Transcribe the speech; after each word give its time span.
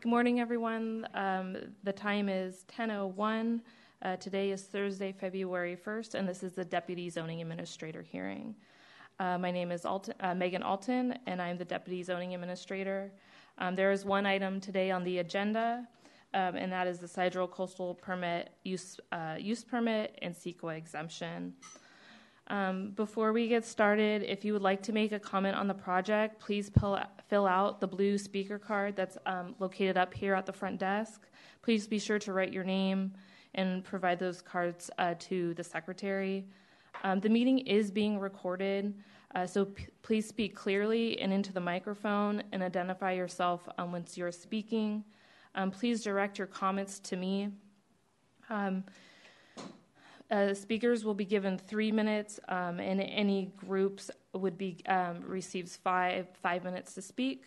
Good 0.00 0.08
morning, 0.08 0.40
everyone. 0.40 1.06
Um, 1.12 1.58
the 1.84 1.92
time 1.92 2.30
is 2.30 2.64
10:01. 2.68 3.60
Uh, 4.00 4.16
today 4.16 4.50
is 4.50 4.62
Thursday, 4.62 5.12
February 5.12 5.76
1st, 5.76 6.14
and 6.14 6.26
this 6.26 6.42
is 6.42 6.54
the 6.54 6.64
Deputy 6.64 7.10
Zoning 7.10 7.42
Administrator 7.42 8.00
hearing. 8.00 8.56
Uh, 9.18 9.36
my 9.36 9.50
name 9.50 9.70
is 9.70 9.84
Alton, 9.84 10.14
uh, 10.20 10.34
Megan 10.34 10.62
Alton, 10.62 11.18
and 11.26 11.42
I'm 11.42 11.58
the 11.58 11.66
Deputy 11.66 12.02
Zoning 12.02 12.34
Administrator. 12.34 13.12
Um, 13.58 13.76
there 13.76 13.92
is 13.92 14.06
one 14.06 14.24
item 14.24 14.58
today 14.58 14.90
on 14.90 15.04
the 15.04 15.18
agenda, 15.18 15.86
um, 16.32 16.56
and 16.56 16.72
that 16.72 16.86
is 16.86 16.98
the 16.98 17.06
Sidro 17.06 17.50
Coastal 17.50 17.94
Permit 17.96 18.54
use 18.64 18.98
uh, 19.12 19.36
use 19.38 19.62
permit 19.62 20.18
and 20.22 20.34
CEQA 20.34 20.78
exemption. 20.78 21.52
Um, 22.46 22.92
before 22.92 23.34
we 23.34 23.48
get 23.48 23.66
started, 23.66 24.22
if 24.22 24.46
you 24.46 24.54
would 24.54 24.62
like 24.62 24.82
to 24.84 24.94
make 24.94 25.12
a 25.12 25.20
comment 25.20 25.56
on 25.56 25.68
the 25.68 25.74
project, 25.74 26.40
please 26.40 26.70
fill, 26.70 26.98
fill 27.30 27.46
out 27.46 27.80
the 27.80 27.86
blue 27.86 28.18
speaker 28.18 28.58
card 28.58 28.96
that's 28.96 29.16
um, 29.24 29.54
located 29.60 29.96
up 29.96 30.12
here 30.12 30.34
at 30.34 30.44
the 30.44 30.52
front 30.52 30.78
desk. 30.80 31.28
Please 31.62 31.86
be 31.86 31.98
sure 31.98 32.18
to 32.18 32.32
write 32.32 32.52
your 32.52 32.64
name 32.64 33.12
and 33.54 33.84
provide 33.84 34.18
those 34.18 34.42
cards 34.42 34.90
uh, 34.98 35.14
to 35.20 35.54
the 35.54 35.62
secretary. 35.62 36.44
Um, 37.04 37.20
the 37.20 37.28
meeting 37.28 37.58
is 37.60 37.92
being 37.92 38.18
recorded, 38.18 38.94
uh, 39.36 39.46
so 39.46 39.66
p- 39.66 39.86
please 40.02 40.26
speak 40.26 40.56
clearly 40.56 41.20
and 41.20 41.32
into 41.32 41.52
the 41.52 41.60
microphone 41.60 42.42
and 42.50 42.64
identify 42.64 43.12
yourself 43.12 43.68
um, 43.78 43.92
once 43.92 44.18
you're 44.18 44.32
speaking. 44.32 45.04
Um, 45.54 45.70
please 45.70 46.02
direct 46.02 46.36
your 46.36 46.48
comments 46.48 46.98
to 47.00 47.16
me. 47.16 47.50
Uh, 50.30 50.54
speakers 50.54 51.04
will 51.04 51.14
be 51.14 51.24
given 51.24 51.58
three 51.58 51.90
minutes, 51.90 52.38
um, 52.48 52.78
and 52.78 53.00
any 53.00 53.52
groups 53.56 54.10
would 54.32 54.56
be 54.56 54.78
um, 54.86 55.20
receives 55.26 55.76
five 55.76 56.28
five 56.40 56.62
minutes 56.62 56.94
to 56.94 57.02
speak. 57.02 57.44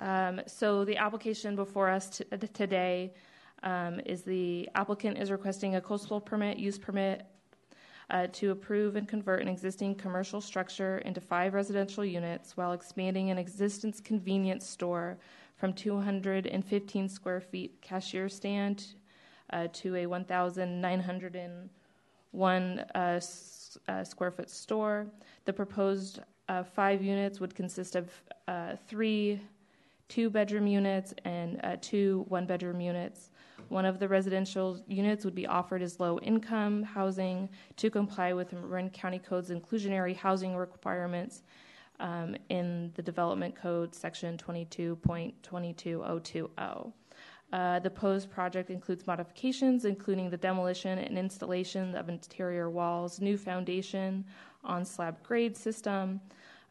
Um, 0.00 0.40
so 0.46 0.84
the 0.84 0.96
application 0.96 1.54
before 1.54 1.88
us 1.88 2.18
t- 2.18 2.24
today 2.52 3.12
um, 3.62 4.00
is 4.04 4.22
the 4.22 4.68
applicant 4.74 5.16
is 5.16 5.30
requesting 5.30 5.76
a 5.76 5.80
coastal 5.80 6.20
permit 6.20 6.58
use 6.58 6.76
permit 6.76 7.24
uh, 8.10 8.26
to 8.32 8.50
approve 8.50 8.96
and 8.96 9.06
convert 9.06 9.40
an 9.40 9.48
existing 9.48 9.94
commercial 9.94 10.40
structure 10.40 10.98
into 10.98 11.20
five 11.20 11.54
residential 11.54 12.04
units 12.04 12.56
while 12.56 12.72
expanding 12.72 13.30
an 13.30 13.38
existing 13.38 13.92
convenience 14.04 14.68
store 14.68 15.18
from 15.56 15.72
215 15.72 17.08
square 17.08 17.40
feet 17.40 17.80
cashier 17.80 18.28
stand 18.28 18.94
uh, 19.52 19.68
to 19.72 19.96
a 19.96 20.06
1,901 20.06 22.78
uh, 22.78 22.84
s- 22.98 23.78
uh, 23.88 24.04
square 24.04 24.30
foot 24.30 24.50
store. 24.50 25.06
The 25.44 25.52
proposed 25.52 26.20
uh, 26.48 26.62
five 26.62 27.02
units 27.02 27.40
would 27.40 27.54
consist 27.54 27.96
of 27.96 28.10
uh, 28.48 28.76
three 28.88 29.40
two 30.08 30.28
bedroom 30.28 30.66
units 30.66 31.14
and 31.24 31.78
two 31.80 32.26
one 32.28 32.44
bedroom 32.44 32.80
units. 32.82 33.30
One 33.68 33.86
of 33.86 33.98
the 33.98 34.06
residential 34.08 34.78
units 34.86 35.24
would 35.24 35.34
be 35.34 35.46
offered 35.46 35.80
as 35.80 35.98
low 35.98 36.18
income 36.18 36.82
housing 36.82 37.48
to 37.76 37.88
comply 37.88 38.34
with 38.34 38.52
Marin 38.52 38.90
County 38.90 39.18
Code's 39.18 39.48
inclusionary 39.48 40.14
housing 40.14 40.54
requirements 40.54 41.44
um, 42.00 42.36
in 42.50 42.92
the 42.94 43.02
Development 43.02 43.54
Code, 43.54 43.94
Section 43.94 44.36
22.22020. 44.36 46.92
Uh, 47.52 47.78
the 47.80 47.90
proposed 47.90 48.30
project 48.30 48.70
includes 48.70 49.06
modifications, 49.06 49.84
including 49.84 50.30
the 50.30 50.36
demolition 50.38 50.98
and 50.98 51.18
installation 51.18 51.94
of 51.94 52.08
interior 52.08 52.70
walls, 52.70 53.20
new 53.20 53.36
foundation 53.36 54.24
on 54.64 54.84
slab 54.84 55.22
grade 55.22 55.54
system, 55.54 56.18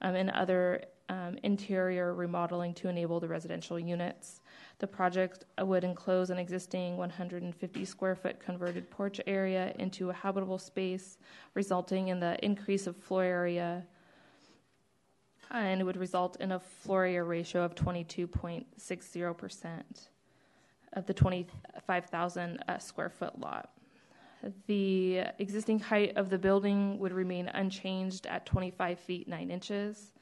um, 0.02 0.16
and 0.16 0.32
other 0.32 0.84
um, 1.10 1.38
interior 1.44 2.16
remodeling 2.16 2.74
to 2.74 2.90
enable 2.90 3.20
the 3.20 3.28
residential 3.28 3.78
units. 3.78 4.42
The 4.80 4.88
project 4.88 5.46
would 5.60 5.84
enclose 5.84 6.32
an 6.32 6.40
existing 6.40 6.98
150 6.98 7.86
square 7.86 8.16
foot 8.16 8.40
converted 8.40 8.90
porch 8.90 9.22
area 9.28 9.74
into 9.78 10.10
a 10.10 10.14
habitable 10.14 10.58
space, 10.58 11.20
resulting 11.54 12.08
in 12.08 12.20
the 12.20 12.44
increase 12.44 12.88
of 12.88 12.96
floor 12.96 13.24
area, 13.24 13.86
and 15.52 15.82
it 15.82 15.84
would 15.84 15.98
result 15.98 16.38
in 16.40 16.54
a 16.54 16.60
floor 16.60 17.04
area 17.04 17.24
ratio 17.24 17.62
of 17.64 17.76
22.60 17.76 19.38
percent 19.38 20.11
of 20.94 21.06
the 21.06 21.14
25,000 21.14 22.64
uh, 22.68 22.78
square 22.78 23.10
foot 23.10 23.40
lot. 23.40 23.72
The 24.68 25.24
existing 25.40 25.80
height 25.80 26.14
of 26.16 26.30
the 26.30 26.38
building 26.38 26.98
would 27.00 27.14
remain 27.14 27.48
unchanged 27.48 28.26
at 28.26 28.46
25 28.46 29.00
feet 29.00 29.28
9 29.28 29.52
inches. 29.52 30.14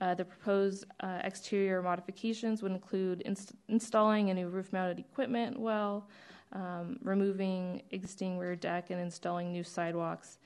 Uh, 0.00 0.14
the 0.14 0.24
proposed 0.24 0.86
uh, 1.00 1.20
exterior 1.24 1.82
modifications 1.82 2.62
would 2.62 2.72
include 2.72 3.20
inst- 3.22 3.52
installing 3.68 4.30
a 4.30 4.34
new 4.34 4.48
roof 4.48 4.72
mounted 4.72 4.98
equipment 4.98 5.60
well, 5.60 6.08
um, 6.52 6.98
removing 7.02 7.82
existing 7.90 8.38
rear 8.38 8.56
deck, 8.56 8.88
and 8.88 8.98
installing 8.98 9.52
new 9.52 9.62
sidewalks, 9.62 10.38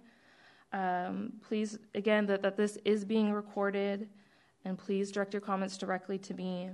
Um, 0.73 1.35
please, 1.47 1.79
again, 1.95 2.27
that, 2.27 2.43
that 2.43 2.57
this 2.57 2.77
is 2.85 3.05
being 3.05 3.33
recorded, 3.33 4.09
and 4.65 4.79
please 4.79 5.13
direct 5.13 5.35
your 5.35 5.41
comments 5.41 5.77
directly 5.77 6.19
to 6.19 6.35
me. 6.35 6.71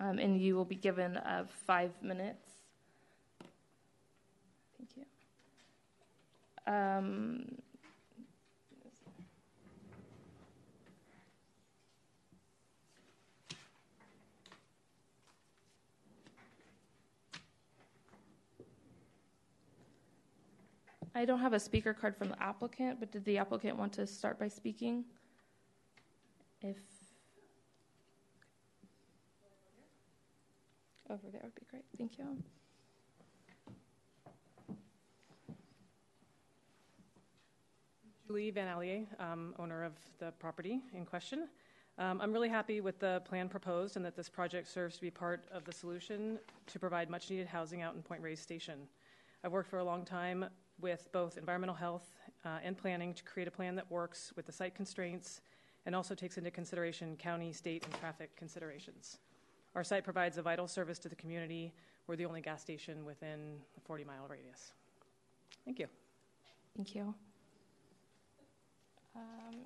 Um, 0.00 0.18
and 0.18 0.40
you 0.40 0.56
will 0.56 0.64
be 0.64 0.74
given 0.74 1.16
uh, 1.16 1.44
five 1.66 1.92
minutes. 2.02 2.50
Thank 4.76 4.90
you. 4.96 6.72
Um, 6.72 7.44
I 21.16 21.24
don't 21.24 21.38
have 21.38 21.52
a 21.52 21.60
speaker 21.60 21.94
card 21.94 22.16
from 22.16 22.30
the 22.30 22.42
applicant, 22.42 22.98
but 22.98 23.12
did 23.12 23.24
the 23.24 23.38
applicant 23.38 23.78
want 23.78 23.92
to 23.94 24.06
start 24.06 24.36
by 24.38 24.48
speaking? 24.48 25.04
If 26.64 26.78
over 31.10 31.20
there 31.30 31.42
would 31.44 31.54
be 31.54 31.66
great. 31.70 31.84
Thank 31.98 32.16
you. 32.16 32.24
Julie 38.26 38.50
Van 38.50 38.66
Allier, 38.66 39.02
um, 39.20 39.54
owner 39.58 39.84
of 39.84 39.92
the 40.18 40.32
property 40.38 40.80
in 40.94 41.04
question. 41.04 41.48
Um, 41.98 42.22
I'm 42.22 42.32
really 42.32 42.48
happy 42.48 42.80
with 42.80 42.98
the 42.98 43.20
plan 43.26 43.50
proposed 43.50 43.96
and 43.96 44.04
that 44.06 44.16
this 44.16 44.30
project 44.30 44.66
serves 44.66 44.94
to 44.94 45.02
be 45.02 45.10
part 45.10 45.44
of 45.52 45.66
the 45.66 45.72
solution 45.72 46.38
to 46.68 46.78
provide 46.78 47.10
much 47.10 47.28
needed 47.28 47.46
housing 47.46 47.82
out 47.82 47.94
in 47.94 48.00
Point 48.00 48.22
Reyes 48.22 48.40
Station. 48.40 48.88
I've 49.44 49.52
worked 49.52 49.68
for 49.68 49.80
a 49.80 49.84
long 49.84 50.06
time 50.06 50.46
with 50.80 51.12
both 51.12 51.36
environmental 51.36 51.76
health 51.76 52.08
uh, 52.42 52.60
and 52.64 52.74
planning 52.74 53.12
to 53.12 53.22
create 53.22 53.48
a 53.48 53.50
plan 53.50 53.74
that 53.74 53.90
works 53.90 54.32
with 54.34 54.46
the 54.46 54.52
site 54.52 54.74
constraints 54.74 55.42
and 55.86 55.94
also 55.94 56.14
takes 56.14 56.38
into 56.38 56.50
consideration 56.50 57.16
county, 57.16 57.52
state, 57.52 57.84
and 57.84 57.94
traffic 58.00 58.34
considerations. 58.36 59.18
Our 59.74 59.84
site 59.84 60.04
provides 60.04 60.38
a 60.38 60.42
vital 60.42 60.68
service 60.68 60.98
to 61.00 61.08
the 61.08 61.16
community. 61.16 61.72
We're 62.06 62.16
the 62.16 62.26
only 62.26 62.40
gas 62.40 62.62
station 62.62 63.04
within 63.04 63.58
a 63.76 63.80
40 63.80 64.04
mile 64.04 64.26
radius. 64.28 64.72
Thank 65.64 65.78
you. 65.78 65.86
Thank 66.76 66.94
you. 66.94 67.14
Um, 69.16 69.64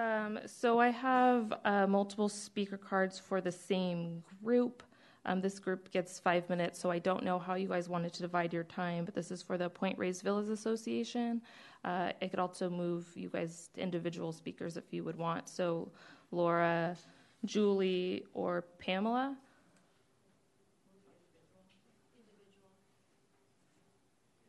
um, 0.00 0.38
so 0.46 0.78
I 0.78 0.90
have 0.90 1.52
uh, 1.64 1.86
multiple 1.86 2.28
speaker 2.28 2.76
cards 2.76 3.18
for 3.18 3.40
the 3.40 3.52
same 3.52 4.22
group. 4.42 4.82
Um, 5.24 5.40
this 5.40 5.58
group 5.58 5.90
gets 5.90 6.18
five 6.18 6.48
minutes, 6.48 6.78
so 6.78 6.90
I 6.90 6.98
don't 6.98 7.24
know 7.24 7.38
how 7.38 7.54
you 7.54 7.68
guys 7.68 7.88
wanted 7.88 8.12
to 8.14 8.22
divide 8.22 8.52
your 8.52 8.64
time, 8.64 9.04
but 9.04 9.14
this 9.14 9.30
is 9.30 9.42
for 9.42 9.58
the 9.58 9.68
Point 9.68 9.98
Reyes 9.98 10.22
Village 10.22 10.48
Association. 10.48 11.42
Uh, 11.84 12.12
it 12.20 12.30
could 12.30 12.38
also 12.38 12.70
move 12.70 13.06
you 13.14 13.28
guys 13.28 13.70
to 13.74 13.80
individual 13.80 14.32
speakers 14.32 14.76
if 14.76 14.84
you 14.90 15.04
would 15.04 15.16
want. 15.16 15.48
So 15.48 15.90
Laura, 16.30 16.96
Julie, 17.44 18.24
or 18.34 18.64
Pamela. 18.78 19.36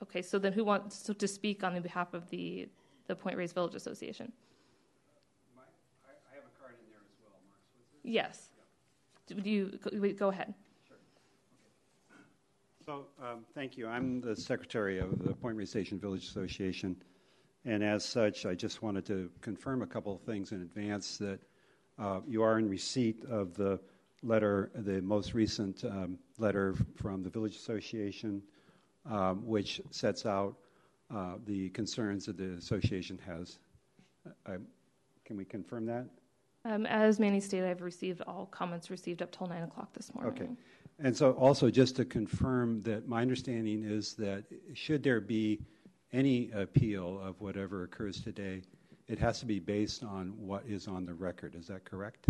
Okay, 0.02 0.22
so 0.22 0.40
then 0.40 0.54
who 0.54 0.64
wants 0.64 1.04
to, 1.04 1.28
speak 1.28 1.64
on 1.64 1.74
the 1.74 1.82
behalf 1.82 2.14
of 2.14 2.30
the, 2.30 2.70
the 3.08 3.16
Point 3.16 3.38
Reyes 3.38 3.52
Village 3.52 3.76
Association? 3.76 4.32
My, 5.56 5.64
I, 6.08 6.14
I 6.32 6.36
have 6.36 6.46
a 6.46 6.62
card 6.62 6.76
in 6.80 6.90
there 6.90 7.02
as 7.04 7.16
well, 7.22 7.36
Mark. 7.48 7.60
Yes. 8.04 8.49
Do 9.30 9.50
you 9.50 9.80
go, 10.18 10.30
ahead? 10.30 10.56
So, 12.84 13.06
um, 13.22 13.46
thank 13.54 13.78
you. 13.78 13.88
I'm 13.88 14.22
the 14.22 14.36
secretary 14.36 14.98
of 14.98 15.20
the 15.24 15.34
Point 15.34 15.68
Station 15.68 16.00
Village 16.00 16.26
Association. 16.26 16.96
And 17.66 17.84
as 17.84 18.04
such, 18.04 18.48
I 18.48 18.56
just 18.56 18.82
wanted 18.82 19.06
to 19.06 19.30
confirm 19.42 19.84
a 19.84 19.86
couple 19.86 20.16
of 20.16 20.22
things 20.22 20.52
in 20.52 20.62
advance 20.62 21.18
that 21.18 21.40
uh, 22.00 22.22
you 22.28 22.42
are 22.42 22.58
in 22.58 22.68
receipt 22.68 23.24
of 23.26 23.56
the 23.56 23.80
letter, 24.24 24.72
the 24.74 25.00
most 25.02 25.36
recent 25.36 25.84
um, 25.86 26.18
letter 26.40 26.74
from 26.96 27.22
the 27.22 27.30
Village 27.30 27.56
Association, 27.56 28.42
um, 29.06 29.46
which 29.46 29.80
sets 29.92 30.26
out 30.26 30.56
uh, 31.14 31.36
the 31.46 31.70
concerns 31.70 32.26
that 32.26 32.38
the 32.38 32.54
association 32.54 33.20
has. 33.28 33.60
Uh, 34.48 34.58
can 35.24 35.38
we 35.38 35.46
confirm 35.46 35.86
that? 35.86 36.08
Um, 36.66 36.86
as 36.86 37.20
Manny 37.20 37.40
stated, 37.40 37.68
I've 37.70 37.82
received 37.82 38.22
all 38.22 38.46
comments 38.48 38.90
received 38.90 39.22
up 39.22 39.32
till 39.32 39.48
9 39.48 39.64
o'clock 39.64 39.94
this 39.94 40.14
morning. 40.14 40.34
Okay. 40.34 40.50
And 41.02 41.16
so, 41.16 41.32
also, 41.32 41.70
just 41.70 41.96
to 41.96 42.06
confirm 42.06 42.82
that 42.84 43.08
my 43.08 43.22
understanding 43.22 43.86
is 43.86 44.14
that 44.16 44.44
should 44.74 45.02
there 45.02 45.22
be 45.22 45.62
any 46.12 46.52
appeal 46.52 47.22
of 47.22 47.40
whatever 47.40 47.84
occurs 47.84 48.20
today, 48.20 48.62
it 49.08 49.18
has 49.20 49.40
to 49.40 49.46
be 49.46 49.60
based 49.60 50.04
on 50.04 50.34
what 50.38 50.66
is 50.68 50.88
on 50.88 51.06
the 51.06 51.14
record. 51.14 51.56
Is 51.56 51.68
that 51.68 51.86
correct? 51.86 52.26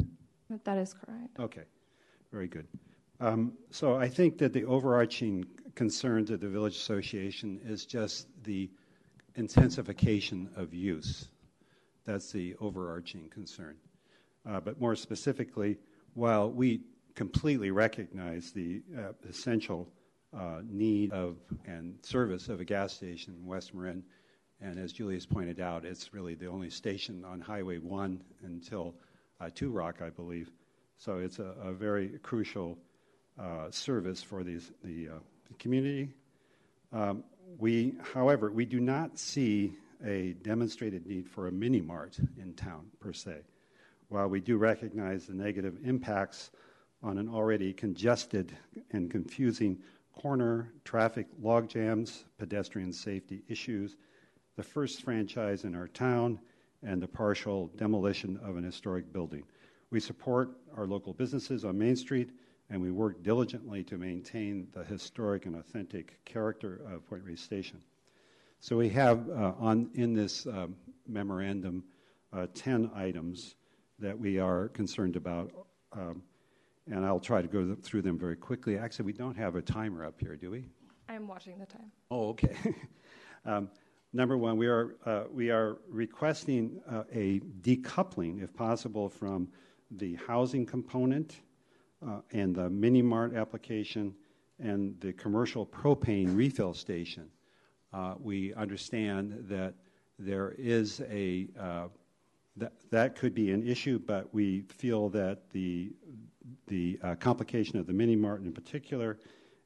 That 0.64 0.78
is 0.78 0.94
correct. 0.94 1.40
Okay, 1.40 1.64
very 2.32 2.48
good. 2.48 2.68
Um, 3.20 3.54
so, 3.72 3.96
I 3.96 4.08
think 4.08 4.38
that 4.38 4.54
the 4.54 4.66
overarching 4.66 5.46
concern 5.74 6.26
to 6.26 6.38
the 6.38 6.48
Village 6.48 6.76
Association 6.76 7.60
is 7.66 7.86
just 7.86 8.28
the 8.44 8.70
intensification 9.36 10.48
of 10.56 10.76
use. 10.76 11.30
That's 12.06 12.32
the 12.32 12.56
overarching 12.60 13.30
concern. 13.30 13.76
Uh, 14.50 14.60
but 14.60 14.80
more 14.82 14.96
specifically, 14.96 15.78
while 16.16 16.50
we 16.50 16.82
completely 17.14 17.70
recognize 17.70 18.52
the 18.52 18.82
uh, 18.98 19.12
essential 19.30 19.88
uh, 20.36 20.62
need 20.68 21.12
of 21.12 21.38
and 21.66 21.96
service 22.02 22.50
of 22.50 22.60
a 22.60 22.66
gas 22.66 22.94
station 22.94 23.36
in 23.40 23.46
West 23.46 23.76
Marin, 23.76 24.04
and 24.60 24.80
as 24.80 24.92
Julius 24.92 25.26
pointed 25.26 25.60
out, 25.60 25.86
it's 25.86 26.14
really 26.14 26.34
the 26.34 26.48
only 26.48 26.70
station 26.70 27.24
on 27.24 27.40
Highway 27.40 27.78
1 27.78 28.24
until 28.44 28.96
uh, 29.40 29.50
Two 29.54 29.70
Rock, 29.70 30.02
I 30.04 30.10
believe. 30.10 30.52
So 30.98 31.20
it's 31.20 31.40
a, 31.40 31.54
a 31.64 31.72
very 31.72 32.10
crucial 32.24 32.78
uh, 33.40 33.70
service 33.70 34.24
for 34.24 34.44
these, 34.44 34.72
the 34.84 35.10
uh, 35.10 35.20
community. 35.60 36.10
Um, 36.92 37.24
we, 37.60 37.94
however, 38.14 38.52
we 38.52 38.66
do 38.66 38.80
not 38.80 39.20
see 39.20 39.74
a 40.04 40.34
demonstrated 40.42 41.06
need 41.06 41.30
for 41.30 41.48
a 41.48 41.52
mini 41.52 41.82
mart 41.82 42.18
in 42.38 42.54
town 42.54 42.88
per 43.00 43.14
se 43.14 43.42
while 44.10 44.28
we 44.28 44.42
do 44.42 44.58
recognize 44.58 45.26
the 45.26 45.34
negative 45.34 45.78
impacts 45.84 46.52
on 47.02 47.18
an 47.18 47.30
already 47.30 47.72
congested 47.72 48.52
and 48.92 49.10
confusing 49.10 49.78
corner, 50.14 50.74
traffic 50.84 51.28
log 51.42 51.70
jams, 51.70 52.26
pedestrian 52.38 52.92
safety 52.92 53.44
issues, 53.48 53.96
the 54.58 54.64
first 54.64 55.04
franchise 55.04 55.64
in 55.64 55.76
our 55.76 55.88
town, 55.88 56.40
and 56.84 57.02
the 57.02 57.08
partial 57.08 57.68
demolition 57.78 58.38
of 58.44 58.58
an 58.58 58.64
historic 58.64 59.12
building. 59.14 59.44
We 59.92 60.00
support 60.00 60.52
our 60.76 60.86
local 60.86 61.14
businesses 61.14 61.64
on 61.64 61.78
Main 61.78 61.96
Street, 61.96 62.32
and 62.70 62.82
we 62.82 62.92
work 62.92 63.24
diligently 63.24 63.84
to 63.86 63.98
maintain 63.98 64.68
the 64.74 64.84
historic 64.84 65.46
and 65.46 65.56
authentic 65.56 66.24
character 66.26 66.82
of 66.92 67.08
Point 67.08 67.24
Reyes 67.24 67.42
Station. 67.42 67.82
So 68.60 68.76
we 68.76 68.90
have 68.90 69.30
uh, 69.30 69.54
on 69.60 69.90
in 69.94 70.14
this 70.14 70.46
um, 70.46 70.76
memorandum 71.08 71.84
uh, 72.34 72.48
10 72.54 72.92
items 72.94 73.56
that 74.00 74.18
we 74.18 74.40
are 74.40 74.70
concerned 74.70 75.16
about. 75.16 75.52
Um, 75.94 76.24
and 76.92 77.06
I'll 77.06 77.20
try 77.20 77.42
to 77.42 77.48
go 77.48 77.76
through 77.82 78.02
them 78.02 78.18
very 78.18 78.36
quickly. 78.36 78.78
Actually, 78.78 79.06
we 79.06 79.14
don't 79.14 79.38
have 79.38 79.56
a 79.56 79.62
timer 79.62 80.06
up 80.06 80.20
here, 80.20 80.36
do 80.36 80.52
we? 80.52 80.66
I'm 81.08 81.28
watching 81.28 81.60
the 81.60 81.66
time. 81.66 81.92
Oh, 82.10 82.30
okay. 82.30 82.56
um, 83.46 83.70
number 84.14 84.38
one, 84.38 84.58
we 84.58 84.68
are, 84.68 84.96
uh, 85.06 85.24
we 85.32 85.50
are 85.50 85.78
requesting 85.88 86.82
uh, 86.90 87.04
a 87.12 87.40
decoupling, 87.62 88.44
if 88.44 88.54
possible, 88.54 89.10
from 89.10 89.50
the 89.92 90.16
housing 90.16 90.66
component 90.66 91.42
uh, 92.08 92.22
and 92.32 92.56
the 92.56 92.70
mini 92.70 93.02
mart 93.02 93.36
application 93.36 94.14
and 94.60 95.00
the 95.00 95.14
commercial 95.14 95.66
propane 95.66 96.36
refill 96.36 96.74
station. 96.74 97.30
Uh, 97.94 98.16
we 98.20 98.54
understand 98.54 99.46
that 99.48 99.74
there 100.20 100.54
is 100.58 101.02
a 101.10 101.48
uh, 101.60 101.88
that, 102.60 102.74
that 102.92 103.16
could 103.16 103.34
be 103.34 103.52
an 103.52 103.68
issue, 103.68 104.00
but 104.00 104.34
we 104.34 104.62
feel 104.62 105.10
that 105.10 105.50
the, 105.52 105.92
the 106.68 107.00
uh, 107.04 107.16
complication 107.16 107.80
of 107.80 107.88
the 107.88 107.94
mini 107.94 108.16
mart 108.16 108.42
in 108.42 108.52
particular 108.52 109.18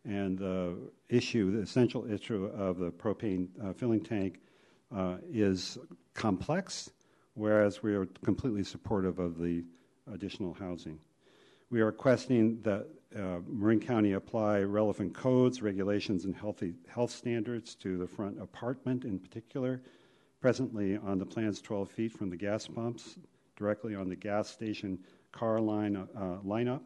and 0.05 0.37
the 0.37 0.75
issue, 1.09 1.51
the 1.51 1.61
essential 1.61 2.09
issue 2.11 2.45
of 2.45 2.77
the 2.77 2.91
propane 2.91 3.47
uh, 3.63 3.73
filling 3.73 4.01
tank 4.01 4.39
uh, 4.95 5.17
is 5.31 5.77
complex, 6.13 6.91
whereas 7.35 7.81
we 7.81 7.95
are 7.95 8.05
completely 8.23 8.63
supportive 8.63 9.19
of 9.19 9.39
the 9.39 9.63
additional 10.11 10.53
housing. 10.53 10.99
We 11.69 11.81
are 11.81 11.87
requesting 11.87 12.61
that 12.61 12.87
uh, 13.17 13.39
Marin 13.47 13.79
County 13.79 14.13
apply 14.13 14.59
relevant 14.59 15.13
codes, 15.13 15.61
regulations, 15.61 16.25
and 16.25 16.35
healthy 16.35 16.73
health 16.87 17.11
standards 17.11 17.75
to 17.75 17.97
the 17.97 18.07
front 18.07 18.41
apartment 18.41 19.05
in 19.05 19.19
particular 19.19 19.81
presently 20.43 20.97
on 20.97 21.17
the 21.17 21.25
plans 21.25 21.61
12 21.61 21.89
feet 21.89 22.11
from 22.11 22.29
the 22.29 22.35
gas 22.35 22.67
pumps, 22.67 23.17
directly 23.55 23.95
on 23.95 24.09
the 24.09 24.15
gas 24.15 24.49
station 24.49 24.99
car 25.31 25.61
line 25.61 25.95
uh, 25.95 26.37
lineup. 26.45 26.81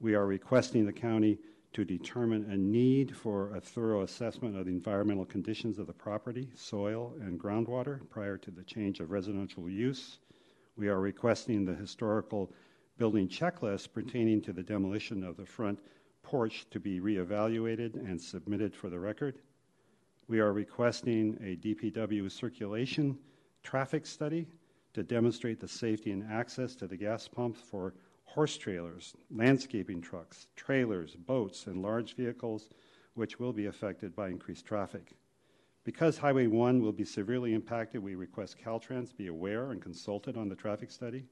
We 0.00 0.16
are 0.16 0.26
requesting 0.26 0.84
the 0.84 0.92
county 0.92 1.38
to 1.74 1.84
determine 1.84 2.50
a 2.50 2.56
need 2.56 3.16
for 3.16 3.54
a 3.54 3.60
thorough 3.60 4.02
assessment 4.02 4.56
of 4.56 4.64
the 4.64 4.72
environmental 4.72 5.24
conditions 5.24 5.78
of 5.78 5.86
the 5.86 5.92
property, 5.92 6.48
soil, 6.56 7.14
and 7.20 7.38
groundwater 7.38 8.00
prior 8.10 8.36
to 8.38 8.50
the 8.50 8.64
change 8.64 8.98
of 8.98 9.12
residential 9.12 9.70
use. 9.70 10.18
We 10.76 10.88
are 10.88 10.98
requesting 10.98 11.64
the 11.64 11.74
historical 11.76 12.52
building 12.98 13.28
checklist 13.28 13.92
pertaining 13.92 14.42
to 14.42 14.52
the 14.52 14.64
demolition 14.64 15.22
of 15.22 15.36
the 15.36 15.46
front 15.46 15.78
porch 16.24 16.66
to 16.70 16.80
be 16.80 16.98
reevaluated 16.98 17.94
and 17.94 18.20
submitted 18.20 18.74
for 18.74 18.90
the 18.90 18.98
record. 18.98 19.38
We 20.28 20.40
are 20.40 20.52
requesting 20.52 21.38
a 21.40 21.54
DPW 21.54 22.28
circulation 22.32 23.16
traffic 23.62 24.04
study 24.04 24.48
to 24.92 25.04
demonstrate 25.04 25.60
the 25.60 25.68
safety 25.68 26.10
and 26.10 26.24
access 26.28 26.74
to 26.76 26.88
the 26.88 26.96
gas 26.96 27.28
pumps 27.28 27.60
for 27.60 27.94
horse 28.24 28.56
trailers, 28.56 29.14
landscaping 29.30 30.00
trucks, 30.00 30.48
trailers, 30.56 31.14
boats, 31.14 31.68
and 31.68 31.80
large 31.80 32.16
vehicles, 32.16 32.70
which 33.14 33.38
will 33.38 33.52
be 33.52 33.66
affected 33.66 34.16
by 34.16 34.28
increased 34.28 34.66
traffic. 34.66 35.12
Because 35.84 36.18
Highway 36.18 36.48
1 36.48 36.82
will 36.82 36.90
be 36.90 37.04
severely 37.04 37.54
impacted, 37.54 38.02
we 38.02 38.16
request 38.16 38.56
Caltrans 38.58 39.16
be 39.16 39.28
aware 39.28 39.70
and 39.70 39.80
consulted 39.80 40.36
on 40.36 40.48
the 40.48 40.56
traffic 40.56 40.90
study. 40.90 41.24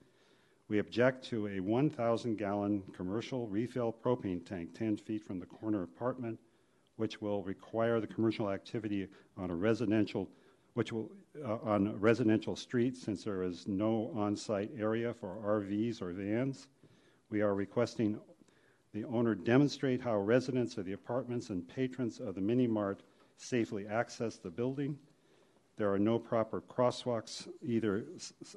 We 0.68 0.78
object 0.78 1.24
to 1.30 1.48
a 1.48 1.58
1,000 1.58 2.38
gallon 2.38 2.84
commercial 2.92 3.48
refill 3.48 3.92
propane 3.92 4.46
tank 4.46 4.72
10 4.78 4.98
feet 4.98 5.24
from 5.24 5.40
the 5.40 5.46
corner 5.46 5.82
apartment 5.82 6.38
which 6.96 7.20
will 7.20 7.42
require 7.42 8.00
the 8.00 8.06
commercial 8.06 8.50
activity 8.50 9.08
on 9.36 9.50
a 9.50 9.54
residential 9.54 10.28
which 10.74 10.92
will, 10.92 11.10
uh, 11.44 11.58
on 11.62 11.98
residential 12.00 12.56
streets, 12.56 13.00
since 13.00 13.22
there 13.22 13.44
is 13.44 13.66
no 13.68 14.10
on-site 14.16 14.70
area 14.76 15.14
for 15.14 15.36
RVs 15.36 16.02
or 16.02 16.12
vans. 16.12 16.66
We 17.30 17.42
are 17.42 17.54
requesting 17.54 18.18
the 18.92 19.04
owner 19.04 19.34
demonstrate 19.34 20.00
how 20.00 20.16
residents 20.18 20.76
of 20.76 20.84
the 20.84 20.92
apartments 20.92 21.50
and 21.50 21.66
patrons 21.66 22.20
of 22.20 22.34
the 22.34 22.40
mini 22.40 22.66
mart 22.66 23.02
safely 23.36 23.86
access 23.86 24.36
the 24.36 24.50
building. 24.50 24.96
There 25.76 25.92
are 25.92 25.98
no 25.98 26.18
proper 26.18 26.60
crosswalks 26.60 27.48
either 27.60 28.04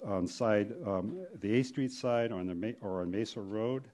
on 0.06 0.28
side 0.28 0.76
um, 0.86 1.26
the 1.40 1.60
A 1.60 1.64
Street 1.64 1.92
side 1.92 2.32
or 2.32 2.40
on 2.40 2.48
the 2.48 2.76
or 2.82 3.02
on 3.02 3.10
Mesa 3.10 3.42
Road. 3.42 3.86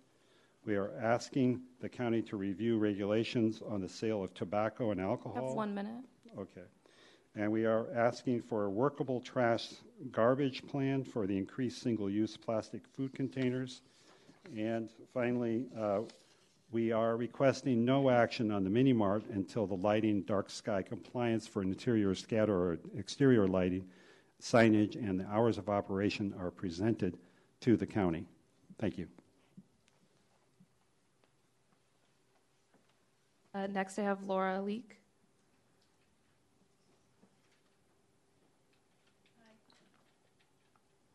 We 0.66 0.76
are 0.76 0.92
asking 1.02 1.62
the 1.82 1.90
county 1.90 2.22
to 2.24 2.38
review 2.38 2.78
regulations 2.78 3.62
on 3.68 3.82
the 3.82 3.90
sale 3.90 4.24
of 4.24 4.34
tobacco 4.34 4.92
and 4.92 5.02
alcohol. 5.02 5.48
Have 5.48 5.56
one 5.56 5.76
minute. 5.76 6.06
Okay. 6.38 6.62
And 7.36 7.52
we 7.52 7.66
are 7.66 7.88
asking 7.96 8.44
for 8.44 8.66
a 8.66 8.70
workable 8.70 9.20
trash 9.20 9.72
garbage 10.12 10.66
plan 10.68 11.04
for 11.04 11.28
the 11.28 11.36
increased 11.36 11.82
single-use 11.82 12.38
plastic 12.38 12.82
food 12.96 13.14
containers. 13.14 13.82
And 14.56 14.90
finally, 15.14 15.66
uh, 15.78 16.02
we 16.72 16.92
are 16.92 17.18
requesting 17.18 17.84
no 17.84 18.10
action 18.10 18.52
on 18.52 18.64
the 18.64 18.70
mini 18.70 18.94
mart 18.94 19.24
until 19.32 19.68
the 19.68 19.76
lighting 19.76 20.22
dark 20.22 20.50
sky 20.50 20.82
compliance 20.82 21.46
for 21.46 21.62
interior 21.62 22.16
scatter 22.16 22.56
or 22.56 22.80
exterior 22.98 23.48
lighting, 23.48 23.86
signage, 24.42 24.96
and 24.96 25.20
the 25.20 25.28
hours 25.28 25.58
of 25.58 25.70
operation 25.70 26.34
are 26.40 26.52
presented 26.52 27.18
to 27.62 27.76
the 27.76 27.86
county. 27.86 28.26
Thank 28.80 28.98
you. 28.98 29.08
Uh, 33.56 33.68
next, 33.68 34.00
I 34.00 34.02
have 34.02 34.24
Laura 34.24 34.60
Leek. 34.62 34.98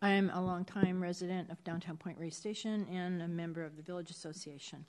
I 0.00 0.10
am 0.10 0.30
a 0.30 0.40
longtime 0.40 1.02
resident 1.02 1.50
of 1.50 1.62
Downtown 1.64 1.96
Point 1.96 2.16
Reyes 2.16 2.36
Station 2.36 2.86
and 2.92 3.20
a 3.20 3.26
member 3.26 3.64
of 3.64 3.76
the 3.76 3.82
Village 3.82 4.10
Association. 4.10 4.84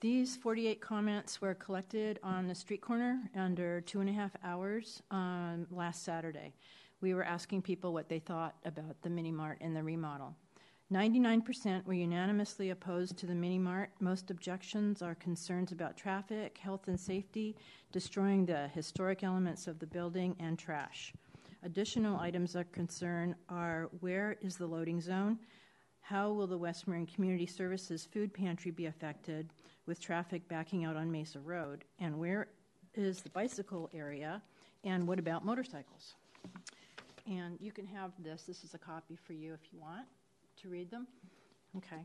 These 0.00 0.36
48 0.36 0.80
comments 0.80 1.40
were 1.40 1.54
collected 1.54 2.20
on 2.22 2.46
the 2.46 2.54
street 2.54 2.80
corner 2.80 3.18
under 3.34 3.80
two 3.80 3.98
and 3.98 4.08
a 4.08 4.12
half 4.12 4.30
hours 4.44 5.02
on 5.10 5.66
last 5.72 6.04
Saturday. 6.04 6.54
We 7.00 7.14
were 7.14 7.24
asking 7.24 7.62
people 7.62 7.92
what 7.92 8.08
they 8.08 8.20
thought 8.20 8.54
about 8.64 9.02
the 9.02 9.10
mini 9.10 9.32
mart 9.32 9.58
and 9.60 9.74
the 9.74 9.82
remodel. 9.82 10.36
99% 10.92 11.84
were 11.84 11.92
unanimously 11.92 12.70
opposed 12.70 13.18
to 13.18 13.26
the 13.26 13.34
mini 13.34 13.58
mart. 13.58 13.90
Most 14.00 14.30
objections 14.30 15.02
are 15.02 15.14
concerns 15.16 15.70
about 15.70 15.98
traffic, 15.98 16.56
health 16.56 16.88
and 16.88 16.98
safety, 16.98 17.54
destroying 17.92 18.46
the 18.46 18.68
historic 18.68 19.22
elements 19.22 19.66
of 19.66 19.78
the 19.78 19.86
building, 19.86 20.34
and 20.40 20.58
trash. 20.58 21.12
Additional 21.62 22.18
items 22.18 22.54
of 22.54 22.72
concern 22.72 23.34
are 23.50 23.90
where 24.00 24.38
is 24.40 24.56
the 24.56 24.66
loading 24.66 24.98
zone? 24.98 25.38
How 26.00 26.32
will 26.32 26.46
the 26.46 26.56
West 26.56 26.88
Marin 26.88 27.04
Community 27.04 27.44
Services 27.44 28.08
food 28.10 28.32
pantry 28.32 28.70
be 28.70 28.86
affected 28.86 29.50
with 29.84 30.00
traffic 30.00 30.48
backing 30.48 30.86
out 30.86 30.96
on 30.96 31.12
Mesa 31.12 31.38
Road? 31.38 31.84
And 31.98 32.18
where 32.18 32.48
is 32.94 33.20
the 33.20 33.30
bicycle 33.30 33.90
area? 33.92 34.40
And 34.84 35.06
what 35.06 35.18
about 35.18 35.44
motorcycles? 35.44 36.14
And 37.26 37.58
you 37.60 37.72
can 37.72 37.86
have 37.88 38.12
this. 38.18 38.44
This 38.44 38.64
is 38.64 38.72
a 38.72 38.78
copy 38.78 39.16
for 39.16 39.34
you 39.34 39.52
if 39.52 39.70
you 39.70 39.78
want 39.78 40.06
to 40.62 40.68
read 40.68 40.90
them. 40.90 41.06
Okay. 41.76 42.04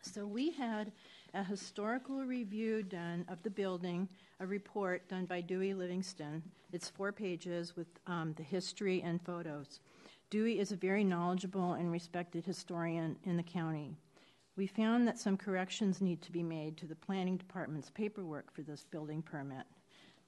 So 0.00 0.26
we 0.26 0.52
had 0.52 0.92
a 1.34 1.42
historical 1.42 2.24
review 2.24 2.82
done 2.82 3.24
of 3.28 3.42
the 3.42 3.50
building, 3.50 4.08
a 4.40 4.46
report 4.46 5.06
done 5.08 5.26
by 5.26 5.40
Dewey 5.40 5.74
Livingston. 5.74 6.42
It's 6.72 6.88
four 6.88 7.12
pages 7.12 7.76
with 7.76 7.88
um, 8.06 8.32
the 8.36 8.42
history 8.42 9.02
and 9.02 9.20
photos. 9.20 9.80
Dewey 10.30 10.58
is 10.58 10.72
a 10.72 10.76
very 10.76 11.04
knowledgeable 11.04 11.74
and 11.74 11.90
respected 11.92 12.44
historian 12.44 13.16
in 13.24 13.36
the 13.36 13.42
county. 13.42 13.96
We 14.56 14.66
found 14.66 15.06
that 15.06 15.18
some 15.18 15.36
corrections 15.36 16.00
need 16.00 16.22
to 16.22 16.32
be 16.32 16.42
made 16.42 16.76
to 16.78 16.86
the 16.86 16.94
planning 16.94 17.36
department's 17.36 17.90
paperwork 17.90 18.50
for 18.52 18.62
this 18.62 18.84
building 18.90 19.20
permit. 19.20 19.66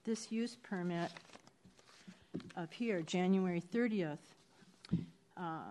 This 0.05 0.31
use 0.31 0.57
permit 0.62 1.11
up 2.57 2.73
here, 2.73 3.00
January 3.00 3.62
30th, 3.73 4.19
uh, 5.37 5.71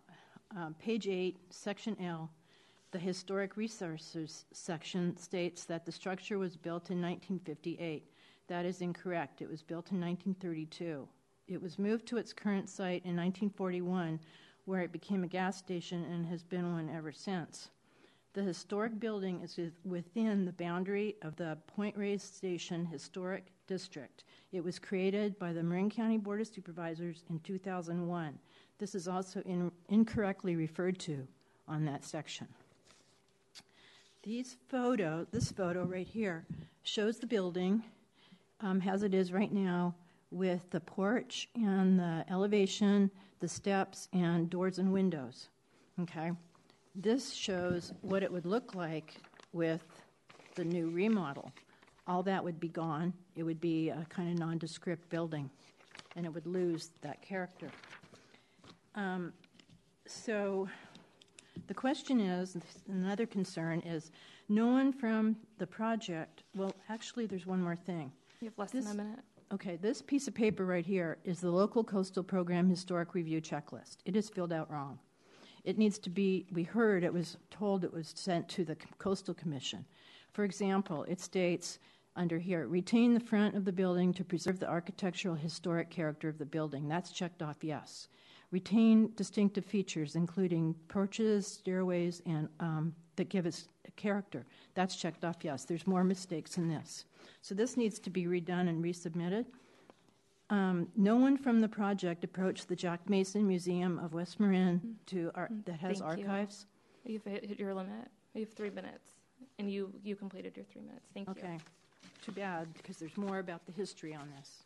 uh, 0.56 0.70
page 0.80 1.08
8, 1.08 1.38
section 1.50 1.98
L, 2.02 2.30
the 2.92 3.00
Historic 3.00 3.58
Resources 3.58 4.46
section 4.52 5.18
states 5.18 5.66
that 5.66 5.86
the 5.86 5.92
structure 5.92 6.38
was 6.38 6.56
built 6.56 6.90
in 6.90 7.02
1958. 7.02 8.04
That 8.48 8.66
is 8.66 8.82
incorrect. 8.82 9.42
It 9.42 9.50
was 9.50 9.62
built 9.62 9.92
in 9.92 10.00
1932. 10.00 11.08
It 11.48 11.62
was 11.62 11.80
moved 11.80 12.06
to 12.08 12.18
its 12.18 12.34
current 12.34 12.70
site 12.70 13.04
in 13.04 13.16
1941, 13.16 14.20
where 14.66 14.82
it 14.82 14.92
became 14.92 15.24
a 15.24 15.28
gas 15.28 15.58
station 15.58 16.04
and 16.06 16.26
has 16.26 16.44
been 16.44 16.74
one 16.74 16.90
ever 16.90 17.12
since. 17.12 17.70
The 18.34 18.44
historic 18.44 19.00
building 19.00 19.42
is 19.42 19.60
within 19.84 20.46
the 20.46 20.54
boundary 20.54 21.16
of 21.24 21.36
the 21.36 21.58
Point 21.68 21.98
Reyes 21.98 22.24
Station 22.24 22.86
Historic 22.86 23.48
District. 23.66 24.24
It 24.52 24.64
was 24.64 24.78
created 24.78 25.40
by 25.40 25.54
the 25.54 25.64
Marin 25.64 25.90
County 25.90 26.18
Board 26.18 26.42
of 26.42 26.48
Supervisors 26.48 27.24
in 27.30 27.40
2001. 27.40 28.38
This 28.80 28.94
is 28.94 29.08
also 29.08 29.42
in, 29.42 29.72
incorrectly 29.90 30.56
referred 30.56 31.00
to 31.00 31.28
on 31.68 31.86
that 31.86 32.04
section. 32.04 32.48
These 34.24 34.58
photo, 34.68 35.26
this 35.32 35.52
photo 35.52 35.84
right 35.86 36.08
here, 36.08 36.46
shows 36.84 37.18
the 37.18 37.28
building 37.28 37.84
um, 38.62 38.82
as 38.82 39.04
it 39.04 39.14
is 39.14 39.32
right 39.32 39.52
now 39.52 39.96
with 40.32 40.70
the 40.70 40.80
porch 40.80 41.48
and 41.56 42.00
the 42.00 42.26
elevation, 42.30 43.10
the 43.40 43.48
steps, 43.48 44.10
and 44.14 44.50
doors 44.50 44.80
and 44.80 44.92
windows. 44.92 45.50
Okay? 46.02 46.32
This 46.96 47.34
shows 47.34 47.94
what 48.02 48.24
it 48.24 48.32
would 48.32 48.46
look 48.46 48.76
like 48.76 49.16
with 49.54 49.84
the 50.56 50.66
new 50.66 50.90
remodel. 50.90 51.52
All 52.08 52.24
that 52.24 52.44
would 52.44 52.60
be 52.60 52.70
gone. 52.70 53.14
It 53.36 53.44
would 53.44 53.62
be 53.62 53.90
a 53.90 54.06
kind 54.10 54.32
of 54.32 54.40
nondescript 54.40 55.10
building, 55.10 55.50
and 56.16 56.26
it 56.26 56.34
would 56.34 56.48
lose 56.48 56.92
that 57.02 57.22
character. 57.22 57.70
Um, 58.98 59.32
so 60.08 60.68
the 61.68 61.74
question 61.74 62.20
is 62.20 62.58
another 62.90 63.28
concern 63.28 63.80
is 63.82 64.12
no 64.50 64.68
one 64.68 64.92
from 64.92 65.38
the 65.60 65.68
project, 65.68 66.44
well, 66.56 66.74
actually, 66.90 67.28
there's 67.28 67.46
one 67.46 67.62
more 67.62 67.76
thing. 67.76 68.12
You 68.42 68.50
have 68.50 68.58
less 68.58 68.72
This- 68.72 68.86
than 68.86 69.00
a 69.00 69.04
minute. 69.04 69.20
Okay, 69.54 69.78
this 69.78 70.02
piece 70.02 70.28
of 70.28 70.34
paper 70.34 70.66
right 70.66 70.86
here 70.86 71.20
is 71.24 71.40
the 71.40 71.52
local 71.52 71.84
coastal 71.84 72.24
program 72.24 72.70
historic 72.70 73.14
review 73.14 73.40
checklist. 73.40 73.98
It 74.04 74.16
is 74.18 74.30
filled 74.30 74.52
out 74.52 74.70
wrong. 74.70 75.00
It 75.64 75.78
needs 75.78 76.00
to 76.00 76.10
be, 76.10 76.48
we 76.52 76.64
heard 76.64 77.04
it 77.04 77.14
was 77.14 77.38
told 77.50 77.84
it 77.84 77.94
was 77.94 78.14
sent 78.16 78.50
to 78.50 78.66
the 78.66 78.76
coastal 78.98 79.34
commission. 79.34 79.86
For 80.34 80.44
example, 80.44 81.04
it 81.04 81.22
states 81.22 81.80
under 82.16 82.40
here 82.40 82.68
retain 82.68 83.14
the 83.14 83.20
front 83.20 83.56
of 83.56 83.64
the 83.64 83.72
building 83.72 84.12
to 84.16 84.26
preserve 84.26 84.60
the 84.60 84.68
architectural 84.68 85.36
historic 85.36 85.90
character 85.90 86.28
of 86.28 86.40
the 86.40 86.46
building. 86.46 86.88
That's 86.88 87.12
checked 87.12 87.42
off 87.42 87.64
yes. 87.64 88.08
Retain 88.52 89.12
distinctive 89.16 89.66
features, 89.66 90.16
including 90.16 90.74
porches, 90.88 91.46
stairways, 91.46 92.22
and 92.26 92.48
um, 92.62 92.96
that 93.18 93.28
give 93.30 93.46
it 93.46 93.68
a 93.86 93.92
character. 93.92 94.46
That's 94.74 94.96
checked 94.96 95.26
off 95.26 95.38
yes. 95.42 95.66
There's 95.66 95.86
more 95.86 96.04
mistakes 96.04 96.58
in 96.58 96.70
this. 96.70 97.06
So 97.42 97.54
this 97.54 97.76
needs 97.76 98.00
to 98.00 98.10
be 98.10 98.26
redone 98.26 98.70
and 98.70 98.84
resubmitted. 98.84 99.46
Um, 100.50 100.88
no 100.96 101.18
one 101.18 101.38
from 101.38 101.60
the 101.60 101.68
project 101.68 102.24
approached 102.24 102.70
the 102.70 102.76
Jack 102.76 103.10
Mason 103.10 103.46
Museum 103.46 104.00
of 104.00 104.14
West 104.14 104.40
Marin 104.40 104.96
to 105.08 105.30
ar- 105.36 105.50
Mm, 105.50 105.66
that 105.66 105.80
has 105.82 106.00
thank 106.00 106.10
archives. 106.10 106.68
You've 107.06 107.26
hit, 107.26 107.60
your 107.60 107.74
limit. 107.74 108.08
You 108.34 108.42
have 108.46 108.54
three 108.54 108.70
minutes, 108.70 109.16
and 109.60 109.70
you 109.70 109.92
you 110.04 110.16
completed 110.16 110.56
your 110.56 110.66
three 110.66 110.84
minutes. 110.84 111.08
Thank 111.14 111.28
you. 111.28 111.34
Okay, 111.38 111.58
too 112.26 112.32
bad 112.32 112.74
because 112.76 112.96
there's 112.98 113.18
more 113.18 113.40
about 113.40 113.66
the 113.66 113.74
history 113.74 114.14
on 114.14 114.30
this. 114.38 114.64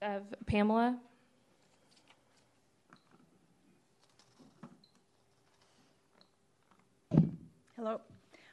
Have 0.00 0.22
Pamela. 0.46 0.96
Hello, 7.74 8.00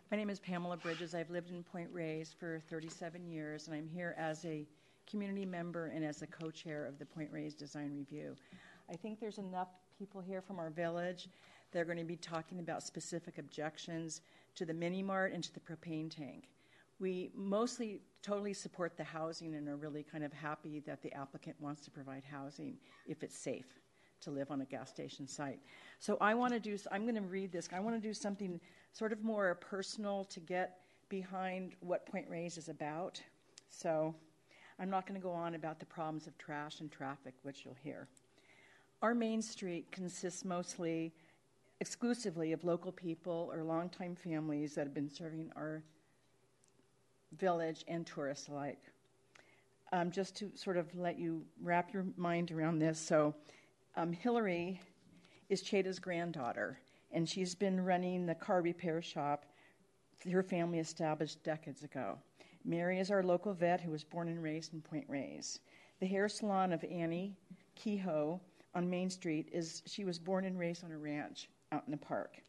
my 0.09 0.17
name 0.17 0.31
is 0.31 0.39
Pamela 0.39 0.75
Bridges. 0.75 1.13
I've 1.13 1.29
lived 1.29 1.51
in 1.51 1.61
Point 1.61 1.89
Reyes 1.93 2.33
for 2.39 2.63
37 2.67 3.27
years, 3.27 3.67
and 3.67 3.75
I'm 3.75 3.87
here 3.87 4.15
as 4.17 4.43
a 4.45 4.65
community 5.07 5.45
member 5.45 5.87
and 5.87 6.03
as 6.03 6.23
a 6.23 6.27
co-chair 6.27 6.87
of 6.87 6.97
the 6.97 7.05
Point 7.05 7.29
Reyes 7.31 7.53
Design 7.53 7.91
Review. 7.95 8.35
I 8.91 8.95
think 8.95 9.19
there's 9.19 9.37
enough 9.37 9.69
people 9.99 10.21
here 10.21 10.41
from 10.41 10.57
our 10.57 10.71
village 10.71 11.29
They're 11.71 11.85
going 11.85 11.99
to 11.99 12.03
be 12.03 12.15
talking 12.15 12.59
about 12.59 12.81
specific 12.81 13.37
objections 13.37 14.21
to 14.55 14.65
the 14.65 14.73
mini 14.73 15.03
mart 15.03 15.31
and 15.31 15.43
to 15.43 15.53
the 15.53 15.59
propane 15.59 16.09
tank. 16.09 16.45
We 16.99 17.31
mostly 17.35 18.01
totally 18.21 18.53
support 18.53 18.97
the 18.97 19.03
housing 19.03 19.55
and 19.55 19.67
are 19.67 19.75
really 19.75 20.03
kind 20.03 20.23
of 20.23 20.33
happy 20.33 20.79
that 20.81 21.01
the 21.01 21.13
applicant 21.13 21.55
wants 21.59 21.83
to 21.85 21.91
provide 21.91 22.23
housing 22.23 22.77
if 23.05 23.21
it's 23.23 23.37
safe 23.37 23.79
to 24.21 24.31
live 24.31 24.49
on 24.49 24.61
a 24.61 24.65
gas 24.65 24.89
station 24.89 25.27
site. 25.27 25.59
So 25.99 26.17
I 26.19 26.33
want 26.33 26.53
to 26.53 26.59
do, 26.59 26.77
I'm 26.91 27.03
going 27.03 27.15
to 27.15 27.21
read 27.21 27.51
this. 27.51 27.69
I 27.71 27.79
want 27.79 27.95
to 27.95 28.07
do 28.07 28.13
something 28.13 28.59
sort 28.93 29.11
of 29.11 29.23
more 29.23 29.55
personal 29.55 30.23
to 30.25 30.39
get 30.39 30.79
behind 31.09 31.73
what 31.81 32.05
Point 32.05 32.27
Reyes 32.29 32.57
is 32.57 32.69
about. 32.69 33.21
So 33.69 34.15
I'm 34.79 34.89
not 34.89 35.05
going 35.05 35.19
to 35.19 35.23
go 35.23 35.31
on 35.31 35.55
about 35.55 35.79
the 35.79 35.85
problems 35.85 36.27
of 36.27 36.37
trash 36.37 36.79
and 36.79 36.91
traffic, 36.91 37.33
which 37.43 37.63
you'll 37.63 37.77
hear. 37.83 38.07
Our 39.01 39.13
main 39.13 39.41
street 39.41 39.91
consists 39.91 40.43
mostly, 40.43 41.13
exclusively 41.79 42.53
of 42.53 42.63
local 42.63 42.91
people 42.91 43.51
or 43.53 43.63
longtime 43.63 44.15
families 44.15 44.73
that 44.75 44.85
have 44.85 44.93
been 44.93 45.09
serving 45.09 45.51
our 45.55 45.83
village 47.37 47.83
and 47.87 48.05
tourists 48.05 48.47
alike. 48.47 48.79
Um, 49.91 50.11
just 50.11 50.35
to 50.37 50.51
sort 50.55 50.77
of 50.77 50.93
let 50.95 51.19
you 51.19 51.43
wrap 51.61 51.93
your 51.93 52.05
mind 52.17 52.51
around 52.51 52.79
this, 52.79 52.99
so 52.99 53.35
um, 53.95 54.11
Hillary 54.11 54.81
is 55.49 55.61
Cheda's 55.61 55.99
granddaughter, 55.99 56.79
and 57.11 57.29
she's 57.29 57.55
been 57.55 57.79
running 57.79 58.25
the 58.25 58.35
car 58.35 58.61
repair 58.61 59.01
shop 59.01 59.45
her 60.31 60.43
family 60.43 60.79
established 60.79 61.43
decades 61.43 61.83
ago. 61.83 62.17
Mary 62.63 62.99
is 62.99 63.11
our 63.11 63.23
local 63.23 63.53
vet 63.53 63.79
who 63.79 63.91
was 63.91 64.03
born 64.03 64.27
and 64.27 64.41
raised 64.41 64.73
in 64.73 64.81
Point 64.81 65.05
Reyes. 65.07 65.59
The 65.99 66.07
hair 66.07 66.27
salon 66.27 66.73
of 66.73 66.83
Annie 66.83 67.37
Kehoe 67.75 68.39
on 68.73 68.89
Main 68.89 69.09
Street 69.09 69.49
is 69.51 69.83
she 69.85 70.03
was 70.03 70.17
born 70.17 70.45
and 70.45 70.57
raised 70.57 70.83
on 70.83 70.91
a 70.91 70.97
ranch 70.97 71.49
out 71.71 71.83
in 71.85 71.91
the 71.91 71.97
park. 71.97 72.41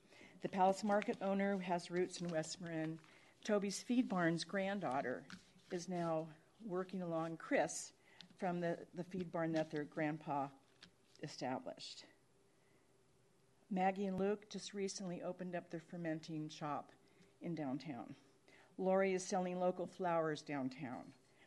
The 0.42 0.49
Palace 0.49 0.85
Market 0.85 1.18
owner 1.21 1.59
has 1.59 1.90
roots 1.90 2.21
in 2.21 2.28
West 2.28 2.61
Marin. 2.61 2.99
Toby's 3.46 3.80
Feed 3.80 4.08
Barn's 4.08 4.42
granddaughter 4.42 5.22
is 5.70 5.88
now 5.88 6.26
working 6.66 7.02
along 7.02 7.36
Chris 7.36 7.92
from 8.40 8.60
the, 8.60 8.76
the 8.96 9.04
feed 9.04 9.30
barn 9.30 9.52
that 9.52 9.70
their 9.70 9.84
grandpa 9.84 10.48
established. 11.22 12.06
Maggie 13.70 14.06
and 14.06 14.18
Luke 14.18 14.50
just 14.50 14.74
recently 14.74 15.22
opened 15.22 15.54
up 15.54 15.70
their 15.70 15.78
fermenting 15.78 16.48
shop 16.48 16.90
in 17.40 17.54
downtown. 17.54 18.16
Lori 18.78 19.14
is 19.14 19.24
selling 19.24 19.60
local 19.60 19.86
flowers 19.86 20.42
downtown 20.42 21.04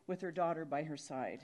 with 0.08 0.22
her 0.22 0.32
daughter 0.32 0.64
by 0.64 0.84
her 0.84 0.96
side. 0.96 1.42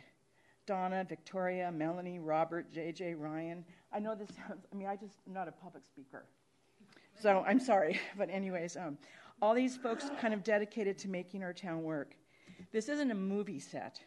Donna, 0.65 1.03
Victoria, 1.03 1.69
Melanie, 1.69 2.19
Robert, 2.19 2.73
JJ, 2.73 3.19
Ryan. 3.19 3.65
I 3.91 3.99
know 3.99 4.15
this 4.15 4.29
sounds, 4.37 4.65
I 4.71 4.75
mean, 4.77 4.87
I 4.87 4.95
just, 4.95 5.17
I'm 5.27 5.33
not 5.33 5.49
a 5.49 5.51
public 5.51 5.83
speaker. 5.85 6.23
So 7.21 7.43
I'm 7.45 7.59
sorry. 7.59 7.99
But, 8.17 8.29
anyways, 8.29 8.77
um, 8.77 8.97
all 9.41 9.53
these 9.53 9.77
folks 9.77 10.09
kind 10.19 10.33
of 10.33 10.43
dedicated 10.43 10.97
to 10.99 11.09
making 11.09 11.43
our 11.43 11.53
town 11.53 11.83
work. 11.83 12.15
This 12.71 12.89
isn't 12.89 13.11
a 13.11 13.15
movie 13.15 13.59
set. 13.59 13.99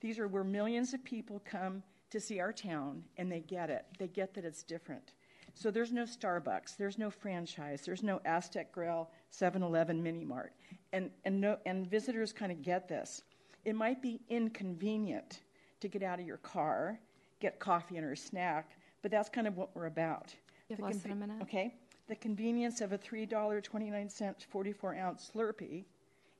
These 0.00 0.18
are 0.18 0.28
where 0.28 0.44
millions 0.44 0.94
of 0.94 1.02
people 1.04 1.42
come 1.44 1.82
to 2.10 2.20
see 2.20 2.40
our 2.40 2.52
town 2.52 3.04
and 3.16 3.30
they 3.30 3.40
get 3.40 3.70
it. 3.70 3.84
They 3.98 4.08
get 4.08 4.34
that 4.34 4.44
it's 4.44 4.62
different. 4.62 5.12
So 5.54 5.70
there's 5.70 5.92
no 5.92 6.04
Starbucks, 6.04 6.76
there's 6.76 6.98
no 6.98 7.10
franchise, 7.10 7.82
there's 7.84 8.04
no 8.04 8.20
Aztec 8.24 8.70
Grill, 8.70 9.10
7-Eleven, 9.32 10.00
Mini 10.00 10.24
Mart, 10.24 10.52
and 10.92 11.10
and 11.24 11.40
no 11.40 11.58
and 11.66 11.90
visitors 11.90 12.32
kind 12.32 12.52
of 12.52 12.62
get 12.62 12.88
this. 12.88 13.22
It 13.64 13.74
might 13.74 14.00
be 14.00 14.20
inconvenient 14.28 15.40
to 15.80 15.88
get 15.88 16.04
out 16.04 16.20
of 16.20 16.26
your 16.26 16.36
car, 16.36 17.00
get 17.40 17.58
coffee 17.58 17.96
and 17.96 18.06
or 18.06 18.14
snack, 18.14 18.78
but 19.02 19.10
that's 19.10 19.28
kind 19.28 19.48
of 19.48 19.56
what 19.56 19.74
we're 19.74 19.86
about. 19.86 20.32
You 20.68 20.76
have 20.76 20.78
The 20.78 20.84
less 20.84 20.98
than 20.98 21.12
a 21.12 21.16
minute. 21.16 21.42
Okay, 21.42 21.74
the 22.08 22.16
convenience 22.16 22.80
of 22.80 22.92
a 22.92 22.98
three 22.98 23.26
dollar 23.26 23.60
twenty 23.60 23.90
nine 23.90 24.08
cent 24.08 24.46
forty 24.50 24.72
four 24.72 24.94
ounce 24.94 25.30
Slurpee 25.34 25.84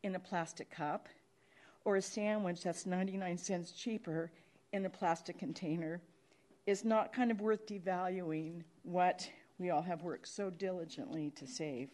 in 0.03 0.15
a 0.15 0.19
plastic 0.19 0.71
cup, 0.71 1.09
or 1.85 1.97
a 1.97 2.03
sandwich 2.03 2.63
that's 2.63 2.87
ninety 2.87 3.17
nine 3.17 3.37
cents 3.37 3.73
cheaper 3.73 4.33
in 4.73 4.87
a 4.87 4.91
plastic 4.91 5.39
container 5.39 6.01
is 6.67 6.85
not 6.85 7.13
kind 7.13 7.31
of 7.31 7.41
worth 7.41 7.67
devaluing 7.67 8.63
what 8.83 9.29
we 9.59 9.71
all 9.71 9.83
have 9.83 10.03
worked 10.03 10.29
so 10.29 10.51
diligently 10.51 11.31
to 11.37 11.47
save. 11.47 11.89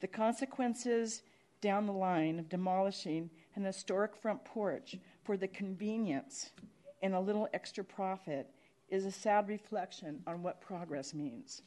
The 0.00 0.08
consequences 0.08 1.22
down 1.60 1.86
the 1.86 1.92
line 1.92 2.38
of 2.38 2.48
demolishing 2.48 3.30
an 3.54 3.64
historic 3.64 4.16
front 4.16 4.44
porch 4.44 4.96
for 5.22 5.36
the 5.36 5.46
convenience 5.48 6.50
and 7.02 7.14
a 7.14 7.20
little 7.20 7.48
extra 7.54 7.84
profit 7.84 8.48
is 8.88 9.06
a 9.06 9.12
sad 9.12 9.48
reflection 9.48 10.20
on 10.26 10.42
what 10.42 10.60
progress 10.60 11.14
means. 11.14 11.62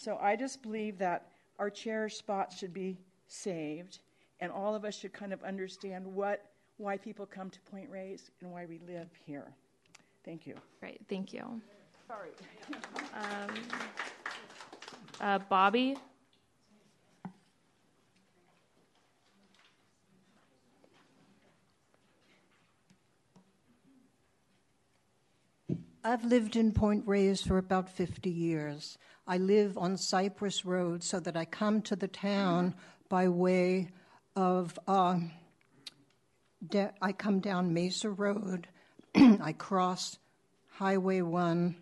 So 0.00 0.16
I 0.18 0.34
just 0.34 0.62
believe 0.62 0.96
that 0.96 1.26
our 1.58 1.68
cherished 1.68 2.16
spots 2.16 2.56
should 2.56 2.72
be 2.72 2.96
saved, 3.28 3.98
and 4.40 4.50
all 4.50 4.74
of 4.74 4.86
us 4.86 4.98
should 4.98 5.12
kind 5.12 5.30
of 5.30 5.42
understand 5.42 6.06
what 6.06 6.46
why 6.78 6.96
people 6.96 7.26
come 7.26 7.50
to 7.50 7.60
Point 7.70 7.90
Reyes 7.90 8.30
and 8.40 8.50
why 8.50 8.64
we 8.64 8.80
live 8.86 9.08
here. 9.26 9.52
Thank 10.24 10.46
you. 10.46 10.54
Great, 10.80 11.02
thank 11.06 11.34
you. 11.34 11.60
Sorry. 12.08 12.30
Um, 13.12 13.50
Uh, 15.20 15.38
Bobby? 15.38 15.98
I've 26.02 26.24
lived 26.24 26.56
in 26.56 26.72
Point 26.72 27.06
Reyes 27.06 27.42
for 27.42 27.58
about 27.58 27.90
50 27.90 28.30
years. 28.30 28.96
I 29.30 29.36
live 29.36 29.78
on 29.78 29.96
Cypress 29.96 30.64
Road 30.64 31.04
so 31.04 31.20
that 31.20 31.36
I 31.36 31.44
come 31.44 31.82
to 31.82 31.94
the 31.94 32.08
town 32.08 32.74
by 33.08 33.28
way 33.28 33.90
of, 34.34 34.76
uh, 34.88 35.20
da- 36.68 36.90
I 37.00 37.12
come 37.12 37.38
down 37.38 37.72
Mesa 37.72 38.10
Road, 38.10 38.66
I 39.14 39.52
cross 39.52 40.18
Highway 40.72 41.20
1 41.20 41.76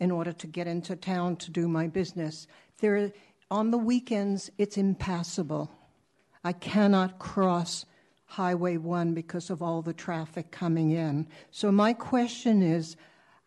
in 0.00 0.10
order 0.10 0.32
to 0.32 0.46
get 0.46 0.66
into 0.66 0.96
town 0.96 1.36
to 1.36 1.50
do 1.50 1.66
my 1.66 1.86
business. 1.86 2.46
There, 2.82 3.10
on 3.50 3.70
the 3.70 3.78
weekends, 3.78 4.50
it's 4.58 4.76
impassable. 4.76 5.70
I 6.44 6.52
cannot 6.52 7.18
cross 7.18 7.86
Highway 8.26 8.76
1 8.76 9.14
because 9.14 9.48
of 9.48 9.62
all 9.62 9.80
the 9.80 9.94
traffic 9.94 10.50
coming 10.50 10.90
in. 10.90 11.26
So, 11.50 11.72
my 11.72 11.94
question 11.94 12.60
is 12.60 12.96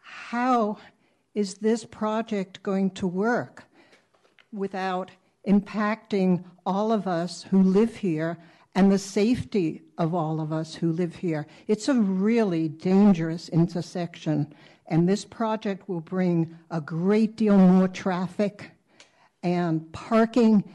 how 0.02 0.80
is 1.40 1.54
this 1.56 1.86
project 1.86 2.62
going 2.64 2.92
to 2.92 3.08
work 3.08 3.64
without 4.52 5.10
impacting 5.48 6.44
all 6.66 6.92
of 6.92 7.08
us 7.08 7.44
who 7.44 7.64
live 7.64 7.96
here 7.96 8.38
and 8.76 8.92
the 8.92 9.00
safety 9.00 9.82
of 9.98 10.14
all 10.14 10.42
of 10.42 10.52
us 10.52 10.76
who 10.76 10.92
live 10.92 11.16
here? 11.16 11.48
It's 11.66 11.88
a 11.88 11.94
really 11.94 12.68
dangerous 12.68 13.48
intersection, 13.48 14.54
and 14.88 15.08
this 15.08 15.24
project 15.24 15.88
will 15.88 16.02
bring 16.02 16.58
a 16.70 16.82
great 16.82 17.38
deal 17.38 17.58
more 17.58 17.88
traffic, 17.88 18.72
and 19.42 19.90
parking 19.94 20.66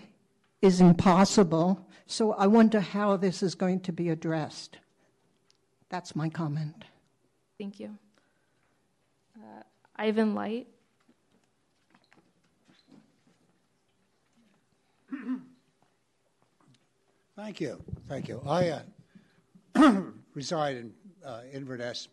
is 0.62 0.80
impossible. 0.80 1.86
So 2.06 2.32
I 2.32 2.46
wonder 2.46 2.80
how 2.80 3.18
this 3.18 3.42
is 3.42 3.54
going 3.54 3.80
to 3.80 3.92
be 3.92 4.08
addressed. 4.08 4.78
That's 5.90 6.16
my 6.16 6.30
comment. 6.30 6.86
Thank 7.58 7.78
you. 7.78 7.98
Ivan 9.96 10.34
Light? 10.34 10.66
Thank 17.36 17.60
you, 17.60 17.82
thank 18.08 18.28
you. 18.28 18.40
I 18.46 18.80
uh, 19.74 20.02
reside 20.34 20.76
in 20.76 20.92
uh, 21.26 21.40
Inverness. 21.52 22.06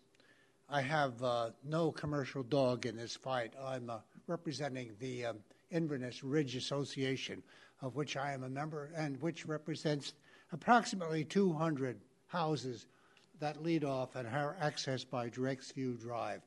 I 0.68 0.82
have 0.82 1.22
uh, 1.24 1.52
no 1.64 1.92
commercial 1.92 2.42
dog 2.42 2.88
in 2.88 2.96
this 2.96 3.16
fight. 3.16 3.54
I'm 3.64 3.92
uh, 3.92 4.00
representing 4.26 4.94
the 5.00 5.26
um, 5.26 5.38
Inverness 5.70 6.24
Ridge 6.24 6.56
Association, 6.56 7.44
of 7.82 7.96
which 7.96 8.18
I 8.18 8.34
am 8.34 8.44
a 8.44 8.50
member, 8.50 8.90
and 8.96 9.22
which 9.22 9.46
represents 9.46 10.14
approximately 10.52 11.24
200 11.24 12.00
houses 12.28 12.88
that 13.40 13.62
lead 13.62 13.84
off 13.84 14.16
and 14.16 14.28
are 14.28 14.58
accessed 14.62 15.10
by 15.10 15.30
Drakesview 15.30 16.00
Drive. 16.00 16.42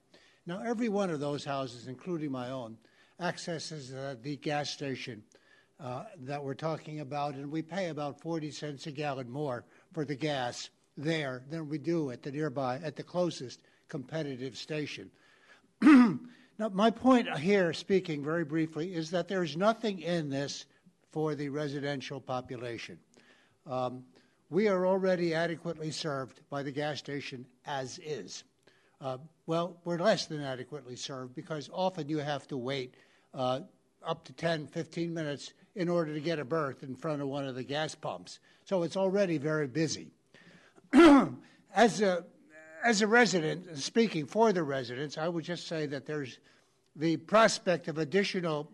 Now, 0.46 0.62
every 0.64 0.90
one 0.90 1.10
of 1.10 1.20
those 1.20 1.44
houses, 1.44 1.88
including 1.88 2.30
my 2.30 2.50
own, 2.50 2.76
accesses 3.18 3.94
uh, 3.94 4.16
the 4.22 4.36
gas 4.36 4.70
station 4.70 5.22
uh, 5.80 6.04
that 6.20 6.42
we're 6.42 6.54
talking 6.54 7.00
about, 7.00 7.34
and 7.34 7.50
we 7.50 7.62
pay 7.62 7.88
about 7.88 8.20
40 8.20 8.50
cents 8.50 8.86
a 8.86 8.90
gallon 8.90 9.30
more 9.30 9.64
for 9.92 10.04
the 10.04 10.14
gas 10.14 10.68
there 10.96 11.42
than 11.50 11.68
we 11.68 11.78
do 11.78 12.10
at 12.10 12.22
the 12.22 12.30
nearby, 12.30 12.78
at 12.84 12.94
the 12.94 13.02
closest 13.02 13.60
competitive 13.88 14.56
station. 14.56 15.10
now, 15.82 16.18
my 16.72 16.90
point 16.90 17.38
here, 17.38 17.72
speaking 17.72 18.22
very 18.22 18.44
briefly, 18.44 18.94
is 18.94 19.10
that 19.10 19.28
there's 19.28 19.56
nothing 19.56 20.00
in 20.00 20.28
this 20.28 20.66
for 21.10 21.34
the 21.34 21.48
residential 21.48 22.20
population. 22.20 22.98
Um, 23.66 24.04
we 24.50 24.68
are 24.68 24.86
already 24.86 25.34
adequately 25.34 25.90
served 25.90 26.40
by 26.50 26.62
the 26.62 26.70
gas 26.70 26.98
station 26.98 27.46
as 27.66 27.98
is. 28.04 28.44
Uh, 29.04 29.18
well, 29.44 29.76
we're 29.84 29.98
less 29.98 30.24
than 30.24 30.40
adequately 30.40 30.96
served 30.96 31.34
because 31.34 31.68
often 31.74 32.08
you 32.08 32.16
have 32.16 32.48
to 32.48 32.56
wait 32.56 32.94
uh, 33.34 33.60
up 34.02 34.24
to 34.24 34.32
10, 34.32 34.66
15 34.66 35.12
minutes 35.12 35.52
in 35.74 35.90
order 35.90 36.14
to 36.14 36.20
get 36.20 36.38
a 36.38 36.44
berth 36.44 36.82
in 36.82 36.96
front 36.96 37.20
of 37.20 37.28
one 37.28 37.46
of 37.46 37.54
the 37.54 37.62
gas 37.62 37.94
pumps. 37.94 38.38
So 38.64 38.82
it's 38.82 38.96
already 38.96 39.36
very 39.36 39.66
busy. 39.66 40.10
as, 41.74 42.00
a, 42.00 42.24
as 42.82 43.02
a 43.02 43.06
resident, 43.06 43.76
speaking 43.76 44.24
for 44.24 44.54
the 44.54 44.62
residents, 44.62 45.18
I 45.18 45.28
would 45.28 45.44
just 45.44 45.68
say 45.68 45.84
that 45.84 46.06
there's 46.06 46.38
the 46.96 47.18
prospect 47.18 47.88
of 47.88 47.98
additional, 47.98 48.72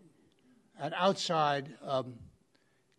an 0.78 0.94
outside 0.94 1.74
um, 1.84 2.14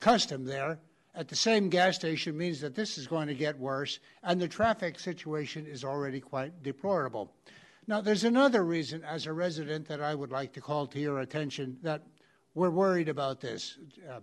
custom 0.02 0.44
there 0.44 0.80
at 1.14 1.28
the 1.28 1.36
same 1.36 1.70
gas 1.70 1.96
station 1.96 2.38
means 2.38 2.62
that 2.62 2.76
this 2.76 2.98
is 2.98 3.08
going 3.08 3.28
to 3.28 3.34
get 3.34 3.60
worse, 3.60 4.00
and 4.24 4.40
the 4.40 4.48
traffic 4.48 5.00
situation 5.00 5.66
is 5.66 5.84
already 5.84 6.22
quite 6.22 6.64
deplorable. 6.64 7.34
Now, 7.88 8.00
there's 8.00 8.24
another 8.24 8.64
reason, 8.64 9.04
as 9.04 9.26
a 9.26 9.34
resident, 9.34 9.88
that 9.88 10.02
I 10.02 10.16
would 10.16 10.32
like 10.32 10.54
to 10.54 10.62
call 10.62 10.88
to 10.88 11.00
your 11.00 11.20
attention 11.20 11.78
that 11.82 12.04
we're 12.54 12.70
worried 12.70 13.10
about 13.10 13.42
this, 13.42 13.78
uh, 14.10 14.20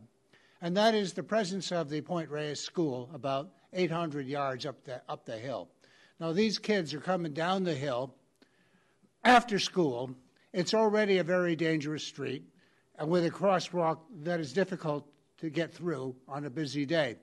and 0.62 0.76
that 0.76 0.94
is 0.94 1.12
the 1.12 1.22
presence 1.22 1.70
of 1.72 1.90
the 1.90 2.00
Point 2.00 2.30
Reyes 2.30 2.60
School 2.60 3.10
about 3.12 3.50
800 3.72 4.26
yards 4.26 4.64
up 4.64 4.82
the, 4.84 5.02
up 5.08 5.26
the 5.26 5.36
hill. 5.36 5.68
Now, 6.18 6.32
these 6.32 6.58
kids 6.58 6.94
are 6.94 7.00
coming 7.00 7.32
down 7.32 7.64
the 7.64 7.74
hill 7.74 8.14
after 9.24 9.58
school. 9.58 10.10
It's 10.52 10.74
already 10.74 11.18
a 11.18 11.24
very 11.24 11.54
dangerous 11.54 12.04
street, 12.04 12.44
and 12.98 13.10
with 13.10 13.26
a 13.26 13.30
crosswalk 13.30 13.98
that 14.22 14.40
is 14.40 14.52
difficult 14.52 15.06
to 15.38 15.50
get 15.50 15.72
through 15.72 16.14
on 16.28 16.44
a 16.44 16.50
busy 16.50 16.84
day. 16.84 17.16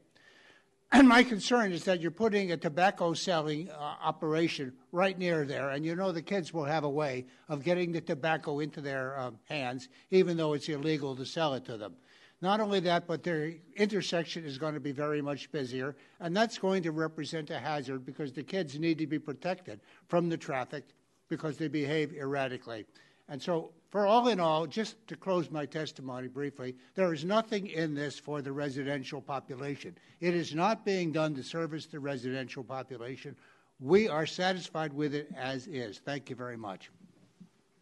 And 0.91 1.09
my 1.09 1.23
concern 1.23 1.73
is 1.73 1.83
that 1.85 1.99
you're 1.99 2.11
putting 2.11 2.51
a 2.51 2.57
tobacco 2.57 3.13
selling 3.13 3.69
uh, 3.69 3.95
operation 4.01 4.71
right 4.91 5.17
near 5.17 5.43
there, 5.45 5.69
and 5.69 5.83
you 5.83 5.95
know 5.95 6.11
the 6.11 6.21
kids 6.21 6.53
will 6.53 6.63
have 6.63 6.83
a 6.83 6.89
way 6.89 7.25
of 7.49 7.63
getting 7.63 7.91
the 7.91 8.01
tobacco 8.01 8.59
into 8.59 8.81
their 8.81 9.19
um, 9.19 9.37
hands, 9.45 9.89
even 10.11 10.37
though 10.37 10.53
it's 10.53 10.69
illegal 10.69 11.15
to 11.15 11.25
sell 11.25 11.53
it 11.55 11.65
to 11.65 11.75
them. 11.75 11.95
Not 12.41 12.59
only 12.59 12.79
that, 12.81 13.07
but 13.07 13.23
their 13.23 13.53
intersection 13.75 14.45
is 14.45 14.57
going 14.57 14.73
to 14.73 14.79
be 14.79 14.91
very 14.91 15.21
much 15.21 15.51
busier, 15.51 15.95
and 16.19 16.35
that's 16.37 16.57
going 16.57 16.83
to 16.83 16.91
represent 16.91 17.49
a 17.49 17.59
hazard 17.59 18.05
because 18.05 18.31
the 18.31 18.43
kids 18.43 18.77
need 18.77 18.97
to 18.99 19.07
be 19.07 19.19
protected 19.19 19.79
from 20.07 20.29
the 20.29 20.37
traffic 20.37 20.83
because 21.27 21.57
they 21.57 21.67
behave 21.67 22.13
erratically. 22.13 22.85
And 23.27 23.41
so, 23.41 23.71
for 23.95 24.05
all 24.05 24.27
in 24.27 24.41
all, 24.41 24.67
just 24.67 24.97
to 25.07 25.15
close 25.15 25.49
my 25.49 25.65
testimony 25.65 26.27
briefly, 26.27 26.75
there 26.95 27.13
is 27.13 27.23
nothing 27.23 27.67
in 27.67 27.95
this 27.95 28.19
for 28.19 28.41
the 28.41 28.51
residential 28.51 29.21
population. 29.21 29.97
It 30.19 30.35
is 30.35 30.53
not 30.53 30.83
being 30.83 31.13
done 31.13 31.33
to 31.35 31.41
service 31.41 31.85
the 31.85 32.01
residential 32.01 32.61
population. 32.61 33.37
We 33.79 34.09
are 34.09 34.25
satisfied 34.25 34.91
with 34.91 35.15
it 35.15 35.29
as 35.37 35.67
is. 35.67 36.01
Thank 36.03 36.29
you 36.29 36.35
very 36.35 36.57
much. 36.57 36.91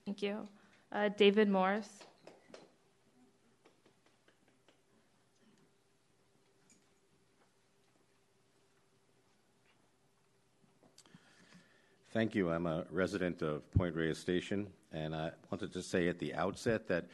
Thank 0.06 0.22
you. 0.22 0.48
Uh, 0.92 1.10
David 1.18 1.50
Morris. 1.50 1.90
Thank 12.12 12.36
you. 12.36 12.52
I'm 12.52 12.68
a 12.68 12.86
resident 12.92 13.42
of 13.42 13.68
Point 13.72 13.96
Reyes 13.96 14.20
Station, 14.20 14.68
and 14.94 15.16
I 15.16 15.32
wanted 15.52 15.74
to 15.74 15.82
say 15.82 16.08
at 16.08 16.20
the 16.20 16.34
outset 16.36 16.88
that 16.88 17.06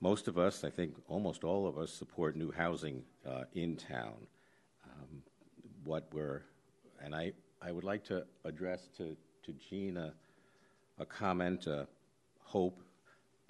most 0.00 0.28
of 0.28 0.38
us, 0.38 0.62
I 0.62 0.70
think 0.70 0.94
almost 1.08 1.42
all 1.42 1.66
of 1.66 1.78
us, 1.78 1.92
support 1.92 2.36
new 2.36 2.52
housing 2.52 3.02
uh, 3.26 3.44
in 3.54 3.76
town. 3.76 4.14
Um, 4.84 5.22
what 5.84 6.06
we're, 6.12 6.42
and 7.02 7.14
I, 7.14 7.32
I 7.60 7.72
would 7.72 7.84
like 7.84 8.04
to 8.04 8.24
address 8.44 8.88
to, 8.98 9.16
to 9.44 9.52
Jean 9.52 9.96
a, 9.96 10.12
a 10.98 11.06
comment, 11.06 11.66
a 11.66 11.88
hope 12.40 12.80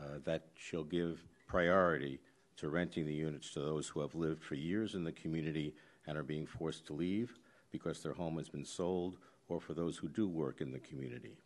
uh, 0.00 0.18
that 0.24 0.46
she'll 0.54 0.84
give 0.84 1.20
priority 1.46 2.18
to 2.56 2.68
renting 2.68 3.04
the 3.06 3.12
units 3.12 3.52
to 3.52 3.60
those 3.60 3.88
who 3.88 4.00
have 4.00 4.14
lived 4.14 4.42
for 4.42 4.54
years 4.54 4.94
in 4.94 5.04
the 5.04 5.12
community 5.12 5.74
and 6.06 6.16
are 6.16 6.22
being 6.22 6.46
forced 6.46 6.86
to 6.86 6.92
leave 6.92 7.38
because 7.70 8.02
their 8.02 8.14
home 8.14 8.36
has 8.38 8.48
been 8.48 8.64
sold 8.64 9.16
or 9.48 9.60
for 9.60 9.74
those 9.74 9.96
who 9.98 10.08
do 10.08 10.26
work 10.26 10.60
in 10.60 10.72
the 10.72 10.78
community. 10.78 11.36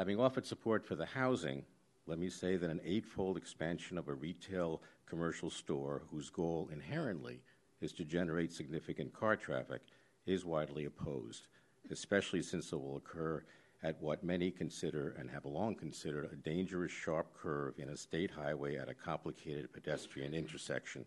Having 0.00 0.18
offered 0.18 0.46
support 0.46 0.86
for 0.86 0.94
the 0.94 1.04
housing, 1.04 1.62
let 2.06 2.18
me 2.18 2.30
say 2.30 2.56
that 2.56 2.70
an 2.70 2.80
eightfold 2.86 3.36
expansion 3.36 3.98
of 3.98 4.08
a 4.08 4.14
retail 4.14 4.80
commercial 5.04 5.50
store 5.50 6.04
whose 6.10 6.30
goal 6.30 6.70
inherently 6.72 7.42
is 7.82 7.92
to 7.92 8.06
generate 8.06 8.50
significant 8.50 9.12
car 9.12 9.36
traffic 9.36 9.82
is 10.24 10.46
widely 10.46 10.86
opposed, 10.86 11.48
especially 11.90 12.40
since 12.40 12.72
it 12.72 12.80
will 12.80 12.96
occur 12.96 13.44
at 13.82 14.00
what 14.00 14.24
many 14.24 14.50
consider 14.50 15.14
and 15.18 15.28
have 15.28 15.44
long 15.44 15.74
considered 15.74 16.30
a 16.32 16.48
dangerous 16.48 16.90
sharp 16.90 17.34
curve 17.34 17.74
in 17.76 17.90
a 17.90 17.96
state 17.98 18.30
highway 18.30 18.76
at 18.76 18.88
a 18.88 18.94
complicated 18.94 19.70
pedestrian 19.70 20.32
intersection. 20.32 21.04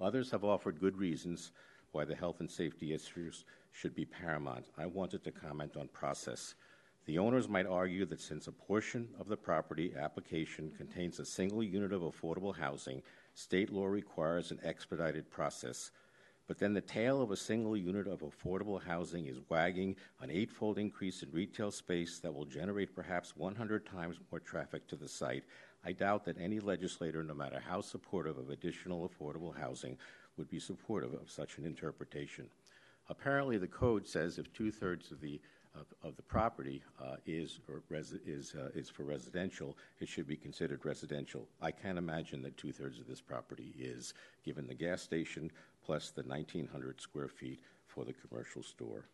Others 0.00 0.30
have 0.30 0.44
offered 0.44 0.78
good 0.78 0.96
reasons 0.96 1.50
why 1.90 2.04
the 2.04 2.14
health 2.14 2.38
and 2.38 2.48
safety 2.48 2.94
issues 2.94 3.44
should 3.72 3.96
be 3.96 4.04
paramount. 4.04 4.66
I 4.78 4.86
wanted 4.86 5.24
to 5.24 5.32
comment 5.32 5.76
on 5.76 5.88
process. 5.88 6.54
The 7.06 7.18
owners 7.18 7.48
might 7.48 7.66
argue 7.66 8.06
that 8.06 8.20
since 8.20 8.46
a 8.46 8.52
portion 8.52 9.08
of 9.20 9.28
the 9.28 9.36
property 9.36 9.92
application 9.94 10.72
contains 10.76 11.18
a 11.18 11.26
single 11.26 11.62
unit 11.62 11.92
of 11.92 12.00
affordable 12.00 12.56
housing, 12.56 13.02
state 13.34 13.70
law 13.70 13.86
requires 13.86 14.50
an 14.50 14.58
expedited 14.62 15.30
process. 15.30 15.90
But 16.46 16.58
then 16.58 16.72
the 16.72 16.80
tail 16.80 17.20
of 17.20 17.30
a 17.30 17.36
single 17.36 17.76
unit 17.76 18.06
of 18.06 18.20
affordable 18.20 18.82
housing 18.82 19.26
is 19.26 19.40
wagging 19.50 19.96
an 20.20 20.30
eightfold 20.30 20.78
increase 20.78 21.22
in 21.22 21.30
retail 21.30 21.70
space 21.70 22.20
that 22.20 22.34
will 22.34 22.46
generate 22.46 22.94
perhaps 22.94 23.36
100 23.36 23.84
times 23.84 24.16
more 24.30 24.40
traffic 24.40 24.86
to 24.88 24.96
the 24.96 25.08
site. 25.08 25.44
I 25.84 25.92
doubt 25.92 26.24
that 26.24 26.40
any 26.40 26.60
legislator, 26.60 27.22
no 27.22 27.34
matter 27.34 27.60
how 27.60 27.82
supportive 27.82 28.38
of 28.38 28.48
additional 28.48 29.08
affordable 29.08 29.54
housing, 29.54 29.98
would 30.38 30.48
be 30.48 30.58
supportive 30.58 31.12
of 31.12 31.30
such 31.30 31.58
an 31.58 31.66
interpretation. 31.66 32.48
Apparently, 33.10 33.58
the 33.58 33.66
code 33.66 34.06
says 34.06 34.38
if 34.38 34.50
two 34.52 34.70
thirds 34.70 35.12
of 35.12 35.20
the 35.20 35.40
of, 35.74 35.86
of, 36.02 36.16
the 36.16 36.22
property 36.22 36.82
uh, 37.02 37.16
is 37.26 37.60
is 38.26 38.54
uh, 38.54 38.68
is 38.74 38.88
for 38.88 39.02
residential, 39.02 39.76
it 40.00 40.08
should 40.08 40.26
be 40.26 40.36
considered 40.36 40.84
residential. 40.84 41.48
I 41.60 41.70
can't 41.70 41.98
imagine 41.98 42.42
that 42.42 42.56
two 42.56 42.72
thirds 42.72 42.98
of 42.98 43.06
this 43.06 43.20
property 43.20 43.74
is, 43.78 44.14
given 44.44 44.66
the 44.66 44.74
gas 44.74 45.02
station 45.02 45.50
plus 45.84 46.10
the 46.10 46.22
1,900 46.22 47.00
square 47.00 47.28
feet 47.28 47.60
for 47.86 48.04
the 48.04 48.14
commercial 48.14 48.62
store. 48.62 49.06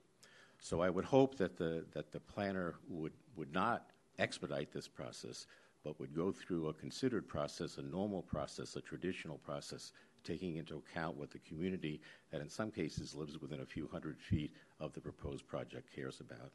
So 0.60 0.80
I 0.80 0.90
would 0.90 1.04
hope 1.04 1.36
that 1.38 1.56
the 1.56 1.84
that 1.92 2.12
the 2.12 2.20
planner 2.20 2.74
would 2.88 3.12
would 3.36 3.52
not 3.52 3.90
expedite 4.18 4.72
this 4.72 4.88
process, 4.88 5.46
but 5.82 5.98
would 5.98 6.14
go 6.14 6.30
through 6.30 6.68
a 6.68 6.74
considered 6.74 7.26
process, 7.26 7.78
a 7.78 7.82
normal 7.82 8.22
process, 8.22 8.76
a 8.76 8.80
traditional 8.80 9.38
process 9.38 9.92
taking 10.24 10.56
into 10.56 10.76
account 10.76 11.16
what 11.16 11.30
the 11.30 11.38
community 11.40 12.00
that 12.30 12.40
in 12.40 12.48
some 12.48 12.70
cases 12.70 13.14
lives 13.14 13.38
within 13.38 13.60
a 13.60 13.66
few 13.66 13.88
hundred 13.88 14.18
feet 14.18 14.52
of 14.78 14.92
the 14.92 15.00
proposed 15.00 15.46
project 15.46 15.94
cares 15.94 16.20
about. 16.20 16.50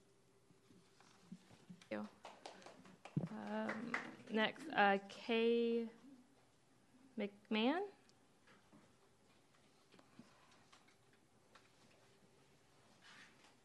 Thank 1.90 2.02
you. 2.02 2.08
Um, 3.32 3.92
next, 4.32 4.64
uh, 4.76 4.98
Kay 5.10 5.86
McMahon. 7.20 7.80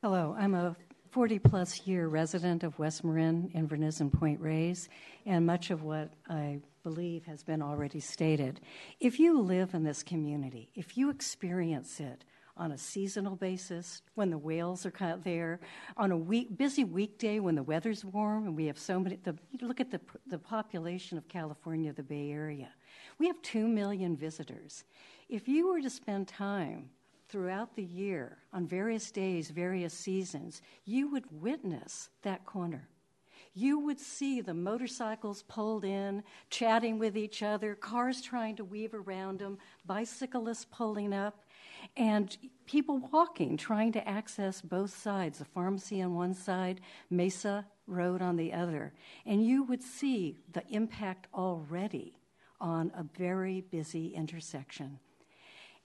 Hello, 0.02 0.34
I'm 0.38 0.54
a 0.54 0.74
40 1.10 1.40
plus 1.40 1.86
year 1.86 2.08
resident 2.08 2.62
of 2.62 2.78
West 2.78 3.04
Marin, 3.04 3.50
Inverness, 3.54 4.00
and 4.00 4.12
Point 4.12 4.40
Reyes, 4.40 4.88
and 5.26 5.44
much 5.44 5.70
of 5.70 5.82
what 5.82 6.10
I 6.28 6.60
believe 6.82 7.24
has 7.26 7.42
been 7.42 7.62
already 7.62 8.00
stated. 8.00 8.60
If 8.98 9.18
you 9.18 9.40
live 9.40 9.74
in 9.74 9.84
this 9.84 10.02
community, 10.02 10.70
if 10.74 10.96
you 10.96 11.10
experience 11.10 12.00
it 12.00 12.24
on 12.56 12.72
a 12.72 12.78
seasonal 12.78 13.36
basis, 13.36 14.02
when 14.14 14.30
the 14.30 14.38
whales 14.38 14.84
are 14.84 14.92
of 15.00 15.24
there, 15.24 15.60
on 15.96 16.12
a 16.12 16.16
week, 16.16 16.58
busy 16.58 16.84
weekday 16.84 17.40
when 17.40 17.54
the 17.54 17.62
weather's 17.62 18.04
warm 18.04 18.46
and 18.46 18.56
we 18.56 18.66
have 18.66 18.78
so 18.78 19.00
many, 19.00 19.16
the, 19.22 19.34
look 19.62 19.80
at 19.80 19.90
the, 19.90 20.00
the 20.26 20.38
population 20.38 21.16
of 21.16 21.26
California, 21.28 21.92
the 21.92 22.02
Bay 22.02 22.30
Area. 22.30 22.68
We 23.18 23.26
have 23.28 23.40
2 23.42 23.66
million 23.66 24.16
visitors. 24.16 24.84
If 25.28 25.48
you 25.48 25.68
were 25.68 25.80
to 25.80 25.90
spend 25.90 26.28
time 26.28 26.90
throughout 27.28 27.76
the 27.76 27.84
year 27.84 28.38
on 28.52 28.66
various 28.66 29.10
days, 29.10 29.50
various 29.50 29.94
seasons, 29.94 30.60
you 30.84 31.10
would 31.10 31.24
witness 31.30 32.10
that 32.22 32.44
corner 32.44 32.88
you 33.54 33.78
would 33.80 33.98
see 33.98 34.40
the 34.40 34.54
motorcycles 34.54 35.42
pulled 35.42 35.84
in, 35.84 36.22
chatting 36.50 36.98
with 36.98 37.16
each 37.16 37.42
other, 37.42 37.74
cars 37.74 38.20
trying 38.20 38.56
to 38.56 38.64
weave 38.64 38.94
around 38.94 39.40
them, 39.40 39.58
bicyclists 39.84 40.66
pulling 40.70 41.12
up, 41.12 41.44
and 41.96 42.36
people 42.66 42.98
walking, 43.12 43.56
trying 43.56 43.92
to 43.92 44.08
access 44.08 44.60
both 44.60 44.96
sides 44.96 45.38
the 45.38 45.44
pharmacy 45.44 46.00
on 46.02 46.14
one 46.14 46.34
side, 46.34 46.80
Mesa 47.10 47.66
Road 47.86 48.22
on 48.22 48.36
the 48.36 48.52
other. 48.52 48.92
And 49.26 49.44
you 49.44 49.64
would 49.64 49.82
see 49.82 50.38
the 50.52 50.62
impact 50.68 51.26
already 51.34 52.14
on 52.60 52.92
a 52.94 53.02
very 53.02 53.62
busy 53.62 54.08
intersection. 54.08 54.98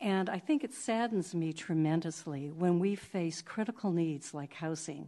And 0.02 0.30
I 0.30 0.40
think 0.40 0.64
it 0.64 0.74
saddens 0.74 1.34
me 1.34 1.54
tremendously 1.54 2.52
when 2.52 2.80
we 2.80 2.96
face 2.96 3.42
critical 3.42 3.92
needs 3.92 4.34
like 4.34 4.54
housing 4.54 5.08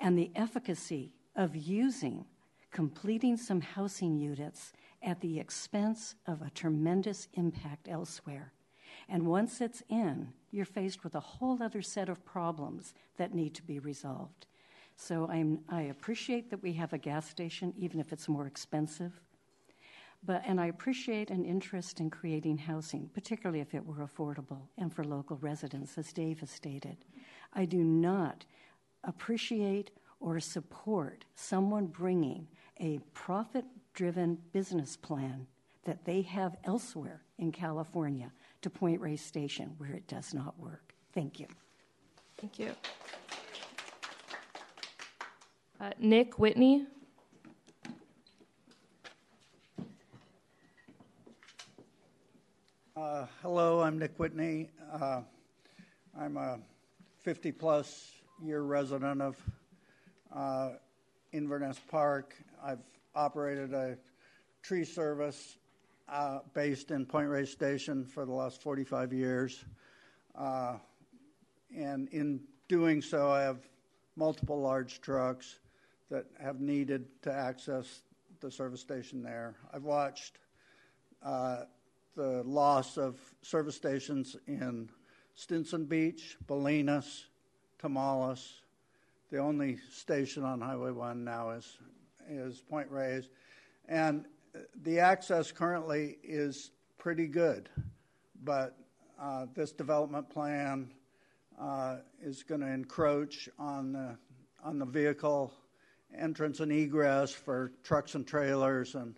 and 0.00 0.16
the 0.16 0.30
efficacy 0.34 1.12
of 1.34 1.56
using 1.56 2.24
completing 2.72 3.36
some 3.36 3.60
housing 3.60 4.16
units 4.16 4.72
at 5.02 5.20
the 5.20 5.38
expense 5.38 6.14
of 6.26 6.42
a 6.42 6.50
tremendous 6.50 7.28
impact 7.34 7.86
elsewhere. 7.88 8.52
And 9.08 9.26
once 9.26 9.60
it's 9.60 9.82
in, 9.88 10.32
you're 10.50 10.64
faced 10.64 11.04
with 11.04 11.14
a 11.14 11.20
whole 11.20 11.62
other 11.62 11.82
set 11.82 12.08
of 12.08 12.24
problems 12.24 12.94
that 13.18 13.34
need 13.34 13.54
to 13.54 13.62
be 13.62 13.78
resolved. 13.78 14.46
So 14.96 15.28
I'm, 15.28 15.60
I 15.68 15.82
appreciate 15.82 16.50
that 16.50 16.62
we 16.62 16.72
have 16.74 16.92
a 16.92 16.98
gas 16.98 17.28
station, 17.28 17.74
even 17.76 18.00
if 18.00 18.12
it's 18.12 18.28
more 18.28 18.46
expensive. 18.46 19.12
But, 20.24 20.42
and 20.46 20.60
I 20.60 20.66
appreciate 20.66 21.30
an 21.30 21.44
interest 21.44 21.98
in 21.98 22.08
creating 22.08 22.58
housing, 22.58 23.10
particularly 23.12 23.60
if 23.60 23.74
it 23.74 23.84
were 23.84 24.06
affordable 24.06 24.68
and 24.78 24.92
for 24.92 25.04
local 25.04 25.36
residents, 25.38 25.98
as 25.98 26.12
Dave 26.12 26.40
has 26.40 26.50
stated. 26.50 26.98
I 27.52 27.64
do 27.64 27.82
not 27.82 28.44
appreciate 29.02 29.90
or 30.22 30.38
support 30.38 31.24
someone 31.34 31.86
bringing 31.86 32.46
a 32.80 33.00
profit 33.12 33.64
driven 33.92 34.38
business 34.52 34.96
plan 34.96 35.46
that 35.84 36.04
they 36.04 36.22
have 36.22 36.56
elsewhere 36.64 37.22
in 37.38 37.50
California 37.50 38.30
to 38.62 38.70
Point 38.70 39.00
Reyes 39.00 39.20
Station 39.20 39.74
where 39.78 39.90
it 39.90 40.06
does 40.06 40.32
not 40.32 40.58
work. 40.58 40.94
Thank 41.12 41.40
you. 41.40 41.46
Thank 42.40 42.58
you. 42.58 42.70
Uh, 45.80 45.90
Nick 45.98 46.38
Whitney. 46.38 46.86
Uh, 52.96 53.26
hello, 53.42 53.80
I'm 53.80 53.98
Nick 53.98 54.16
Whitney. 54.18 54.70
Uh, 54.92 55.22
I'm 56.18 56.36
a 56.36 56.60
50 57.22 57.50
plus 57.50 58.12
year 58.40 58.62
resident 58.62 59.20
of 59.20 59.36
uh, 60.34 60.70
Inverness 61.32 61.80
Park. 61.88 62.34
I've 62.62 62.82
operated 63.14 63.72
a 63.72 63.96
tree 64.62 64.84
service 64.84 65.56
uh, 66.08 66.40
based 66.54 66.90
in 66.90 67.06
Point 67.06 67.28
Reyes 67.28 67.50
Station 67.50 68.04
for 68.04 68.24
the 68.24 68.32
last 68.32 68.62
45 68.62 69.12
years. 69.12 69.64
Uh, 70.34 70.76
and 71.74 72.08
in 72.08 72.40
doing 72.68 73.02
so, 73.02 73.30
I 73.30 73.42
have 73.42 73.58
multiple 74.16 74.60
large 74.60 75.00
trucks 75.00 75.58
that 76.10 76.26
have 76.40 76.60
needed 76.60 77.06
to 77.22 77.32
access 77.32 78.02
the 78.40 78.50
service 78.50 78.80
station 78.80 79.22
there. 79.22 79.54
I've 79.72 79.84
watched 79.84 80.38
uh, 81.22 81.62
the 82.14 82.42
loss 82.44 82.98
of 82.98 83.18
service 83.40 83.76
stations 83.76 84.36
in 84.46 84.90
Stinson 85.34 85.86
Beach, 85.86 86.36
Bolinas, 86.46 87.24
Tomales. 87.82 88.61
The 89.32 89.38
only 89.38 89.78
station 89.90 90.44
on 90.44 90.60
Highway 90.60 90.90
1 90.90 91.24
now 91.24 91.52
is, 91.52 91.78
is 92.28 92.60
Point 92.60 92.90
Reyes. 92.90 93.30
And 93.88 94.26
the 94.82 94.98
access 94.98 95.50
currently 95.50 96.18
is 96.22 96.72
pretty 96.98 97.26
good, 97.28 97.70
but 98.44 98.76
uh, 99.18 99.46
this 99.54 99.72
development 99.72 100.28
plan 100.28 100.90
uh, 101.58 102.00
is 102.22 102.42
going 102.42 102.60
to 102.60 102.66
encroach 102.66 103.48
on 103.58 103.92
the, 103.92 104.18
on 104.62 104.78
the 104.78 104.84
vehicle 104.84 105.50
entrance 106.14 106.60
and 106.60 106.70
egress 106.70 107.32
for 107.32 107.72
trucks 107.82 108.14
and 108.14 108.26
trailers 108.26 108.94
and 108.94 109.16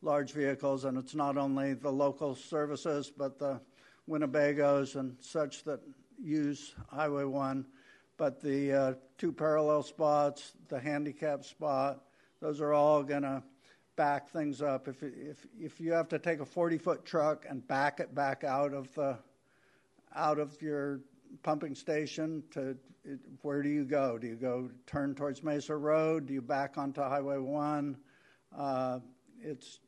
large 0.00 0.30
vehicles, 0.30 0.84
and 0.84 0.96
it's 0.96 1.16
not 1.16 1.36
only 1.36 1.74
the 1.74 1.90
local 1.90 2.36
services, 2.36 3.10
but 3.10 3.40
the 3.40 3.60
Winnebagos 4.08 4.94
and 4.94 5.16
such 5.18 5.64
that 5.64 5.80
use 6.22 6.76
Highway 6.88 7.24
1, 7.24 7.66
but 8.16 8.40
the 8.40 8.72
uh, 8.72 8.94
two 9.18 9.32
parallel 9.32 9.82
spots, 9.82 10.52
the 10.68 10.78
handicap 10.78 11.44
spot, 11.44 12.02
those 12.40 12.60
are 12.60 12.72
all 12.72 13.02
going 13.02 13.22
to 13.22 13.42
back 13.96 14.30
things 14.30 14.60
up. 14.60 14.88
If, 14.88 15.02
if, 15.02 15.46
if 15.58 15.80
you 15.80 15.92
have 15.92 16.08
to 16.08 16.18
take 16.18 16.40
a 16.40 16.44
40 16.44 16.78
foot 16.78 17.04
truck 17.04 17.46
and 17.48 17.66
back 17.66 18.00
it 18.00 18.14
back 18.14 18.44
out 18.44 18.72
of, 18.72 18.92
the, 18.94 19.18
out 20.14 20.38
of 20.38 20.60
your 20.60 21.00
pumping 21.42 21.74
station 21.74 22.42
to 22.52 22.76
where 23.42 23.62
do 23.62 23.68
you 23.68 23.84
go? 23.84 24.18
Do 24.18 24.26
you 24.26 24.34
go 24.34 24.70
turn 24.86 25.14
towards 25.14 25.42
Mesa 25.42 25.76
Road? 25.76 26.26
Do 26.26 26.34
you 26.34 26.42
back 26.42 26.76
onto 26.76 27.00
Highway 27.00 27.38
1? 27.38 27.96
Uh, 28.56 28.98
it's 29.40 29.78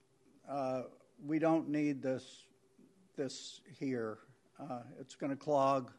uh, 0.48 0.82
we 1.26 1.38
don't 1.38 1.68
need 1.68 2.02
this 2.02 2.44
this 3.16 3.60
here. 3.78 4.18
Uh, 4.60 4.80
it's 5.00 5.14
going 5.14 5.30
to 5.30 5.36
clog. 5.36 5.90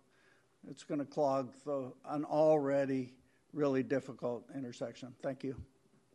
It's 0.68 0.84
going 0.84 1.00
to 1.00 1.06
clog 1.06 1.52
the, 1.66 1.92
an 2.10 2.26
already 2.26 3.14
really 3.54 3.84
difficult 3.84 4.46
intersection. 4.56 5.14
Thank 5.22 5.44
you. 5.44 5.56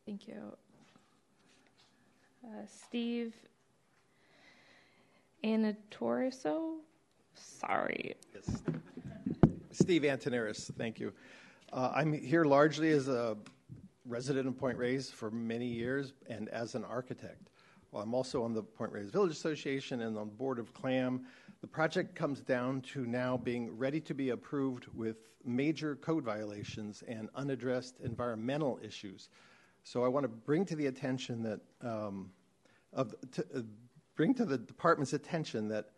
Thank 0.06 0.28
you. 0.28 0.56
Uh, 2.44 2.66
Steve 2.66 3.34
Anatoriso? 5.42 6.76
Sorry. 7.34 8.14
Yes. 8.34 8.62
Steve 9.72 10.02
Antonaris, 10.02 10.72
thank 10.76 11.00
you. 11.00 11.12
Uh, 11.72 11.90
I'm 11.94 12.12
here 12.12 12.44
largely 12.44 12.90
as 12.90 13.08
a 13.08 13.36
resident 14.06 14.46
of 14.46 14.56
Point 14.56 14.78
Reyes 14.78 15.10
for 15.10 15.30
many 15.30 15.66
years 15.66 16.12
and 16.28 16.48
as 16.50 16.74
an 16.74 16.84
architect. 16.84 17.48
Well, 17.90 18.02
I'm 18.02 18.14
also 18.14 18.44
on 18.44 18.52
the 18.52 18.62
Point 18.62 18.92
Reyes 18.92 19.10
Village 19.10 19.32
Association 19.32 20.02
and 20.02 20.16
on 20.16 20.26
the 20.28 20.34
board 20.34 20.58
of 20.58 20.72
CLAM. 20.74 21.26
The 21.64 21.68
project 21.68 22.14
comes 22.14 22.42
down 22.42 22.82
to 22.92 23.06
now 23.06 23.38
being 23.38 23.74
ready 23.78 23.98
to 23.98 24.12
be 24.12 24.28
approved 24.28 24.86
with 24.92 25.16
major 25.46 25.96
code 25.96 26.22
violations 26.22 27.02
and 27.08 27.30
unaddressed 27.34 28.00
environmental 28.00 28.78
issues. 28.82 29.30
So 29.82 30.04
I 30.04 30.08
want 30.08 30.24
to 30.24 30.28
bring 30.28 30.66
to 30.66 30.76
the 30.76 30.88
attention 30.88 31.42
that 31.44 31.60
um, 31.80 32.30
of 32.92 33.14
to, 33.30 33.46
uh, 33.56 33.60
bring 34.14 34.34
to 34.34 34.44
the 34.44 34.58
department's 34.58 35.14
attention 35.14 35.66
that 35.68 35.92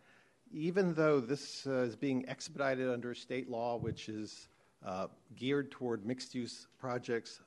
even 0.53 0.95
though 0.95 1.19
this 1.19 1.67
uh, 1.67 1.79
is 1.79 1.97
being 1.97 2.29
expedited 2.29 2.89
under 2.89 3.13
state 3.13 3.51
law, 3.51 3.77
which 3.77 4.09
is 4.09 4.47
uh, 4.85 5.09
geared 5.35 5.73
toward 5.73 6.07
mixed-use 6.07 6.69
projects, 6.79 7.41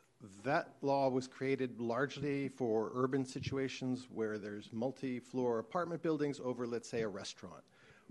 that 0.43 0.73
law 0.82 1.08
was 1.08 1.25
created 1.25 1.79
largely 1.79 2.49
for 2.49 2.91
urban 2.95 3.23
situations 3.23 4.10
where 4.13 4.38
there's 4.38 4.67
multi 4.73 5.21
floor 5.21 5.60
apartment 5.60 6.01
buildings 6.01 6.41
over, 6.43 6.67
let's 6.67 6.89
say, 6.89 7.03
a 7.03 7.08
restaurant 7.08 7.63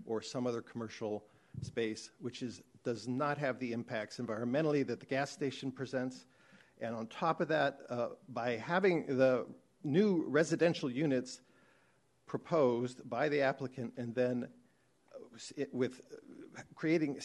or 0.04 0.22
some 0.22 0.46
other 0.46 0.62
commercial 0.62 1.24
space, 1.62 2.10
which 2.20 2.42
is, 2.42 2.62
does 2.84 3.08
not 3.08 3.38
have 3.38 3.58
the 3.58 3.72
impacts 3.72 4.18
environmentally 4.18 4.86
that 4.86 5.00
the 5.00 5.06
gas 5.06 5.30
station 5.30 5.70
presents. 5.70 6.26
And 6.80 6.94
on 6.94 7.06
top 7.08 7.40
of 7.40 7.48
that, 7.48 7.80
uh, 7.90 8.08
by 8.28 8.56
having 8.56 9.06
the 9.06 9.46
new 9.84 10.24
residential 10.28 10.90
units 10.90 11.40
proposed 12.26 13.08
by 13.08 13.28
the 13.28 13.40
applicant 13.40 13.92
and 13.96 14.14
then 14.14 14.48
uh, 15.14 15.64
with 15.72 16.00
uh, 16.56 16.62
creating 16.74 17.18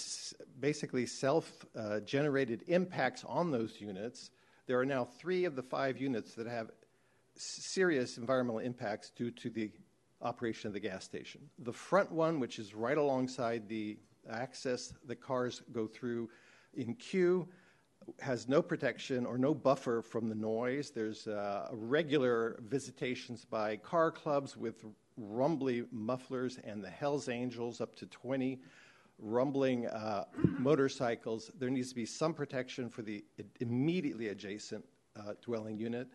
basically 0.60 1.06
self 1.06 1.66
uh, 1.76 2.00
generated 2.00 2.64
impacts 2.68 3.24
on 3.28 3.52
those 3.52 3.80
units, 3.80 4.32
there 4.66 4.80
are 4.80 4.86
now 4.86 5.04
three 5.04 5.46
of 5.46 5.56
the 5.56 5.64
five 5.64 6.00
units 6.00 6.34
that 6.36 6.48
have 6.48 6.72
serious 7.36 8.18
environmental 8.18 8.60
impacts 8.60 9.10
due 9.10 9.32
to 9.32 9.50
the 9.50 9.72
operation 10.24 10.68
of 10.68 10.74
the 10.74 10.80
gas 10.80 11.04
station. 11.04 11.42
The 11.60 11.74
front 11.74 12.12
one, 12.12 12.40
which 12.40 12.60
is 12.60 12.74
right 12.74 12.98
alongside 12.98 13.68
the 13.68 13.98
access 14.30 14.94
the 15.06 15.16
cars 15.16 15.62
go 15.72 15.86
through 15.86 16.30
in 16.74 16.96
queue, 16.96 17.48
has 18.20 18.50
no 18.50 18.62
protection 18.62 19.26
or 19.26 19.38
no 19.38 19.54
buffer 19.54 20.02
from 20.02 20.28
the 20.28 20.36
noise. 20.36 20.92
There's 20.92 21.28
uh, 21.28 21.70
regular 21.72 22.60
visitations 22.68 23.46
by 23.46 23.78
car 23.78 24.12
clubs 24.12 24.58
with 24.58 24.84
rumbly 25.18 25.86
mufflers 25.92 26.60
and 26.64 26.84
the 26.84 26.90
Hells 26.90 27.30
Angels 27.30 27.80
up 27.80 27.96
to 27.98 28.06
20 28.08 28.60
rumbling 29.20 29.88
uh, 29.88 30.26
motorcycles, 30.60 31.52
there 31.58 31.70
needs 31.70 31.90
to 31.90 31.96
be 31.96 32.06
some 32.06 32.34
protection 32.34 32.90
for 32.90 33.02
the 33.02 33.24
immediately 33.60 34.30
adjacent 34.30 34.84
uh, 35.16 35.34
dwelling 35.42 35.78
unit. 35.78 36.08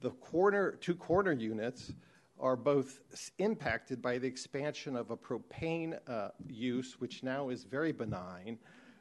The 0.00 0.10
corner, 0.10 0.72
two 0.80 0.94
corner 0.94 1.32
units 1.32 1.92
are 2.40 2.56
both 2.56 3.00
impacted 3.38 4.00
by 4.00 4.18
the 4.18 4.26
expansion 4.26 4.96
of 4.96 5.10
a 5.10 5.16
propane 5.16 5.98
uh, 6.08 6.28
use, 6.48 7.00
which 7.00 7.22
now 7.22 7.48
is 7.48 7.64
very 7.64 7.92
benign. 7.92 8.58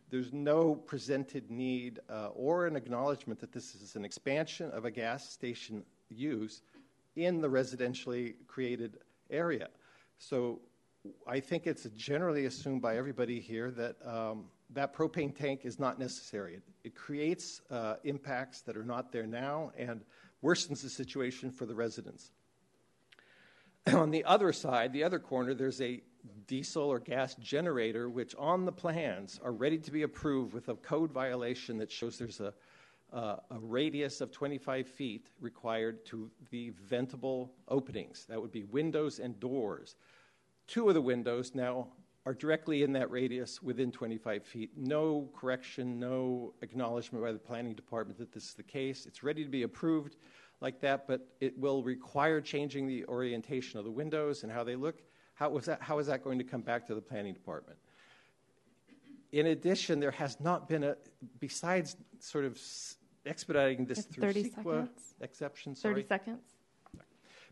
There's 0.09 0.33
no 0.33 0.75
presented 0.75 1.51
need 1.51 1.99
uh, 2.09 2.29
or 2.33 2.65
an 2.65 2.75
acknowledgement 2.75 3.39
that 3.41 3.51
this 3.51 3.75
is 3.75 3.95
an 3.95 4.05
expansion 4.05 4.71
of 4.71 4.85
a 4.85 4.91
gas 4.91 5.29
station 5.29 5.83
use 6.09 6.61
in 7.15 7.41
the 7.41 7.49
residentially 7.49 8.35
created 8.47 8.97
area. 9.29 9.67
So 10.17 10.59
I 11.27 11.39
think 11.39 11.67
it's 11.67 11.83
generally 11.95 12.45
assumed 12.45 12.81
by 12.81 12.97
everybody 12.97 13.39
here 13.39 13.71
that 13.71 13.95
um, 14.05 14.45
that 14.71 14.93
propane 14.93 15.35
tank 15.35 15.61
is 15.63 15.79
not 15.79 15.99
necessary. 15.99 16.55
It, 16.55 16.63
it 16.83 16.95
creates 16.95 17.61
uh, 17.69 17.95
impacts 18.03 18.61
that 18.61 18.75
are 18.75 18.83
not 18.83 19.11
there 19.11 19.25
now 19.25 19.71
and 19.77 20.01
worsens 20.43 20.81
the 20.81 20.89
situation 20.89 21.51
for 21.51 21.65
the 21.65 21.75
residents. 21.75 22.31
on 23.93 24.11
the 24.11 24.23
other 24.25 24.51
side, 24.51 24.91
the 24.91 25.03
other 25.03 25.19
corner, 25.19 25.53
there's 25.53 25.81
a 25.81 26.01
diesel 26.47 26.83
or 26.83 26.99
gas 26.99 27.35
generator, 27.35 28.09
which 28.09 28.35
on 28.37 28.65
the 28.65 28.71
plans 28.71 29.39
are 29.43 29.51
ready 29.51 29.77
to 29.77 29.91
be 29.91 30.03
approved 30.03 30.53
with 30.53 30.67
a 30.69 30.75
code 30.75 31.11
violation 31.11 31.77
that 31.77 31.91
shows 31.91 32.17
there's 32.17 32.39
a, 32.41 32.53
uh, 33.13 33.37
a 33.51 33.59
radius 33.59 34.19
of 34.19 34.31
25 34.31 34.87
feet 34.87 35.27
required 35.39 36.05
to 36.05 36.29
the 36.49 36.71
ventable 36.89 37.49
openings. 37.67 38.25
That 38.27 38.41
would 38.41 38.51
be 38.51 38.63
windows 38.65 39.19
and 39.19 39.39
doors. 39.39 39.95
Two 40.67 40.89
of 40.89 40.93
the 40.93 41.01
windows 41.01 41.55
now 41.55 41.87
are 42.25 42.33
directly 42.33 42.83
in 42.83 42.91
that 42.91 43.09
radius 43.09 43.63
within 43.63 43.89
25 43.89 44.43
feet. 44.43 44.71
No 44.75 45.29
correction, 45.33 45.97
no 45.97 46.53
acknowledgement 46.61 47.23
by 47.23 47.31
the 47.31 47.39
planning 47.39 47.73
department 47.73 48.19
that 48.19 48.33
this 48.33 48.49
is 48.49 48.53
the 48.53 48.63
case. 48.63 49.05
It's 49.05 49.23
ready 49.23 49.45
to 49.45 49.49
be 49.49 49.63
approved. 49.63 50.17
Like 50.61 50.81
that, 50.81 51.07
but 51.07 51.27
it 51.39 51.57
will 51.57 51.83
require 51.83 52.41
changing 52.41 52.87
the 52.87 53.05
orientation 53.05 53.77
of 53.79 53.85
the 53.85 53.91
windows 53.91 54.43
and 54.43 54.51
how 54.51 54.63
they 54.63 54.75
look. 54.75 55.01
How, 55.35 55.49
was 55.49 55.65
that, 55.65 55.81
how 55.81 55.99
is 55.99 56.07
that 56.07 56.23
going 56.23 56.39
to 56.39 56.43
come 56.43 56.61
back 56.61 56.87
to 56.87 56.95
the 56.95 57.01
planning 57.01 57.33
department? 57.33 57.77
In 59.31 59.47
addition, 59.47 59.99
there 59.99 60.11
has 60.11 60.39
not 60.39 60.67
been 60.67 60.83
a, 60.83 60.95
besides 61.39 61.95
sort 62.19 62.45
of 62.45 62.59
expediting 63.25 63.85
this 63.85 63.99
It's 63.99 64.07
through 64.07 64.33
30 64.33 64.43
CEQA 64.43 64.53
seconds. 64.55 65.15
exception, 65.21 65.75
sorry. 65.75 65.95
30 65.95 66.07
seconds. 66.07 66.41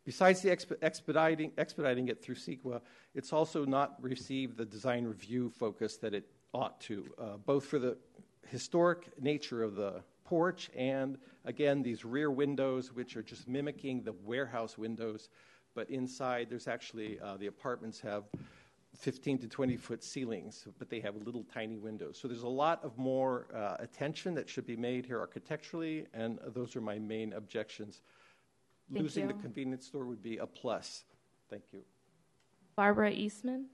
Besides 0.05 0.41
the 0.41 0.49
exp- 0.49 0.77
expediting, 0.81 1.51
expediting 1.57 2.07
it 2.07 2.23
through 2.23 2.35
CEQA, 2.35 2.81
it's 3.13 3.33
also 3.33 3.65
not 3.65 4.01
received 4.01 4.57
the 4.57 4.65
design 4.65 5.05
review 5.05 5.49
focus 5.49 5.97
that 5.97 6.13
it 6.13 6.27
ought 6.53 6.79
to, 6.81 7.05
uh, 7.19 7.37
both 7.45 7.65
for 7.65 7.79
the 7.79 7.97
historic 8.47 9.09
nature 9.21 9.63
of 9.63 9.75
the 9.75 10.03
porch 10.25 10.69
and, 10.75 11.17
again, 11.45 11.81
these 11.81 12.03
rear 12.03 12.29
windows, 12.29 12.91
which 12.93 13.15
are 13.15 13.23
just 13.23 13.47
mimicking 13.47 14.03
the 14.03 14.13
warehouse 14.23 14.77
windows. 14.77 15.29
But 15.73 15.89
inside, 15.89 16.47
there's 16.49 16.67
actually, 16.67 17.19
uh, 17.19 17.37
the 17.37 17.47
apartments 17.47 17.99
have 18.01 18.23
15 18.97 19.39
to 19.39 19.47
20 19.47 19.77
foot 19.77 20.03
ceilings, 20.03 20.67
but 20.79 20.89
they 20.89 20.99
have 20.99 21.15
little 21.15 21.43
tiny 21.53 21.77
windows. 21.77 22.17
So 22.19 22.27
there's 22.27 22.43
a 22.43 22.47
lot 22.47 22.83
of 22.83 22.97
more 22.97 23.47
uh, 23.53 23.75
attention 23.79 24.33
that 24.35 24.49
should 24.49 24.65
be 24.65 24.75
made 24.75 25.05
here 25.05 25.19
architecturally, 25.19 26.07
and 26.13 26.39
those 26.47 26.75
are 26.75 26.81
my 26.81 26.97
main 26.97 27.33
objections. 27.33 28.01
Thank 28.91 29.03
Losing 29.03 29.27
the 29.27 29.33
convenience 29.33 29.85
store 29.85 30.05
would 30.05 30.21
be 30.21 30.37
a 30.37 30.45
plus. 30.45 31.03
Thank 31.49 31.63
you. 31.71 31.81
Barbara 32.75 33.11
Eastman. 33.11 33.65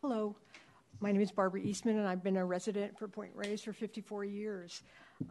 Hello, 0.00 0.36
my 1.00 1.12
name 1.12 1.20
is 1.20 1.30
Barbara 1.30 1.60
Eastman, 1.60 1.98
and 1.98 2.08
I've 2.08 2.24
been 2.24 2.36
a 2.36 2.44
resident 2.44 2.98
for 2.98 3.06
Point 3.06 3.30
Reyes 3.34 3.62
for 3.62 3.72
54 3.72 4.24
years. 4.24 4.82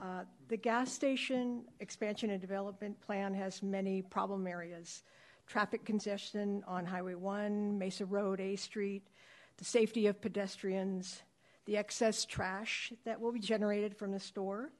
Uh, 0.01 0.23
the 0.47 0.55
gas 0.55 0.91
station 0.91 1.65
expansion 1.81 2.29
and 2.29 2.39
development 2.39 2.99
plan 3.01 3.33
has 3.33 3.61
many 3.61 4.01
problem 4.01 4.47
areas 4.47 5.03
traffic 5.45 5.85
congestion 5.85 6.61
on 6.67 6.85
Highway 6.85 7.15
1, 7.15 7.77
Mesa 7.77 8.05
Road, 8.05 8.41
A 8.41 8.57
Street, 8.57 9.07
the 9.55 9.63
safety 9.63 10.07
of 10.07 10.19
pedestrians, 10.21 11.21
the 11.65 11.77
excess 11.77 12.25
trash 12.25 12.91
that 13.05 13.19
will 13.19 13.31
be 13.31 13.39
generated 13.39 13.95
from 13.95 14.11
the 14.11 14.19
store, 14.19 14.71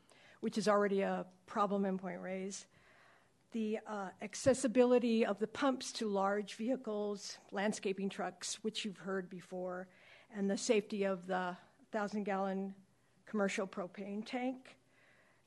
which 0.42 0.58
is 0.58 0.68
already 0.68 1.02
a 1.02 1.26
problem 1.46 1.86
in 1.86 1.98
Point 1.98 2.20
Reyes 2.20 2.66
the 3.54 3.80
uh, 3.88 4.10
accessibility 4.22 5.26
of 5.26 5.40
the 5.40 5.48
pumps 5.48 5.92
to 5.94 6.08
large 6.08 6.56
vehicles, 6.56 7.38
landscaping 7.52 8.10
trucks, 8.10 8.60
which 8.62 8.84
you've 8.84 8.98
heard 8.98 9.30
before, 9.30 9.88
and 10.36 10.50
the 10.50 10.58
safety 10.58 11.04
of 11.04 11.28
the 11.28 11.56
1,000 11.92 12.24
gallon 12.24 12.74
commercial 13.26 13.68
propane 13.68 14.26
tank 14.26 14.78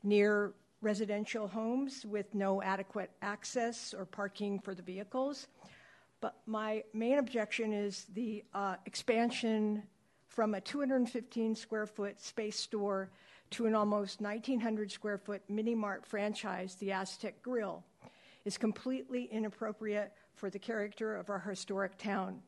near 0.03 0.53
residential 0.83 1.47
homes 1.47 2.07
with 2.07 2.35
no 2.35 2.63
adequate 2.63 3.11
access 3.23 3.95
or 3.97 4.05
parking 4.05 4.59
for 4.59 4.75
the 4.75 4.83
vehicles. 4.83 5.49
But 6.21 6.37
my 6.47 6.85
main 6.93 7.19
objection 7.19 7.73
is 7.73 8.07
the 8.15 8.45
uh, 8.55 8.77
expansion 8.87 9.83
from 10.29 10.55
a 10.55 10.61
215 10.61 11.55
square 11.55 11.87
foot 11.87 12.21
space 12.21 12.59
store 12.59 13.11
to 13.51 13.67
an 13.67 13.75
almost 13.75 14.21
1,900 14.21 14.93
square 14.93 15.19
foot 15.19 15.43
mini 15.49 15.75
mart 15.75 16.07
franchise, 16.07 16.77
the 16.77 16.93
Aztec 16.93 17.43
Grill, 17.43 17.83
is 18.45 18.57
completely 18.57 19.25
inappropriate 19.25 20.13
for 20.35 20.49
the 20.49 20.59
character 20.59 21.17
of 21.17 21.31
our 21.31 21.41
historic 21.41 21.99
town. 21.99 22.41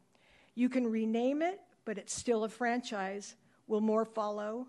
You 0.55 0.69
can 0.69 0.87
rename 0.87 1.43
it, 1.43 1.61
but 1.85 1.99
it's 1.99 2.15
still 2.15 2.45
a 2.45 2.49
franchise. 2.49 3.35
Will 3.67 3.81
more 3.81 4.05
follow? 4.05 4.67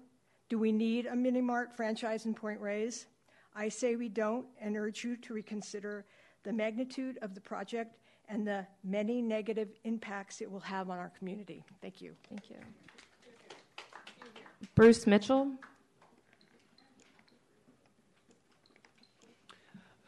Do 0.50 0.60
we 0.60 0.72
need 0.72 1.06
a 1.06 1.16
mini 1.16 1.42
mart 1.42 1.76
franchise 1.76 2.26
in 2.26 2.34
Point 2.34 2.60
Reyes? 2.60 3.08
I 3.56 3.70
say 3.70 3.96
we 3.96 4.10
don't 4.10 4.46
and 4.60 4.76
urge 4.78 5.04
you 5.04 5.16
to 5.18 5.34
reconsider 5.34 6.06
the 6.44 6.54
magnitude 6.54 7.18
of 7.22 7.36
the 7.36 7.42
project 7.42 7.98
and 8.30 8.48
the 8.48 8.66
many 8.84 9.22
negative 9.22 9.70
impacts 9.84 10.42
it 10.42 10.52
will 10.52 10.60
have 10.60 10.90
on 10.90 10.98
our 10.98 11.12
community. 11.18 11.64
Thank 11.82 12.02
you. 12.02 12.14
Thank 12.30 12.50
you. 12.50 12.56
Bruce 14.76 15.06
Mitchell. 15.06 15.52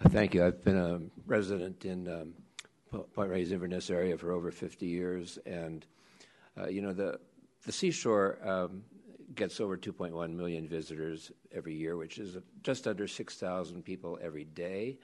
Thank 0.09 0.33
you. 0.33 0.45
I've 0.45 0.63
been 0.63 0.77
a 0.77 1.01
resident 1.25 1.85
in 1.85 2.07
um, 2.07 2.33
Point 3.13 3.29
Reyes 3.29 3.51
Inverness 3.51 3.89
area 3.89 4.17
for 4.17 4.31
over 4.31 4.51
50 4.51 4.85
years, 4.85 5.37
and 5.45 5.85
uh, 6.59 6.67
you 6.67 6.81
know 6.81 6.93
the 6.93 7.19
the 7.65 7.71
seashore 7.71 8.37
um, 8.43 8.83
gets 9.33 9.59
over 9.59 9.77
2.1 9.77 10.35
million 10.35 10.67
visitors 10.67 11.31
every 11.51 11.73
year, 11.73 11.97
which 11.97 12.19
is 12.19 12.37
just 12.63 12.87
under 12.87 13.07
6,000 13.07 13.83
people 13.83 14.19
every 14.21 14.45
day. 14.45 14.97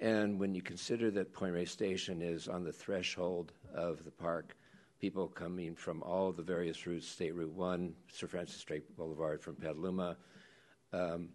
And 0.00 0.38
when 0.38 0.54
you 0.54 0.62
consider 0.62 1.10
that 1.12 1.32
Point 1.32 1.54
Reyes 1.54 1.70
Station 1.70 2.22
is 2.22 2.46
on 2.46 2.62
the 2.62 2.72
threshold 2.72 3.52
of 3.74 4.04
the 4.04 4.12
park, 4.12 4.56
people 5.00 5.26
coming 5.26 5.74
from 5.74 6.02
all 6.02 6.30
the 6.30 6.42
various 6.42 6.86
routes, 6.86 7.06
State 7.06 7.34
Route 7.34 7.52
1, 7.52 7.94
Sir 8.12 8.28
Francis 8.28 8.62
Drake 8.62 8.84
Boulevard 8.96 9.40
from 9.40 9.56
Petaluma, 9.56 10.16
um, 10.92 11.28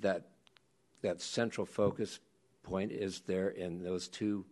that 0.00 0.28
that 1.02 1.20
central 1.20 1.66
focus 1.66 2.20
point 2.62 2.92
is 2.92 3.22
there 3.26 3.48
in 3.48 3.82
those 3.82 4.06
two 4.06 4.44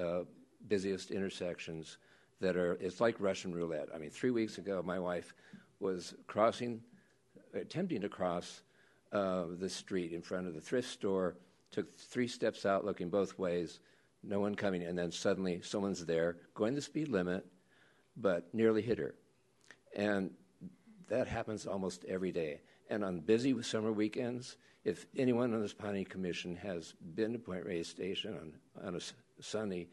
uh, 0.00 0.22
busiest 0.66 1.12
intersections 1.12 1.98
that 2.44 2.56
are 2.56 2.74
it's 2.74 3.00
like 3.00 3.16
russian 3.18 3.54
roulette. 3.54 3.88
I 3.94 3.98
mean 3.98 4.10
three 4.10 4.30
weeks 4.30 4.58
ago 4.58 4.82
my 4.84 4.98
wife 4.98 5.34
was 5.80 6.14
crossing 6.26 6.80
attempting 7.52 8.00
to 8.00 8.08
cross 8.08 8.62
uh, 9.12 9.44
the 9.58 9.68
street 9.68 10.12
in 10.12 10.22
front 10.22 10.46
of 10.46 10.54
the 10.54 10.60
thrift 10.60 10.88
store 10.88 11.36
took 11.70 11.96
three 11.96 12.28
steps 12.28 12.66
out 12.66 12.84
looking 12.84 13.10
both 13.10 13.38
ways 13.38 13.80
no 14.22 14.40
one 14.40 14.54
coming 14.54 14.82
and 14.82 14.98
then 14.98 15.10
suddenly 15.10 15.60
someone's 15.62 16.04
there 16.04 16.36
going 16.54 16.74
the 16.74 16.80
speed 16.80 17.08
limit 17.08 17.46
but 18.16 18.52
nearly 18.54 18.80
hit 18.80 18.98
her. 18.98 19.14
And 19.96 20.30
that 21.08 21.26
happens 21.26 21.66
almost 21.66 22.04
every 22.04 22.30
day. 22.30 22.60
And 22.88 23.04
on 23.04 23.20
busy 23.20 23.60
summer 23.62 23.92
weekends 23.92 24.56
if 24.84 25.06
anyone 25.16 25.54
on 25.54 25.62
this 25.62 25.72
planning 25.72 26.04
commission 26.04 26.56
has 26.56 26.94
been 27.14 27.32
to 27.32 27.38
Point 27.38 27.64
Reyes 27.64 27.88
Station 27.88 28.36
on, 28.36 28.86
on 28.86 28.96
a 28.96 29.00
sunny 29.40 29.88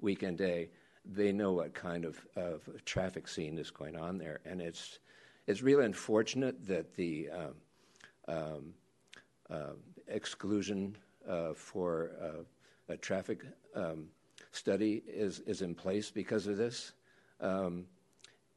weekend 0.00 0.38
day, 0.38 0.68
they 1.04 1.32
know 1.32 1.52
what 1.52 1.74
kind 1.74 2.04
of, 2.04 2.26
of 2.36 2.62
traffic 2.84 3.28
scene 3.28 3.58
is 3.58 3.70
going 3.70 3.96
on 3.96 4.18
there. 4.18 4.40
And 4.44 4.60
it's, 4.60 4.98
it's 5.46 5.62
really 5.62 5.84
unfortunate 5.84 6.66
that 6.66 6.94
the 6.94 7.28
um, 7.30 7.54
um, 8.28 8.74
uh, 9.50 9.74
exclusion 10.08 10.96
uh, 11.28 11.52
for 11.54 12.10
uh, 12.22 12.92
a 12.92 12.96
traffic 12.96 13.42
um, 13.74 14.06
study 14.52 15.02
is, 15.06 15.40
is 15.40 15.62
in 15.62 15.74
place 15.74 16.10
because 16.10 16.46
of 16.46 16.56
this. 16.56 16.92
Um, 17.40 17.84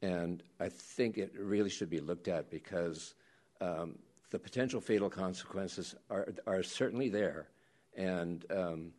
and 0.00 0.42
I 0.60 0.68
think 0.68 1.18
it 1.18 1.32
really 1.36 1.70
should 1.70 1.90
be 1.90 2.00
looked 2.00 2.28
at 2.28 2.50
because 2.50 3.14
um, 3.60 3.98
the 4.30 4.38
potential 4.38 4.80
fatal 4.80 5.10
consequences 5.10 5.94
are, 6.10 6.32
are 6.46 6.62
certainly 6.62 7.08
there. 7.08 7.48
And 7.96 8.44
um, 8.50 8.92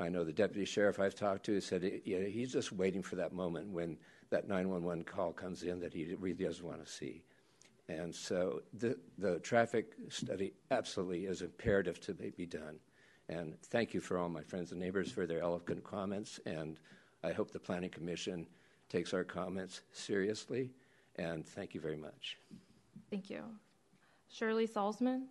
I 0.00 0.08
know 0.08 0.24
the 0.24 0.32
deputy 0.32 0.64
sheriff 0.64 0.98
I've 0.98 1.14
talked 1.14 1.46
to 1.46 1.60
said 1.60 2.00
you 2.04 2.20
know, 2.20 2.26
he's 2.26 2.52
just 2.52 2.72
waiting 2.72 3.02
for 3.02 3.16
that 3.16 3.32
moment 3.32 3.68
when 3.68 3.96
that 4.30 4.48
911 4.48 5.04
call 5.04 5.32
comes 5.32 5.62
in 5.62 5.78
that 5.80 5.94
he 5.94 6.14
really 6.18 6.44
doesn't 6.44 6.66
want 6.66 6.84
to 6.84 6.90
see. 6.90 7.22
And 7.88 8.14
so 8.14 8.62
the, 8.78 8.98
the 9.18 9.38
traffic 9.40 9.92
study 10.08 10.54
absolutely 10.70 11.26
is 11.26 11.42
imperative 11.42 12.00
to 12.00 12.14
be 12.14 12.46
done. 12.46 12.78
And 13.28 13.60
thank 13.62 13.94
you 13.94 14.00
for 14.00 14.18
all 14.18 14.28
my 14.28 14.42
friends 14.42 14.72
and 14.72 14.80
neighbors 14.80 15.12
for 15.12 15.26
their 15.26 15.40
eloquent 15.40 15.84
comments. 15.84 16.40
And 16.46 16.78
I 17.22 17.32
hope 17.32 17.50
the 17.50 17.58
Planning 17.58 17.90
Commission 17.90 18.46
takes 18.88 19.14
our 19.14 19.24
comments 19.24 19.82
seriously. 19.92 20.70
And 21.16 21.46
thank 21.46 21.74
you 21.74 21.80
very 21.80 21.96
much. 21.96 22.38
Thank 23.10 23.30
you. 23.30 23.42
Shirley 24.28 24.66
Salzman. 24.66 25.26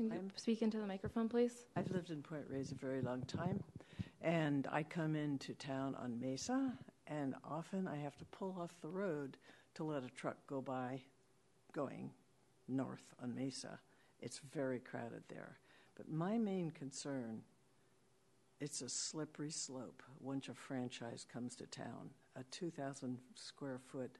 Can 0.00 0.08
you 0.08 0.14
I'm- 0.14 0.32
speak 0.34 0.62
into 0.62 0.78
the 0.78 0.86
microphone, 0.86 1.28
please? 1.28 1.66
I've 1.76 1.90
lived 1.90 2.08
in 2.08 2.22
Point 2.22 2.48
Reyes 2.48 2.72
a 2.72 2.74
very 2.74 3.02
long 3.02 3.20
time, 3.26 3.62
and 4.22 4.66
I 4.68 4.82
come 4.82 5.14
into 5.14 5.52
town 5.52 5.94
on 5.94 6.18
Mesa, 6.18 6.78
and 7.06 7.34
often 7.44 7.86
I 7.86 7.96
have 7.96 8.16
to 8.16 8.24
pull 8.24 8.58
off 8.58 8.80
the 8.80 8.88
road 8.88 9.36
to 9.74 9.84
let 9.84 10.02
a 10.02 10.08
truck 10.08 10.38
go 10.46 10.62
by 10.62 11.02
going 11.72 12.14
north 12.66 13.12
on 13.22 13.34
Mesa. 13.34 13.78
It's 14.20 14.38
very 14.38 14.80
crowded 14.80 15.24
there. 15.28 15.58
But 15.96 16.08
my 16.08 16.38
main 16.38 16.70
concern 16.70 17.44
it's 18.58 18.80
a 18.80 18.88
slippery 18.88 19.50
slope 19.50 20.02
once 20.18 20.48
a 20.48 20.54
franchise 20.54 21.26
comes 21.30 21.56
to 21.56 21.66
town. 21.66 22.14
A 22.36 22.44
2,000 22.44 23.18
square 23.34 23.78
foot 23.78 24.16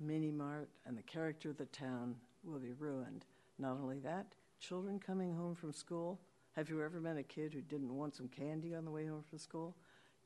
mini 0.00 0.32
mart 0.32 0.70
and 0.84 0.98
the 0.98 1.02
character 1.02 1.50
of 1.50 1.56
the 1.56 1.66
town 1.66 2.16
will 2.42 2.58
be 2.58 2.72
ruined. 2.72 3.26
Not 3.58 3.78
only 3.78 4.00
that, 4.00 4.34
children 4.60 4.98
coming 4.98 5.34
home 5.34 5.54
from 5.54 5.72
school. 5.72 6.18
Have 6.56 6.68
you 6.68 6.82
ever 6.82 7.00
met 7.00 7.16
a 7.16 7.22
kid 7.22 7.54
who 7.54 7.60
didn't 7.60 7.94
want 7.94 8.16
some 8.16 8.28
candy 8.28 8.74
on 8.74 8.84
the 8.84 8.90
way 8.90 9.06
home 9.06 9.24
from 9.28 9.38
school? 9.38 9.76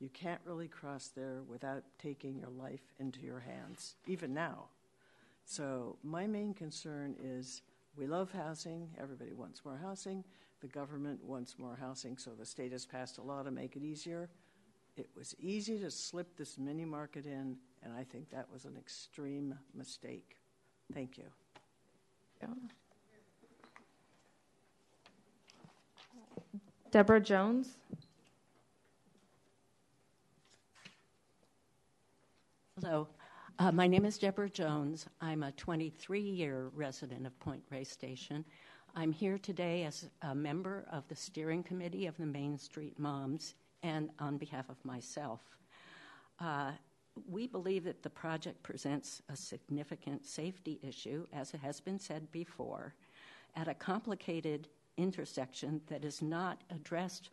You 0.00 0.08
can't 0.08 0.40
really 0.44 0.68
cross 0.68 1.08
there 1.14 1.42
without 1.46 1.84
taking 1.98 2.38
your 2.38 2.50
life 2.50 2.92
into 2.98 3.20
your 3.20 3.40
hands, 3.40 3.96
even 4.06 4.34
now. 4.34 4.64
So, 5.44 5.96
my 6.02 6.26
main 6.26 6.54
concern 6.54 7.14
is 7.22 7.62
we 7.96 8.06
love 8.06 8.32
housing, 8.32 8.88
everybody 9.00 9.32
wants 9.32 9.64
more 9.64 9.76
housing, 9.76 10.24
the 10.60 10.68
government 10.68 11.22
wants 11.24 11.58
more 11.58 11.76
housing, 11.78 12.16
so 12.16 12.30
the 12.30 12.46
state 12.46 12.72
has 12.72 12.86
passed 12.86 13.18
a 13.18 13.22
law 13.22 13.42
to 13.42 13.50
make 13.50 13.76
it 13.76 13.82
easier. 13.82 14.30
It 14.96 15.08
was 15.16 15.34
easy 15.40 15.78
to 15.80 15.90
slip 15.90 16.36
this 16.36 16.58
mini 16.58 16.84
market 16.84 17.26
in, 17.26 17.56
and 17.82 17.92
I 17.92 18.04
think 18.04 18.30
that 18.30 18.50
was 18.52 18.64
an 18.64 18.76
extreme 18.78 19.58
mistake. 19.74 20.36
Thank 20.92 21.18
you. 21.18 21.24
Yeah. 22.40 22.48
Deborah 26.92 27.22
Jones. 27.22 27.78
Hello. 32.78 33.08
Uh, 33.58 33.72
my 33.72 33.86
name 33.86 34.04
is 34.04 34.18
Deborah 34.18 34.50
Jones. 34.50 35.06
I'm 35.22 35.42
a 35.42 35.52
23 35.52 36.20
year 36.20 36.70
resident 36.74 37.26
of 37.26 37.40
Point 37.40 37.62
Reyes 37.70 37.88
Station. 37.88 38.44
I'm 38.94 39.10
here 39.10 39.38
today 39.38 39.84
as 39.84 40.10
a 40.20 40.34
member 40.34 40.84
of 40.92 41.08
the 41.08 41.16
steering 41.16 41.62
committee 41.62 42.04
of 42.04 42.18
the 42.18 42.26
Main 42.26 42.58
Street 42.58 42.98
Moms 42.98 43.54
and 43.82 44.10
on 44.18 44.36
behalf 44.36 44.68
of 44.68 44.76
myself. 44.84 45.40
Uh, 46.40 46.72
we 47.26 47.46
believe 47.46 47.84
that 47.84 48.02
the 48.02 48.10
project 48.10 48.62
presents 48.62 49.22
a 49.30 49.36
significant 49.36 50.26
safety 50.26 50.78
issue, 50.82 51.26
as 51.32 51.54
it 51.54 51.60
has 51.60 51.80
been 51.80 51.98
said 51.98 52.30
before, 52.32 52.94
at 53.56 53.66
a 53.66 53.72
complicated 53.72 54.68
intersection 54.96 55.80
that 55.88 56.04
is 56.04 56.22
not 56.22 56.62
addressed 56.70 57.30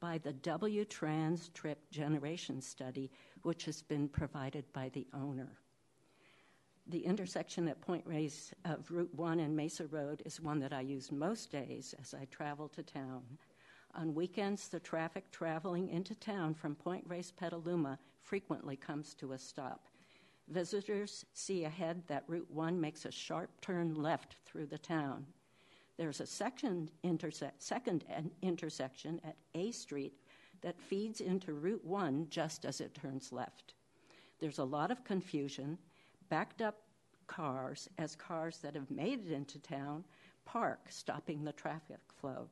by 0.00 0.18
the 0.18 0.32
W 0.32 0.84
Trans 0.84 1.48
Trip 1.50 1.78
Generation 1.90 2.60
Study, 2.60 3.10
which 3.42 3.64
has 3.66 3.82
been 3.82 4.08
provided 4.08 4.64
by 4.72 4.88
the 4.90 5.06
owner. 5.12 5.58
The 6.86 7.04
intersection 7.04 7.68
at 7.68 7.80
Point 7.80 8.04
Reyes 8.06 8.52
of 8.64 8.90
Route 8.90 9.14
1 9.14 9.40
and 9.40 9.54
Mesa 9.54 9.86
Road 9.86 10.22
is 10.24 10.40
one 10.40 10.58
that 10.60 10.72
I 10.72 10.80
use 10.80 11.12
most 11.12 11.52
days 11.52 11.94
as 12.00 12.14
I 12.14 12.24
travel 12.26 12.68
to 12.68 12.82
town. 12.82 13.22
On 13.94 14.14
weekends, 14.14 14.68
the 14.68 14.80
traffic 14.80 15.30
traveling 15.30 15.88
into 15.88 16.14
town 16.14 16.54
from 16.54 16.74
Point 16.74 17.04
Reyes 17.06 17.32
Petaluma 17.32 17.98
frequently 18.22 18.76
comes 18.76 19.14
to 19.14 19.32
a 19.32 19.38
stop. 19.38 19.86
Visitors 20.48 21.24
see 21.32 21.64
ahead 21.64 22.02
that 22.08 22.24
Route 22.26 22.50
1 22.50 22.80
makes 22.80 23.04
a 23.04 23.12
sharp 23.12 23.50
turn 23.60 23.94
left 23.94 24.36
through 24.44 24.66
the 24.66 24.78
town. 24.78 25.26
There's 26.00 26.22
a 26.22 26.26
second, 26.26 26.92
interse- 27.04 27.52
second 27.58 28.06
intersection 28.40 29.20
at 29.22 29.36
A 29.54 29.70
Street 29.70 30.14
that 30.62 30.80
feeds 30.80 31.20
into 31.20 31.52
Route 31.52 31.84
1 31.84 32.28
just 32.30 32.64
as 32.64 32.80
it 32.80 32.94
turns 32.94 33.32
left. 33.32 33.74
There's 34.38 34.60
a 34.60 34.64
lot 34.64 34.90
of 34.90 35.04
confusion, 35.04 35.76
backed 36.30 36.62
up 36.62 36.78
cars 37.26 37.86
as 37.98 38.16
cars 38.16 38.56
that 38.62 38.74
have 38.76 38.90
made 38.90 39.26
it 39.26 39.30
into 39.30 39.58
town 39.58 40.04
park, 40.46 40.86
stopping 40.88 41.44
the 41.44 41.52
traffic 41.52 42.00
flow. 42.18 42.48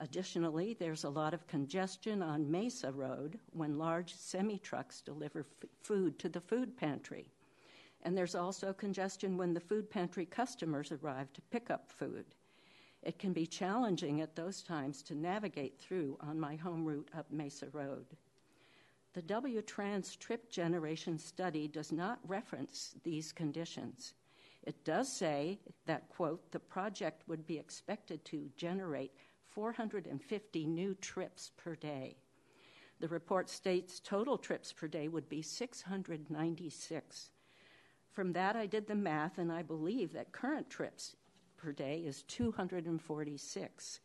Additionally, 0.00 0.74
there's 0.80 1.04
a 1.04 1.10
lot 1.10 1.34
of 1.34 1.46
congestion 1.46 2.24
on 2.24 2.50
Mesa 2.50 2.90
Road 2.90 3.38
when 3.52 3.78
large 3.78 4.16
semi 4.16 4.58
trucks 4.58 5.00
deliver 5.00 5.46
f- 5.62 5.68
food 5.84 6.18
to 6.18 6.28
the 6.28 6.40
food 6.40 6.76
pantry. 6.76 7.30
And 8.02 8.18
there's 8.18 8.34
also 8.34 8.72
congestion 8.72 9.36
when 9.36 9.54
the 9.54 9.60
food 9.60 9.88
pantry 9.88 10.26
customers 10.26 10.90
arrive 10.90 11.32
to 11.34 11.40
pick 11.52 11.70
up 11.70 11.88
food. 11.92 12.24
It 13.08 13.18
can 13.18 13.32
be 13.32 13.46
challenging 13.46 14.20
at 14.20 14.36
those 14.36 14.60
times 14.62 15.02
to 15.04 15.14
navigate 15.14 15.78
through 15.78 16.18
on 16.20 16.38
my 16.38 16.56
home 16.56 16.84
route 16.84 17.08
up 17.16 17.24
Mesa 17.30 17.70
Road. 17.72 18.04
The 19.14 19.22
W 19.22 19.62
Trans 19.62 20.14
Trip 20.14 20.50
Generation 20.50 21.18
study 21.18 21.68
does 21.68 21.90
not 21.90 22.18
reference 22.26 22.96
these 23.04 23.32
conditions. 23.32 24.12
It 24.62 24.84
does 24.84 25.10
say 25.10 25.58
that, 25.86 26.10
quote, 26.10 26.52
the 26.52 26.60
project 26.60 27.26
would 27.28 27.46
be 27.46 27.58
expected 27.58 28.26
to 28.26 28.50
generate 28.58 29.12
450 29.48 30.66
new 30.66 30.94
trips 30.96 31.52
per 31.56 31.76
day. 31.76 32.18
The 33.00 33.08
report 33.08 33.48
states 33.48 34.00
total 34.00 34.36
trips 34.36 34.70
per 34.70 34.86
day 34.86 35.08
would 35.08 35.30
be 35.30 35.40
696. 35.40 37.30
From 38.12 38.34
that, 38.34 38.54
I 38.54 38.66
did 38.66 38.86
the 38.86 38.94
math, 38.94 39.38
and 39.38 39.50
I 39.50 39.62
believe 39.62 40.12
that 40.12 40.32
current 40.32 40.68
trips 40.68 41.16
per 41.58 41.72
day 41.72 41.98
is 41.98 42.22
246. 42.22 44.00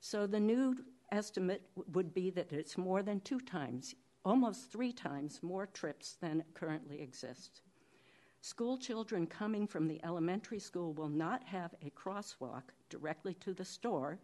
So 0.00 0.26
the 0.26 0.40
new 0.40 0.76
estimate 1.12 1.62
would 1.92 2.14
be 2.14 2.30
that 2.30 2.52
it's 2.52 2.78
more 2.78 3.02
than 3.02 3.20
two 3.20 3.40
times, 3.40 3.94
almost 4.24 4.72
three 4.72 4.92
times 4.92 5.42
more 5.42 5.66
trips 5.66 6.16
than 6.20 6.44
currently 6.54 7.00
exist. 7.02 7.60
School 8.40 8.78
children 8.78 9.26
coming 9.26 9.66
from 9.66 9.88
the 9.88 10.02
elementary 10.04 10.60
school 10.60 10.92
will 10.94 11.08
not 11.08 11.42
have 11.44 11.74
a 11.82 11.90
crosswalk 11.90 12.62
directly 12.88 13.34
to 13.34 13.52
the 13.52 13.64
store 13.64 14.18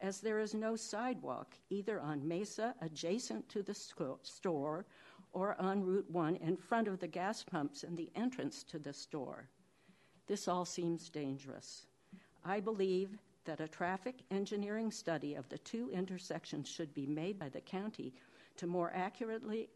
as 0.00 0.20
there 0.20 0.38
is 0.38 0.54
no 0.54 0.76
sidewalk 0.76 1.56
either 1.70 1.98
on 2.00 2.28
Mesa 2.28 2.74
adjacent 2.82 3.48
to 3.48 3.62
the 3.62 3.74
store 3.74 4.84
or 5.32 5.60
on 5.60 5.82
Route 5.82 6.10
1 6.10 6.36
in 6.36 6.56
front 6.56 6.88
of 6.88 7.00
the 7.00 7.08
gas 7.08 7.42
pumps 7.42 7.84
and 7.84 7.96
the 7.96 8.10
entrance 8.14 8.62
to 8.64 8.78
the 8.78 8.92
store. 8.92 9.48
This 10.26 10.46
all 10.48 10.64
seems 10.64 11.08
dangerous. 11.08 11.86
I 12.44 12.60
believe 12.60 13.10
that 13.44 13.60
a 13.60 13.68
traffic 13.68 14.16
engineering 14.30 14.90
study 14.90 15.34
of 15.34 15.48
the 15.48 15.58
two 15.58 15.90
intersections 15.92 16.68
should 16.68 16.92
be 16.94 17.06
made 17.06 17.38
by 17.38 17.48
the 17.48 17.60
county 17.60 18.12
to 18.56 18.66
more 18.66 18.92
accurately 18.94 19.68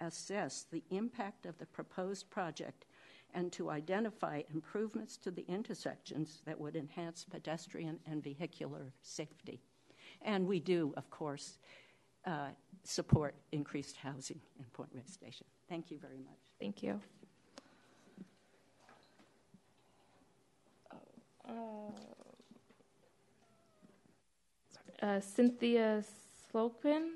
assess 0.00 0.66
the 0.70 0.82
impact 0.90 1.46
of 1.46 1.58
the 1.58 1.66
proposed 1.66 2.30
project 2.30 2.86
and 3.34 3.52
to 3.52 3.70
identify 3.70 4.42
improvements 4.52 5.16
to 5.16 5.30
the 5.30 5.44
intersections 5.46 6.42
that 6.46 6.60
would 6.60 6.76
enhance 6.76 7.24
pedestrian 7.30 7.98
and 8.06 8.22
vehicular 8.22 8.92
safety. 9.02 9.60
And 10.22 10.46
we 10.46 10.58
do, 10.58 10.92
of 10.96 11.10
course, 11.10 11.58
uh, 12.26 12.48
support 12.82 13.34
increased 13.52 13.96
housing 13.96 14.40
in 14.58 14.64
Point 14.72 14.90
Reyes 14.92 15.12
Station. 15.12 15.46
Thank 15.68 15.90
you 15.90 15.98
very 15.98 16.18
much. 16.18 16.38
Thank 16.58 16.82
you. 16.82 17.00
Uh, 21.50 21.92
uh, 25.02 25.20
Cynthia 25.20 26.04
Slocum. 26.50 27.10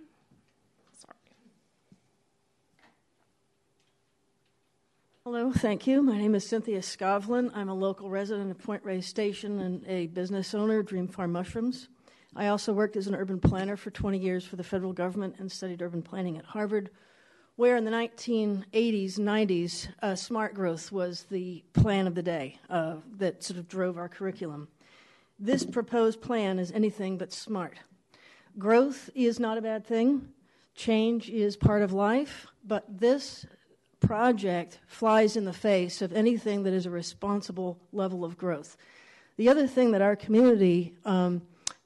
Hello, 5.24 5.52
thank 5.52 5.86
you. 5.86 6.02
My 6.02 6.18
name 6.18 6.34
is 6.34 6.46
Cynthia 6.46 6.80
Scovlin. 6.80 7.50
I'm 7.54 7.68
a 7.68 7.74
local 7.74 8.10
resident 8.10 8.50
of 8.50 8.58
Point 8.58 8.84
Reyes 8.84 9.06
Station 9.06 9.60
and 9.60 9.82
a 9.86 10.08
business 10.08 10.54
owner, 10.54 10.82
Dream 10.82 11.08
Farm 11.08 11.32
Mushrooms. 11.32 11.88
I 12.36 12.48
also 12.48 12.72
worked 12.72 12.96
as 12.96 13.06
an 13.06 13.14
urban 13.14 13.40
planner 13.40 13.76
for 13.76 13.90
20 13.90 14.18
years 14.18 14.44
for 14.44 14.56
the 14.56 14.64
federal 14.64 14.92
government 14.92 15.36
and 15.38 15.50
studied 15.50 15.80
urban 15.80 16.02
planning 16.02 16.36
at 16.36 16.44
Harvard, 16.44 16.90
where 17.56 17.76
in 17.76 17.84
the 17.84 17.90
1980s, 17.90 19.18
90s, 19.18 19.88
uh, 20.02 20.14
smart 20.14 20.54
growth 20.54 20.90
was 20.90 21.24
the 21.30 21.62
plan 21.72 22.06
of 22.06 22.14
the 22.14 22.22
day 22.22 22.58
uh, 22.68 22.96
that 23.16 23.44
sort 23.44 23.58
of 23.58 23.68
drove 23.68 23.96
our 23.96 24.08
curriculum. 24.08 24.66
This 25.38 25.64
proposed 25.64 26.20
plan 26.20 26.58
is 26.58 26.72
anything 26.72 27.16
but 27.16 27.32
smart. 27.32 27.78
Growth 28.58 29.08
is 29.14 29.38
not 29.38 29.58
a 29.58 29.62
bad 29.62 29.86
thing, 29.86 30.28
change 30.74 31.30
is 31.30 31.56
part 31.56 31.82
of 31.82 31.92
life, 31.92 32.46
but 32.64 32.84
this 32.88 33.46
project 34.00 34.80
flies 34.86 35.36
in 35.36 35.44
the 35.44 35.52
face 35.52 36.02
of 36.02 36.12
anything 36.12 36.64
that 36.64 36.72
is 36.72 36.86
a 36.86 36.90
responsible 36.90 37.78
level 37.92 38.24
of 38.24 38.36
growth. 38.36 38.76
The 39.36 39.48
other 39.48 39.66
thing 39.66 39.92
that 39.92 40.02
our 40.02 40.16
community 40.16 40.94
um, 41.04 41.42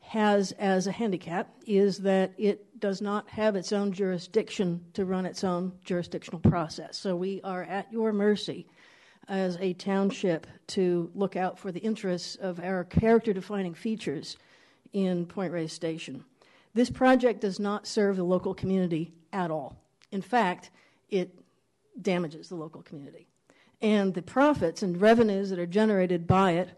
has 0.08 0.52
as 0.52 0.86
a 0.86 0.92
handicap 0.92 1.54
is 1.66 1.98
that 1.98 2.32
it 2.38 2.80
does 2.80 3.02
not 3.02 3.28
have 3.28 3.54
its 3.54 3.72
own 3.72 3.92
jurisdiction 3.92 4.82
to 4.94 5.04
run 5.04 5.26
its 5.26 5.44
own 5.44 5.70
jurisdictional 5.84 6.40
process. 6.40 6.96
So 6.96 7.14
we 7.14 7.42
are 7.44 7.62
at 7.64 7.92
your 7.92 8.10
mercy 8.14 8.66
as 9.28 9.58
a 9.60 9.74
township 9.74 10.46
to 10.68 11.10
look 11.14 11.36
out 11.36 11.58
for 11.58 11.70
the 11.70 11.80
interests 11.80 12.36
of 12.36 12.58
our 12.58 12.84
character 12.84 13.34
defining 13.34 13.74
features 13.74 14.38
in 14.94 15.26
Point 15.26 15.52
Reyes 15.52 15.74
Station. 15.74 16.24
This 16.72 16.88
project 16.88 17.42
does 17.42 17.60
not 17.60 17.86
serve 17.86 18.16
the 18.16 18.24
local 18.24 18.54
community 18.54 19.12
at 19.34 19.50
all. 19.50 19.76
In 20.10 20.22
fact, 20.22 20.70
it 21.10 21.38
damages 22.00 22.48
the 22.48 22.54
local 22.54 22.80
community. 22.80 23.26
And 23.82 24.14
the 24.14 24.22
profits 24.22 24.82
and 24.82 24.98
revenues 24.98 25.50
that 25.50 25.58
are 25.58 25.66
generated 25.66 26.26
by 26.26 26.52
it 26.52 26.70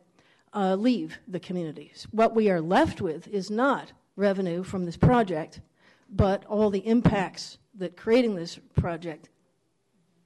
uh, 0.53 0.75
leave 0.75 1.19
the 1.29 1.41
communities. 1.41 2.07
What 2.11 2.35
we 2.35 2.51
are 2.51 2.61
left 2.61 3.01
with 3.01 3.29
is 3.29 3.51
not 3.51 3.93
revenue 4.17 4.63
from 4.63 4.85
this 4.85 4.97
project, 4.97 5.61
but 6.11 6.45
all 6.47 6.71
the 6.71 6.87
impacts 6.87 7.59
that 7.75 7.97
creating 7.97 8.35
this 8.35 8.59
project 8.75 9.29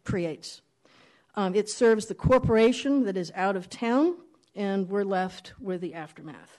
creates. 0.04 0.62
Um, 1.36 1.54
it 1.54 1.68
serves 1.68 2.06
the 2.06 2.14
corporation 2.14 3.04
that 3.04 3.16
is 3.16 3.32
out 3.34 3.56
of 3.56 3.68
town, 3.68 4.16
and 4.54 4.88
we're 4.88 5.04
left 5.04 5.52
with 5.60 5.80
the 5.80 5.94
aftermath. 5.94 6.58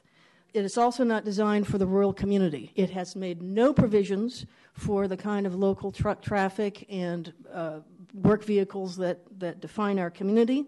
it 0.53 0.63
is 0.63 0.77
also 0.77 1.03
not 1.03 1.25
designed 1.25 1.67
for 1.67 1.77
the 1.77 1.85
rural 1.85 2.13
community. 2.13 2.71
It 2.75 2.89
has 2.91 3.13
made 3.15 3.41
no 3.41 3.73
provisions 3.73 4.45
for 4.73 5.05
the 5.07 5.17
kind 5.17 5.45
of 5.45 5.53
local 5.53 5.91
truck 5.91 6.21
traffic 6.21 6.85
and 6.89 7.33
uh, 7.53 7.79
work 8.13 8.43
vehicles 8.45 8.95
that, 8.97 9.19
that 9.39 9.59
define 9.59 9.99
our 9.99 10.09
community. 10.09 10.65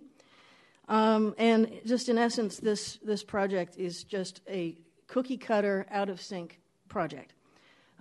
Um, 0.88 1.36
and 1.38 1.82
just 1.86 2.08
in 2.10 2.18
essence, 2.18 2.58
this, 2.58 2.98
this 3.04 3.24
project 3.24 3.78
is 3.78 4.04
just 4.04 4.42
a 4.50 4.78
cookie 5.08 5.38
cutter, 5.38 5.86
out 5.92 6.10
of 6.10 6.22
sync 6.22 6.60
project. 6.88 7.34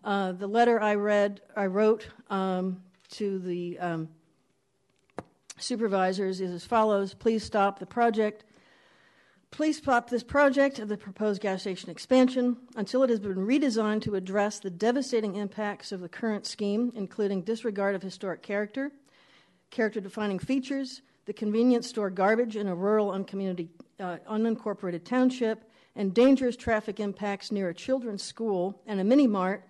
Uh, 0.05 0.33
the 0.33 0.47
letter 0.47 0.81
I 0.81 0.95
read, 0.95 1.41
I 1.57 1.67
wrote 1.67 2.07
um, 2.31 2.83
to 3.11 3.39
the 3.41 3.79
um, 3.81 4.09
supervisors 5.59 6.41
is 6.41 6.53
as 6.53 6.65
follows 6.65 7.15
Please 7.15 7.43
stop 7.43 7.79
the 7.79 7.87
project. 7.87 8.45
Please 9.51 9.79
stop 9.79 10.11
this 10.11 10.23
project 10.23 10.79
of 10.79 10.89
the 10.89 10.97
proposed 10.97 11.41
gas 11.41 11.63
station 11.63 11.89
expansion 11.89 12.57
until 12.77 13.03
it 13.03 13.11
has 13.11 13.21
been 13.21 13.37
redesigned 13.37 14.03
to 14.03 14.15
address 14.15 14.59
the 14.59 14.71
devastating 14.71 15.37
impacts 15.37 15.93
of 15.93 16.01
the 16.01 16.09
current 16.09 16.47
scheme, 16.47 16.93
including 16.95 17.43
disregard 17.43 17.95
of 17.95 18.03
historic 18.03 18.43
character, 18.43 18.93
character 19.71 20.01
defining 20.01 20.39
features, 20.39 21.01
the 21.27 21.33
convenience 21.33 21.89
store 21.89 22.09
garbage 22.09 22.57
in 22.57 22.69
a 22.69 22.75
rural 22.75 23.11
uncommunity, 23.11 23.69
uh, 24.01 24.17
unincorporated 24.31 25.05
township, 25.05 25.71
and 25.97 26.15
dangerous 26.15 26.57
traffic 26.57 27.01
impacts 27.01 27.51
near 27.51 27.69
a 27.69 27.75
children's 27.75 28.23
school 28.23 28.81
and 28.87 29.01
a 29.01 29.05
mini 29.05 29.27
mart, 29.27 29.65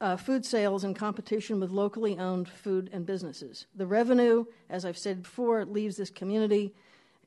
uh, 0.00 0.16
food 0.16 0.44
sales 0.44 0.82
in 0.82 0.94
competition 0.94 1.60
with 1.60 1.70
locally 1.70 2.18
owned 2.18 2.48
food 2.48 2.90
and 2.92 3.06
businesses. 3.06 3.66
The 3.74 3.86
revenue, 3.86 4.46
as 4.68 4.84
I've 4.84 4.98
said 4.98 5.22
before, 5.22 5.64
leaves 5.64 5.96
this 5.96 6.10
community. 6.10 6.74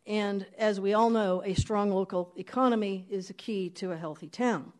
And 0.06 0.46
as 0.58 0.82
we 0.82 0.94
all 0.94 1.10
know, 1.10 1.44
a 1.46 1.54
strong 1.54 1.92
local 1.92 2.34
economy 2.36 3.06
is 3.10 3.28
the 3.28 3.34
key 3.34 3.70
to 3.72 3.92
a 3.92 3.98
healthy 3.98 4.28
town. 4.28 4.74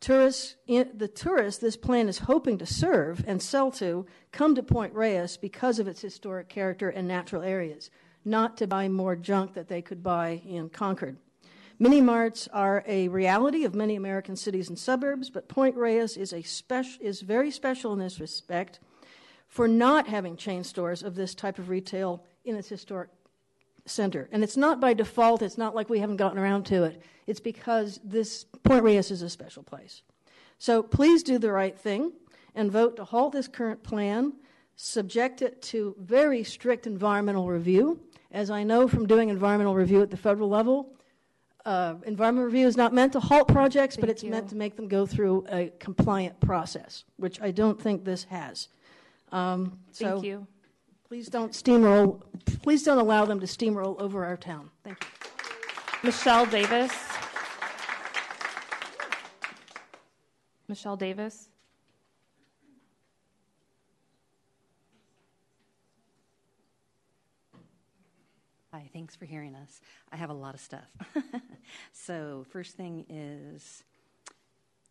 Tourists, 0.00 0.56
the 0.66 1.10
tourists 1.12 1.60
this 1.60 1.76
plan 1.76 2.08
is 2.08 2.18
hoping 2.18 2.58
to 2.58 2.66
serve 2.66 3.24
and 3.26 3.42
sell 3.42 3.70
to 3.72 4.06
come 4.30 4.54
to 4.54 4.62
Point 4.62 4.94
Reyes 4.94 5.36
because 5.36 5.78
of 5.78 5.88
its 5.88 6.00
historic 6.00 6.48
character 6.48 6.88
and 6.88 7.08
natural 7.08 7.42
areas, 7.42 7.90
not 8.28 8.56
to 8.58 8.66
buy 8.66 8.88
more 8.88 9.16
junk 9.16 9.54
that 9.54 9.68
they 9.68 9.82
could 9.82 10.02
buy 10.02 10.42
in 10.46 10.68
Concord. 10.68 11.16
Mini 11.80 12.00
marts 12.00 12.48
are 12.52 12.84
a 12.86 13.08
reality 13.08 13.64
of 13.64 13.74
many 13.74 13.94
American 13.94 14.34
cities 14.34 14.68
and 14.68 14.78
suburbs, 14.78 15.30
but 15.30 15.48
Point 15.48 15.76
Reyes 15.76 16.16
is, 16.16 16.32
a 16.32 16.42
spec- 16.42 17.00
is 17.00 17.20
very 17.20 17.50
special 17.50 17.92
in 17.92 18.00
this 18.00 18.20
respect 18.20 18.80
for 19.46 19.68
not 19.68 20.08
having 20.08 20.36
chain 20.36 20.64
stores 20.64 21.02
of 21.02 21.14
this 21.14 21.34
type 21.34 21.58
of 21.58 21.68
retail 21.68 22.24
in 22.44 22.56
its 22.56 22.68
historic 22.68 23.10
center. 23.86 24.28
And 24.32 24.42
it's 24.42 24.56
not 24.56 24.80
by 24.80 24.92
default, 24.92 25.40
it's 25.42 25.56
not 25.56 25.74
like 25.74 25.88
we 25.88 26.00
haven't 26.00 26.16
gotten 26.16 26.38
around 26.38 26.64
to 26.66 26.84
it. 26.84 27.00
It's 27.26 27.40
because 27.40 28.00
this 28.02 28.44
Point 28.64 28.82
Reyes 28.82 29.10
is 29.10 29.22
a 29.22 29.30
special 29.30 29.62
place. 29.62 30.02
So 30.58 30.82
please 30.82 31.22
do 31.22 31.38
the 31.38 31.52
right 31.52 31.78
thing 31.78 32.12
and 32.54 32.72
vote 32.72 32.96
to 32.96 33.04
halt 33.04 33.32
this 33.32 33.46
current 33.46 33.82
plan, 33.82 34.32
subject 34.74 35.42
it 35.42 35.62
to 35.62 35.94
very 35.98 36.42
strict 36.42 36.86
environmental 36.86 37.46
review. 37.46 38.00
As 38.30 38.50
I 38.50 38.62
know 38.62 38.86
from 38.88 39.06
doing 39.06 39.30
environmental 39.30 39.74
review 39.74 40.02
at 40.02 40.10
the 40.10 40.16
federal 40.16 40.48
level, 40.48 40.92
uh, 41.64 41.94
environment 42.06 42.44
review 42.44 42.66
is 42.66 42.76
not 42.76 42.92
meant 42.92 43.12
to 43.14 43.20
halt 43.20 43.48
projects, 43.48 43.96
Thank 43.96 44.02
but 44.02 44.10
it's 44.10 44.22
you. 44.22 44.30
meant 44.30 44.48
to 44.50 44.56
make 44.56 44.76
them 44.76 44.88
go 44.88 45.06
through 45.06 45.46
a 45.50 45.72
compliant 45.78 46.38
process, 46.40 47.04
which 47.16 47.40
I 47.40 47.50
don't 47.50 47.80
think 47.80 48.04
this 48.04 48.24
has. 48.24 48.68
Um, 49.32 49.78
so 49.92 50.12
Thank 50.12 50.24
you. 50.24 50.46
Please 51.06 51.28
don't 51.28 51.52
steamroll. 51.52 52.20
Please 52.62 52.82
don't 52.82 52.98
allow 52.98 53.24
them 53.24 53.40
to 53.40 53.46
steamroll 53.46 53.98
over 54.00 54.24
our 54.26 54.36
town. 54.36 54.70
Thank 54.84 54.98
you. 55.00 55.30
Michelle 56.02 56.44
Davis. 56.44 56.92
Michelle 60.68 60.96
Davis. 60.96 61.48
Hi, 68.78 68.88
thanks 68.92 69.16
for 69.16 69.24
hearing 69.24 69.56
us. 69.56 69.80
I 70.12 70.16
have 70.16 70.30
a 70.30 70.34
lot 70.34 70.54
of 70.54 70.60
stuff. 70.60 70.86
so, 71.92 72.46
first 72.48 72.76
thing 72.76 73.04
is 73.08 73.82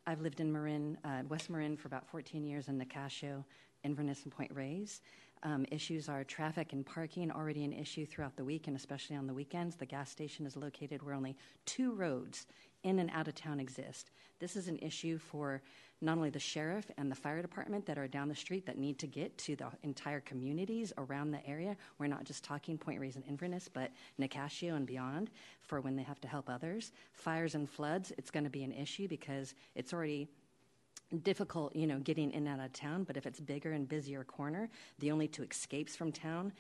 I've 0.06 0.20
lived 0.20 0.42
in 0.42 0.52
Marin, 0.52 0.98
uh, 1.06 1.22
West 1.30 1.50
Marin 1.50 1.78
for 1.78 1.88
about 1.88 2.06
14 2.06 2.46
years 2.46 2.68
in 2.68 2.78
Nicasio, 2.78 3.46
Inverness, 3.86 4.24
and 4.24 4.34
Point 4.34 4.52
Reyes. 4.54 5.00
Um, 5.44 5.66
issues 5.72 6.10
are 6.10 6.26
traffic 6.26 6.74
and 6.74 6.86
parking, 6.86 7.32
already 7.32 7.64
an 7.64 7.72
issue 7.72 8.06
throughout 8.06 8.36
the 8.36 8.44
week 8.44 8.68
and 8.68 8.76
especially 8.76 9.16
on 9.16 9.26
the 9.26 9.34
weekends. 9.34 9.78
The 9.78 9.86
gas 9.86 10.10
station 10.10 10.46
is 10.46 10.58
located 10.58 11.02
where 11.02 11.16
only 11.16 11.38
two 11.66 11.94
roads 11.94 12.46
in 12.84 13.00
and 13.00 13.10
out 13.14 13.30
of 13.30 13.36
town 13.36 13.62
exist. 13.62 14.12
This 14.40 14.58
is 14.58 14.68
an 14.68 14.80
issue 14.80 15.18
for 15.18 15.62
not 16.02 16.18
only 16.18 16.30
the 16.30 16.40
sheriff 16.40 16.90
and 16.98 17.12
the 17.12 17.16
fire 17.16 17.42
department 17.42 17.86
that 17.86 17.98
are 17.98 18.08
down 18.08 18.28
the 18.28 18.36
street 18.36 18.66
that 18.66 18.78
need 18.78 19.00
to 19.00 19.08
get 19.08 19.38
to 19.40 19.56
the 19.56 19.68
entire 19.84 20.20
communities 20.20 20.94
around 20.98 21.32
the 21.32 21.46
area. 21.48 21.76
We're 21.98 22.08
not 22.08 22.24
just 22.24 22.44
talking 22.44 22.78
Point 22.78 23.00
Reyes 23.00 23.16
and 23.16 23.26
Inverness, 23.26 23.68
but 23.72 23.92
Nicasio 24.20 24.76
and 24.76 24.86
beyond 24.86 25.32
for 25.62 25.82
when 25.82 25.96
they 25.96 26.04
have 26.04 26.22
to 26.22 26.28
help 26.28 26.50
others. 26.50 26.92
Fires 27.14 27.56
and 27.56 27.70
floods, 27.70 28.12
it's 28.18 28.30
going 28.30 28.44
to 28.44 28.50
be 28.50 28.64
an 28.64 28.72
issue 28.72 29.08
because 29.08 29.56
it's 29.76 29.94
already 29.94 30.28
difficult, 31.24 31.76
you 31.76 31.88
know, 31.88 32.00
getting 32.00 32.32
in 32.32 32.48
and 32.48 32.60
out 32.60 32.66
of 32.66 32.74
town. 32.74 33.04
But 33.04 33.18
if 33.18 33.26
it's 33.26 33.40
bigger 33.40 33.72
and 33.72 33.88
busier 33.88 34.24
corner, 34.24 34.70
the 35.00 35.12
only 35.12 35.28
two 35.28 35.44
escapes 35.44 35.96
from 35.96 36.12
town 36.12 36.52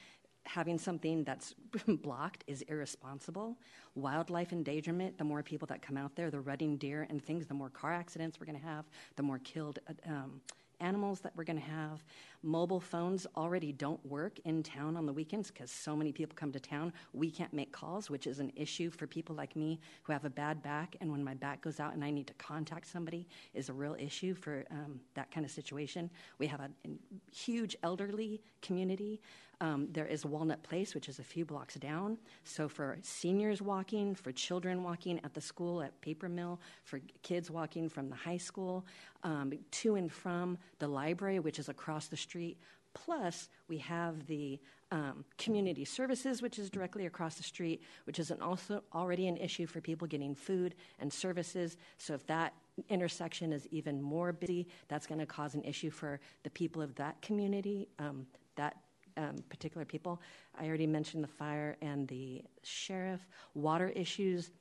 having 0.48 0.78
something 0.78 1.24
that's 1.24 1.54
blocked 1.88 2.44
is 2.48 2.62
irresponsible. 2.64 3.58
Wildlife 3.96 4.54
endangerment, 4.54 5.18
the 5.18 5.24
more 5.24 5.44
people 5.44 5.68
that 5.68 5.82
come 5.82 5.98
out 5.98 6.16
there, 6.16 6.32
the 6.32 6.40
rutting 6.40 6.78
deer 6.78 7.06
and 7.10 7.24
things, 7.24 7.46
the 7.46 7.54
more 7.54 7.70
car 7.70 7.94
accidents 7.94 8.40
we're 8.40 8.46
going 8.46 8.60
to 8.60 8.66
have, 8.66 8.86
the 9.16 9.24
more 9.24 9.40
killed 9.40 9.80
uh, 9.90 10.10
um, 10.10 10.42
animals 10.80 11.20
that 11.22 11.34
we're 11.36 11.44
going 11.44 11.60
to 11.60 11.66
have. 11.66 12.04
Mobile 12.44 12.80
phones 12.80 13.26
already 13.36 13.72
don't 13.72 14.04
work 14.06 14.40
in 14.46 14.62
town 14.62 14.96
on 14.96 15.06
the 15.06 15.14
weekends 15.14 15.50
because 15.50 15.72
so 15.72 15.96
many 15.96 16.12
people 16.12 16.36
come 16.36 16.52
to 16.52 16.60
town. 16.60 16.94
We 17.14 17.32
can't 17.32 17.52
make 17.52 17.72
calls, 17.72 18.10
which 18.10 18.28
is 18.28 18.40
an 18.40 18.52
issue 18.56 18.90
for 18.90 19.08
people 19.08 19.36
like 19.36 19.56
me 19.56 19.80
who 20.04 20.14
have 20.14 20.26
a 20.26 20.30
bad 20.30 20.62
back. 20.62 20.96
And 21.02 21.12
when 21.12 21.24
my 21.24 21.34
back 21.34 21.62
goes 21.62 21.80
out 21.80 21.94
and 21.94 22.04
I 22.04 22.12
need 22.12 22.28
to 22.28 22.34
contact 22.34 22.88
somebody, 22.88 23.28
is 23.54 23.70
a 23.70 23.74
real 23.74 23.96
issue 24.00 24.36
for 24.36 24.66
um, 24.72 25.00
that 25.16 25.32
kind 25.32 25.46
of 25.46 25.52
situation. 25.52 26.10
We 26.38 26.48
have 26.48 26.60
a, 26.60 26.70
a 26.86 26.90
huge 27.36 27.76
elderly 27.84 28.42
community. 28.62 29.20
Um, 29.60 29.88
there 29.92 30.06
is 30.06 30.24
Walnut 30.24 30.62
Place, 30.62 30.94
which 30.94 31.10
is 31.10 31.18
a 31.20 31.24
few 31.24 31.44
blocks 31.44 31.76
down. 31.76 32.18
So 32.44 32.70
for 32.70 32.98
seniors 33.02 33.62
walking, 33.62 34.14
for 34.14 34.32
children 34.32 34.84
walking 34.84 35.20
at 35.24 35.34
the 35.34 35.42
school 35.42 35.82
at 35.82 36.00
Paper 36.02 36.30
Mill, 36.30 36.60
for 36.84 37.00
kids 37.24 37.50
walking 37.50 37.90
from 37.90 38.10
the 38.10 38.16
high 38.16 38.38
school, 38.38 38.86
um, 39.24 39.52
to 39.72 39.96
and 39.96 40.12
from 40.12 40.58
the 40.78 40.88
library, 40.88 41.40
which 41.40 41.58
is 41.58 41.70
across 41.70 42.08
the 42.08 42.18
street. 42.18 42.58
Plus, 42.94 43.50
we 43.68 43.78
have 43.80 44.26
the 44.28 44.60
um, 44.92 45.26
community 45.38 45.86
services, 45.86 46.42
which 46.42 46.58
is 46.60 46.70
directly 46.70 47.06
across 47.06 47.36
the 47.36 47.44
street, 47.44 47.82
which 48.06 48.20
is 48.20 48.32
an 48.32 48.42
also 48.42 48.84
already 48.94 49.28
an 49.28 49.38
issue 49.38 49.66
for 49.66 49.82
people 49.82 50.08
getting 50.08 50.34
food 50.34 50.76
and 51.00 51.12
services. 51.12 51.78
So 51.98 52.14
if 52.14 52.26
that 52.28 52.54
intersection 52.90 53.54
is 53.54 53.68
even 53.72 54.02
more 54.02 54.32
busy, 54.32 54.68
that's 54.88 55.08
going 55.08 55.20
to 55.20 55.26
cause 55.26 55.56
an 55.56 55.64
issue 55.64 55.90
for 55.90 56.20
the 56.44 56.50
people 56.50 56.82
of 56.82 56.96
that 56.96 57.22
community, 57.22 57.88
um, 58.00 58.26
that 58.56 58.78
um, 59.18 59.36
particular 59.50 59.86
people. 59.86 60.22
I 60.60 60.68
already 60.68 60.88
mentioned 60.88 61.24
the 61.24 61.28
fire 61.28 61.76
and 61.82 62.08
the 62.08 62.44
sheriff, 62.64 63.22
water 63.54 63.90
issues, 63.90 64.52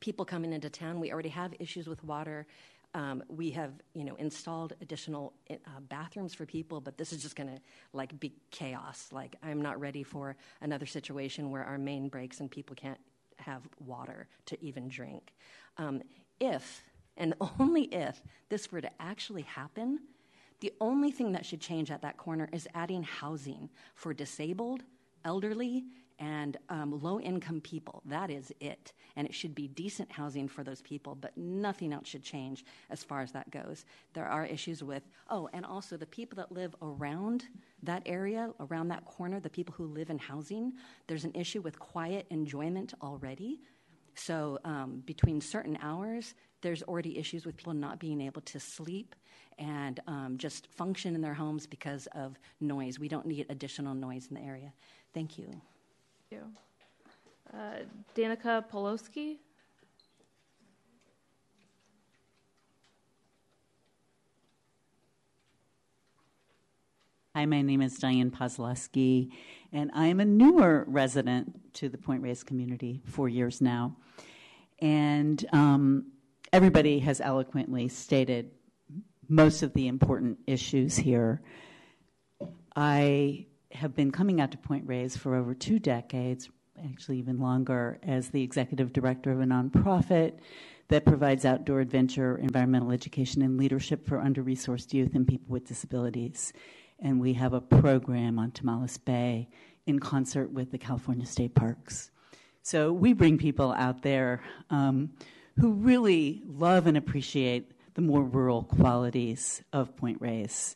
people 0.00 0.24
coming 0.24 0.52
into 0.52 0.70
town. 0.70 1.00
We 1.00 1.12
already 1.12 1.28
have 1.30 1.54
issues 1.58 1.86
with 1.86 2.02
water. 2.04 2.46
Um, 2.92 3.22
we 3.28 3.50
have, 3.52 3.72
you 3.94 4.04
know, 4.04 4.16
installed 4.16 4.72
additional 4.80 5.32
uh, 5.50 5.54
bathrooms 5.88 6.34
for 6.34 6.44
people, 6.44 6.80
but 6.80 6.98
this 6.98 7.12
is 7.12 7.22
just 7.22 7.36
going 7.36 7.48
to 7.48 7.60
like 7.92 8.18
be 8.18 8.32
chaos. 8.50 9.08
Like 9.12 9.36
I'm 9.42 9.62
not 9.62 9.80
ready 9.80 10.02
for 10.02 10.36
another 10.60 10.86
situation 10.86 11.50
where 11.50 11.64
our 11.64 11.78
main 11.78 12.08
breaks 12.08 12.40
and 12.40 12.50
people 12.50 12.74
can't 12.74 12.98
have 13.36 13.62
water 13.78 14.26
to 14.46 14.62
even 14.62 14.88
drink. 14.88 15.32
Um, 15.78 16.02
if 16.40 16.82
and 17.16 17.34
only 17.60 17.82
if 17.84 18.20
this 18.48 18.72
were 18.72 18.80
to 18.80 18.90
actually 19.00 19.42
happen, 19.42 20.00
the 20.60 20.72
only 20.80 21.10
thing 21.10 21.32
that 21.32 21.46
should 21.46 21.60
change 21.60 21.90
at 21.90 22.02
that 22.02 22.16
corner 22.16 22.48
is 22.52 22.68
adding 22.74 23.02
housing 23.02 23.70
for 23.94 24.12
disabled, 24.12 24.82
elderly, 25.24 25.84
and 26.20 26.58
um, 26.68 27.00
low 27.00 27.18
income 27.18 27.62
people. 27.62 28.02
That 28.04 28.30
is 28.30 28.52
it. 28.60 28.92
And 29.16 29.26
it 29.26 29.34
should 29.34 29.54
be 29.54 29.68
decent 29.68 30.12
housing 30.12 30.48
for 30.48 30.62
those 30.62 30.82
people, 30.82 31.14
but 31.14 31.36
nothing 31.36 31.94
else 31.94 32.06
should 32.06 32.22
change 32.22 32.64
as 32.90 33.02
far 33.02 33.22
as 33.22 33.32
that 33.32 33.50
goes. 33.50 33.86
There 34.12 34.26
are 34.26 34.44
issues 34.44 34.84
with, 34.84 35.02
oh, 35.30 35.48
and 35.54 35.64
also 35.64 35.96
the 35.96 36.06
people 36.06 36.36
that 36.36 36.52
live 36.52 36.76
around 36.82 37.46
that 37.82 38.02
area, 38.04 38.50
around 38.60 38.88
that 38.88 39.06
corner, 39.06 39.40
the 39.40 39.48
people 39.48 39.74
who 39.74 39.86
live 39.86 40.10
in 40.10 40.18
housing, 40.18 40.74
there's 41.06 41.24
an 41.24 41.32
issue 41.34 41.62
with 41.62 41.78
quiet 41.78 42.26
enjoyment 42.28 42.92
already. 43.02 43.62
So 44.14 44.58
um, 44.66 45.02
between 45.06 45.40
certain 45.40 45.78
hours, 45.80 46.34
there's 46.60 46.82
already 46.82 47.18
issues 47.18 47.46
with 47.46 47.56
people 47.56 47.72
not 47.72 47.98
being 47.98 48.20
able 48.20 48.42
to 48.42 48.60
sleep 48.60 49.14
and 49.60 50.00
um, 50.06 50.36
just 50.38 50.66
function 50.68 51.14
in 51.14 51.20
their 51.20 51.34
homes 51.34 51.66
because 51.66 52.08
of 52.14 52.38
noise. 52.60 52.98
We 52.98 53.08
don't 53.08 53.26
need 53.26 53.46
additional 53.50 53.94
noise 53.94 54.26
in 54.28 54.34
the 54.34 54.42
area. 54.42 54.72
Thank 55.12 55.38
you. 55.38 55.46
Thank 56.30 56.42
you. 56.42 56.42
Uh, 57.52 57.84
Danica 58.16 58.64
Polowski. 58.68 59.36
Hi, 67.36 67.46
my 67.46 67.62
name 67.62 67.80
is 67.80 67.96
Diane 67.96 68.30
Kozlowski, 68.30 69.30
and 69.72 69.90
I 69.94 70.06
am 70.06 70.18
a 70.18 70.24
newer 70.24 70.84
resident 70.88 71.72
to 71.74 71.88
the 71.88 71.96
Point 71.96 72.22
Reyes 72.22 72.42
community, 72.42 73.00
four 73.04 73.28
years 73.28 73.60
now. 73.60 73.96
And 74.80 75.44
um, 75.52 76.06
everybody 76.52 76.98
has 76.98 77.20
eloquently 77.20 77.86
stated 77.86 78.50
most 79.30 79.62
of 79.62 79.72
the 79.74 79.86
important 79.86 80.38
issues 80.46 80.96
here. 80.96 81.40
I 82.74 83.46
have 83.72 83.94
been 83.94 84.10
coming 84.10 84.40
out 84.40 84.50
to 84.50 84.58
Point 84.58 84.86
Reyes 84.86 85.16
for 85.16 85.36
over 85.36 85.54
two 85.54 85.78
decades, 85.78 86.50
actually 86.84 87.18
even 87.18 87.38
longer, 87.38 87.98
as 88.02 88.28
the 88.28 88.42
executive 88.42 88.92
director 88.92 89.30
of 89.30 89.40
a 89.40 89.44
nonprofit 89.44 90.38
that 90.88 91.04
provides 91.04 91.44
outdoor 91.44 91.80
adventure, 91.80 92.36
environmental 92.38 92.90
education, 92.90 93.42
and 93.42 93.56
leadership 93.56 94.04
for 94.04 94.20
under 94.20 94.42
resourced 94.42 94.92
youth 94.92 95.14
and 95.14 95.26
people 95.26 95.52
with 95.52 95.68
disabilities. 95.68 96.52
And 96.98 97.20
we 97.20 97.32
have 97.34 97.52
a 97.52 97.60
program 97.60 98.38
on 98.38 98.50
Tomales 98.50 99.02
Bay 99.02 99.48
in 99.86 100.00
concert 100.00 100.50
with 100.52 100.72
the 100.72 100.78
California 100.78 101.26
State 101.26 101.54
Parks. 101.54 102.10
So 102.62 102.92
we 102.92 103.12
bring 103.12 103.38
people 103.38 103.72
out 103.72 104.02
there 104.02 104.42
um, 104.68 105.10
who 105.56 105.72
really 105.72 106.42
love 106.46 106.88
and 106.88 106.96
appreciate 106.96 107.72
the 108.00 108.06
more 108.06 108.22
rural 108.22 108.62
qualities 108.62 109.62
of 109.74 109.94
Point 109.94 110.16
Reyes. 110.22 110.74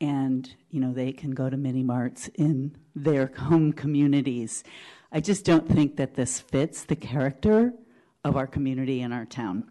And, 0.00 0.50
you 0.70 0.80
know, 0.80 0.94
they 0.94 1.12
can 1.12 1.32
go 1.32 1.50
to 1.50 1.58
mini 1.58 1.82
marts 1.82 2.28
in 2.28 2.74
their 2.94 3.26
home 3.36 3.74
communities. 3.74 4.64
I 5.12 5.20
just 5.20 5.44
don't 5.44 5.68
think 5.68 5.96
that 5.96 6.14
this 6.14 6.40
fits 6.40 6.84
the 6.84 6.96
character 6.96 7.74
of 8.24 8.36
our 8.36 8.46
community 8.46 9.02
and 9.02 9.12
our 9.12 9.26
town. 9.26 9.70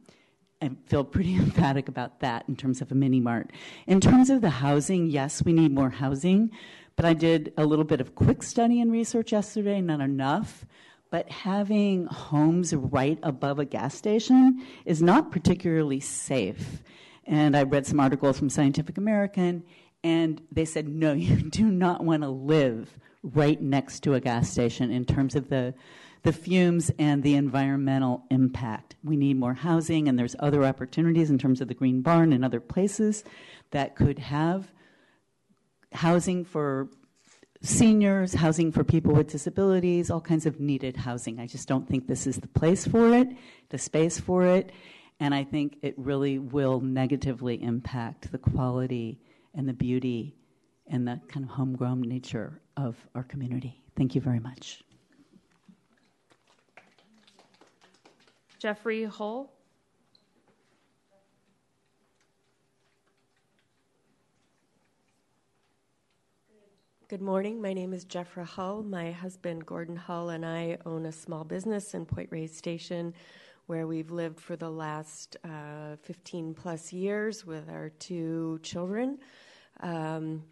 I 0.61 0.69
feel 0.85 1.03
pretty 1.03 1.35
emphatic 1.45 1.89
about 1.89 2.19
that 2.19 2.45
in 2.47 2.55
terms 2.55 2.79
of 2.79 2.91
a 2.91 2.95
mini 2.95 3.19
mart. 3.19 3.51
In 3.87 3.99
terms 3.99 4.29
of 4.29 4.41
the 4.41 4.51
housing, 4.51 5.07
yes, 5.07 5.43
we 5.43 5.51
need 5.51 5.71
more 5.71 5.89
housing, 5.89 6.51
but 6.95 7.05
I 7.05 7.13
did 7.13 7.53
a 7.57 7.65
little 7.65 7.85
bit 7.85 8.01
of 8.01 8.13
quick 8.13 8.43
study 8.43 8.81
and 8.81 8.91
research 8.91 9.31
yesterday, 9.31 9.81
not 9.81 9.99
enough. 9.99 10.63
But 11.13 11.29
having 11.29 12.07
homes 12.07 12.73
right 12.73 13.19
above 13.21 13.59
a 13.59 13.65
gas 13.65 13.93
station 13.93 14.65
is 14.83 14.99
not 14.99 15.31
particularly 15.31 15.99
safe. 15.99 16.81
And 17.25 17.55
I 17.55 17.61
read 17.61 17.85
some 17.85 17.99
articles 17.99 18.39
from 18.39 18.49
Scientific 18.49 18.97
American, 18.97 19.63
and 20.03 20.41
they 20.51 20.65
said, 20.65 20.87
no, 20.87 21.13
you 21.13 21.51
do 21.51 21.65
not 21.65 22.03
want 22.03 22.23
to 22.23 22.29
live 22.29 22.97
right 23.21 23.61
next 23.61 23.99
to 24.05 24.15
a 24.15 24.19
gas 24.19 24.49
station 24.49 24.89
in 24.89 25.05
terms 25.05 25.35
of 25.35 25.49
the 25.49 25.75
the 26.23 26.33
fumes 26.33 26.89
and 26.97 27.21
the 27.21 27.35
environmental 27.35 28.23
impact. 28.31 28.95
We 29.03 29.15
need 29.15 29.37
more 29.37 29.53
housing, 29.53 30.07
and 30.07 30.17
there's 30.17 30.35
other 30.39 30.63
opportunities 30.63 31.29
in 31.29 31.37
terms 31.37 31.61
of 31.61 31.67
the 31.67 31.75
Green 31.75 32.01
Barn 32.01 32.33
and 32.33 32.43
other 32.43 32.59
places 32.59 33.23
that 33.69 33.95
could 33.95 34.17
have 34.17 34.71
housing 35.91 36.43
for 36.43 36.89
seniors, 37.63 38.33
housing 38.33 38.71
for 38.71 38.83
people 38.83 39.13
with 39.13 39.29
disabilities, 39.29 40.11
all 40.11 40.21
kinds 40.21 40.45
of 40.45 40.59
needed 40.59 40.97
housing. 40.97 41.39
I 41.39 41.47
just 41.47 41.67
don't 41.67 41.87
think 41.87 42.07
this 42.07 42.27
is 42.27 42.37
the 42.37 42.47
place 42.47 42.85
for 42.85 43.13
it, 43.13 43.29
the 43.69 43.77
space 43.77 44.19
for 44.19 44.45
it, 44.45 44.71
and 45.19 45.33
I 45.33 45.45
think 45.45 45.77
it 45.81 45.95
really 45.97 46.37
will 46.39 46.81
negatively 46.81 47.63
impact 47.63 48.31
the 48.31 48.37
quality 48.37 49.19
and 49.55 49.67
the 49.67 49.73
beauty 49.73 50.35
and 50.87 51.07
the 51.07 51.21
kind 51.29 51.45
of 51.45 51.51
homegrown 51.51 52.01
nature 52.01 52.59
of 52.75 52.97
our 53.15 53.23
community. 53.23 53.81
Thank 53.95 54.13
you 54.15 54.21
very 54.21 54.39
much. 54.39 54.83
Jeffrey 58.59 59.05
Hull. 59.05 59.53
Good 67.09 67.21
morning. 67.21 67.61
My 67.61 67.73
name 67.73 67.93
is 67.93 68.05
Jeffrey 68.05 68.45
Hull. 68.45 68.81
My 68.81 69.11
husband, 69.11 69.65
Gordon 69.65 69.97
Hull, 69.97 70.29
and 70.29 70.45
I 70.45 70.77
own 70.85 71.05
a 71.05 71.11
small 71.11 71.43
business 71.43 71.93
in 71.93 72.05
Point 72.05 72.29
Reyes 72.31 72.55
Station 72.55 73.13
where 73.65 73.87
we've 73.87 74.09
lived 74.09 74.39
for 74.39 74.55
the 74.55 74.69
last 74.69 75.35
uh, 75.43 75.97
15 76.03 76.53
plus 76.53 76.93
years 76.93 77.45
with 77.45 77.69
our 77.69 77.89
two 77.89 78.57
children. 78.63 79.19
Um, 79.81 80.43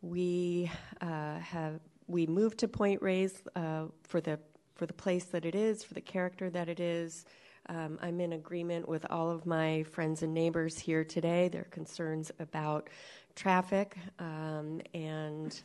we 0.00 0.70
uh, 1.02 1.38
have 1.38 1.80
we 2.06 2.26
moved 2.26 2.58
to 2.60 2.68
Point 2.68 3.02
Reyes 3.02 3.42
uh, 3.54 3.84
for 4.02 4.22
the 4.22 4.40
for 4.76 4.86
the 4.86 4.94
place 4.94 5.26
that 5.26 5.44
it 5.44 5.54
is, 5.54 5.84
for 5.84 5.92
the 5.92 6.00
character 6.00 6.48
that 6.48 6.70
it 6.70 6.80
is, 6.80 7.26
um, 7.68 7.98
I'm 8.00 8.20
in 8.20 8.32
agreement 8.32 8.88
with 8.88 9.04
all 9.10 9.30
of 9.30 9.44
my 9.44 9.82
friends 9.82 10.22
and 10.22 10.32
neighbors 10.32 10.78
here 10.78 11.04
today. 11.04 11.48
Their 11.48 11.64
concerns 11.64 12.32
about 12.38 12.88
traffic 13.36 13.96
um, 14.18 14.80
and 14.94 15.60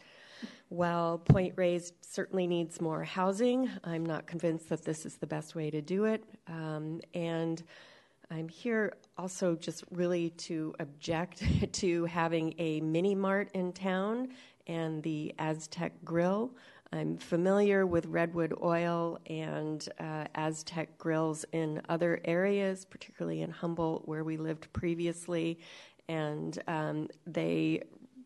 while 0.75 1.17
Point 1.17 1.53
Reyes 1.55 1.93
certainly 2.01 2.47
needs 2.47 2.81
more 2.81 3.03
housing, 3.03 3.69
I'm 3.83 4.05
not 4.05 4.27
convinced 4.27 4.69
that 4.69 4.83
this 4.83 5.05
is 5.05 5.15
the 5.15 5.27
best 5.27 5.55
way 5.55 5.71
to 5.71 5.81
do 5.81 6.03
it. 6.05 6.23
Um, 6.47 6.99
and 7.13 7.63
I'm 8.29 8.49
here 8.49 8.93
also 9.17 9.55
just 9.55 9.85
really 9.91 10.31
to 10.31 10.75
object 10.79 11.43
to 11.73 12.05
having 12.05 12.53
a 12.57 12.81
mini 12.81 13.15
mart 13.15 13.49
in 13.53 13.71
town 13.71 14.29
and 14.67 15.01
the 15.03 15.33
Aztec 15.39 15.93
Grill. 16.03 16.51
I'm 16.91 17.17
familiar 17.17 17.85
with 17.85 18.05
Redwood 18.07 18.53
Oil 18.61 19.19
and 19.27 19.87
uh, 19.99 20.25
Aztec 20.35 20.97
grills 20.97 21.45
in 21.51 21.81
other 21.87 22.19
areas, 22.25 22.85
particularly 22.85 23.41
in 23.41 23.49
Humboldt, 23.49 24.07
where 24.07 24.23
we 24.23 24.37
lived 24.37 24.71
previously, 24.73 25.59
and 26.07 26.61
um, 26.67 27.07
they 27.25 27.81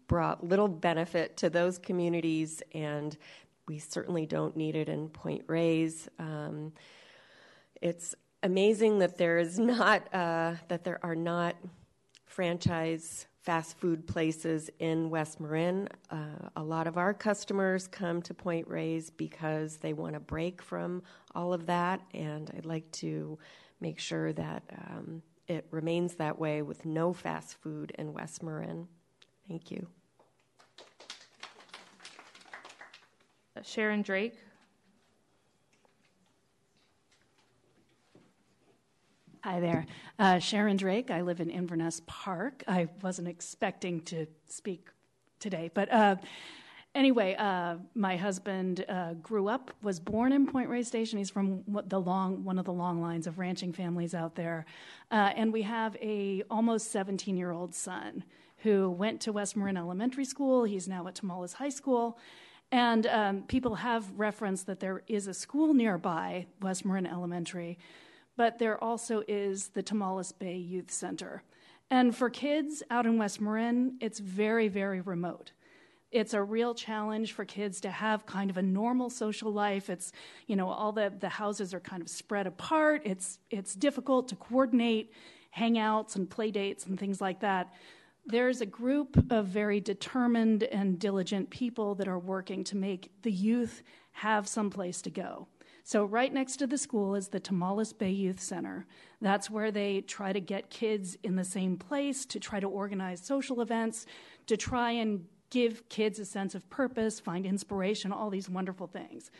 brought 0.09 0.43
little 0.43 0.67
benefit 0.67 1.37
to 1.37 1.49
those 1.49 1.77
communities, 1.77 2.61
and 2.73 3.15
we 3.69 3.79
certainly 3.79 4.25
don't 4.25 4.57
need 4.57 4.75
it 4.75 4.89
in 4.89 5.07
Point 5.07 5.43
Reyes. 5.47 6.09
Um, 6.19 6.73
it's 7.81 8.15
amazing 8.43 8.99
that 8.99 9.17
there 9.17 9.37
is 9.37 9.57
not 9.57 10.13
uh, 10.13 10.55
that 10.67 10.83
there 10.83 10.99
are 11.01 11.15
not 11.15 11.55
franchise 12.25 13.27
fast 13.41 13.77
food 13.77 14.05
places 14.05 14.69
in 14.79 15.09
West 15.09 15.39
Marin. 15.39 15.87
Uh, 16.09 16.49
a 16.57 16.63
lot 16.63 16.87
of 16.87 16.97
our 16.97 17.13
customers 17.13 17.87
come 17.87 18.21
to 18.23 18.33
Point 18.33 18.67
Reyes 18.67 19.09
because 19.09 19.77
they 19.77 19.93
want 19.93 20.15
a 20.15 20.19
break 20.19 20.61
from 20.61 21.01
all 21.33 21.53
of 21.53 21.65
that, 21.67 22.01
and 22.13 22.51
I'd 22.57 22.65
like 22.65 22.91
to 22.93 23.39
make 23.79 23.99
sure 23.99 24.33
that 24.33 24.63
um, 24.89 25.21
it 25.47 25.65
remains 25.71 26.15
that 26.15 26.37
way 26.37 26.61
with 26.61 26.85
no 26.85 27.13
fast 27.13 27.55
food 27.61 27.91
in 27.97 28.13
West 28.13 28.43
Marin. 28.43 28.87
Thank 29.47 29.71
you. 29.71 29.87
Sharon 33.63 34.01
Drake. 34.01 34.35
Hi 39.43 39.59
there. 39.59 39.85
Uh, 40.17 40.39
Sharon 40.39 40.77
Drake. 40.77 41.11
I 41.11 41.21
live 41.21 41.39
in 41.39 41.49
Inverness 41.49 42.01
Park. 42.05 42.63
I 42.67 42.89
wasn't 43.01 43.27
expecting 43.27 44.01
to 44.01 44.27
speak 44.47 44.89
today, 45.39 45.71
but 45.73 45.91
uh, 45.91 46.17
anyway, 46.93 47.35
uh, 47.37 47.75
my 47.95 48.17
husband 48.17 48.85
uh, 48.87 49.13
grew 49.15 49.47
up, 49.47 49.71
was 49.81 49.99
born 49.99 50.31
in 50.31 50.45
Point 50.45 50.69
Reyes 50.69 50.87
Station. 50.87 51.17
He's 51.17 51.29
from 51.29 51.63
the 51.87 51.99
long, 51.99 52.43
one 52.43 52.59
of 52.59 52.65
the 52.65 52.73
long 52.73 53.01
lines 53.01 53.27
of 53.27 53.39
ranching 53.39 53.73
families 53.73 54.13
out 54.13 54.35
there, 54.35 54.65
uh, 55.11 55.31
and 55.35 55.51
we 55.51 55.63
have 55.63 55.95
a 56.01 56.43
almost 56.49 56.91
17 56.91 57.37
year 57.37 57.51
old 57.51 57.73
son 57.73 58.23
who 58.57 58.89
went 58.89 59.21
to 59.21 59.31
West 59.31 59.55
Marin 59.55 59.77
Elementary 59.77 60.25
School. 60.25 60.65
He's 60.65 60.87
now 60.87 61.07
at 61.07 61.15
Tomales 61.15 61.53
High 61.53 61.69
School. 61.69 62.17
And 62.71 63.07
um, 63.07 63.43
people 63.43 63.75
have 63.75 64.05
referenced 64.15 64.67
that 64.67 64.79
there 64.79 65.03
is 65.07 65.27
a 65.27 65.33
school 65.33 65.73
nearby, 65.73 66.45
West 66.61 66.85
Marin 66.85 67.07
Elementary, 67.07 67.79
but 68.37 68.59
there 68.59 68.81
also 68.83 69.23
is 69.27 69.69
the 69.69 69.83
Tomales 69.83 70.31
Bay 70.37 70.55
Youth 70.55 70.91
Center. 70.91 71.43
And 71.89 72.15
for 72.15 72.29
kids 72.29 72.83
out 72.91 73.05
in 73.05 73.17
West 73.17 73.41
Marin, 73.41 73.97
it's 73.99 74.19
very, 74.19 74.67
very 74.67 75.01
remote. 75.01 75.51
It's 76.11 76.33
a 76.33 76.41
real 76.41 76.73
challenge 76.73 77.33
for 77.33 77.45
kids 77.45 77.81
to 77.81 77.91
have 77.91 78.25
kind 78.25 78.49
of 78.49 78.57
a 78.57 78.61
normal 78.61 79.09
social 79.09 79.51
life. 79.51 79.89
It's, 79.89 80.11
you 80.47 80.55
know, 80.55 80.69
all 80.69 80.91
the, 80.91 81.11
the 81.19 81.29
houses 81.29 81.73
are 81.73 81.79
kind 81.79 82.01
of 82.01 82.09
spread 82.09 82.47
apart. 82.47 83.01
It's, 83.05 83.39
it's 83.49 83.75
difficult 83.75 84.27
to 84.29 84.35
coordinate 84.35 85.13
hangouts 85.55 86.15
and 86.15 86.29
play 86.29 86.51
dates 86.51 86.85
and 86.85 86.99
things 86.99 87.21
like 87.21 87.41
that. 87.41 87.73
There's 88.29 88.61
a 88.61 88.65
group 88.67 89.31
of 89.31 89.47
very 89.47 89.79
determined 89.79 90.61
and 90.61 90.99
diligent 90.99 91.49
people 91.49 91.95
that 91.95 92.07
are 92.07 92.19
working 92.19 92.63
to 92.65 92.77
make 92.77 93.11
the 93.23 93.31
youth 93.31 93.81
have 94.11 94.47
some 94.47 94.69
place 94.69 95.01
to 95.01 95.09
go. 95.09 95.47
So, 95.83 96.05
right 96.05 96.31
next 96.31 96.57
to 96.57 96.67
the 96.67 96.77
school 96.77 97.15
is 97.15 97.29
the 97.29 97.39
Tomales 97.39 97.91
Bay 97.91 98.11
Youth 98.11 98.39
Center. 98.39 98.85
That's 99.19 99.49
where 99.49 99.71
they 99.71 100.01
try 100.01 100.31
to 100.31 100.39
get 100.39 100.69
kids 100.69 101.17
in 101.23 101.37
the 101.37 101.43
same 101.43 101.75
place, 101.75 102.23
to 102.27 102.39
try 102.39 102.59
to 102.59 102.67
organize 102.67 103.19
social 103.19 103.61
events, 103.61 104.05
to 104.45 104.55
try 104.55 104.91
and 104.91 105.25
give 105.49 105.89
kids 105.89 106.19
a 106.19 106.25
sense 106.25 106.53
of 106.53 106.69
purpose, 106.69 107.19
find 107.19 107.47
inspiration, 107.47 108.11
all 108.11 108.29
these 108.29 108.47
wonderful 108.47 108.85
things. 108.85 109.31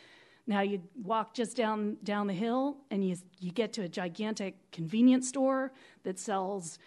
Now 0.48 0.62
you 0.62 0.82
walk 1.00 1.32
just 1.32 1.56
down 1.56 1.96
down 2.02 2.26
the 2.26 2.34
hill 2.34 2.78
and 2.90 3.08
you 3.08 3.14
you 3.38 3.52
get 3.52 3.72
to 3.74 3.82
a 3.82 3.88
gigantic 3.88 4.56
convenience 4.72 5.28
store 5.28 5.70
that 6.02 6.18
sells 6.18 6.80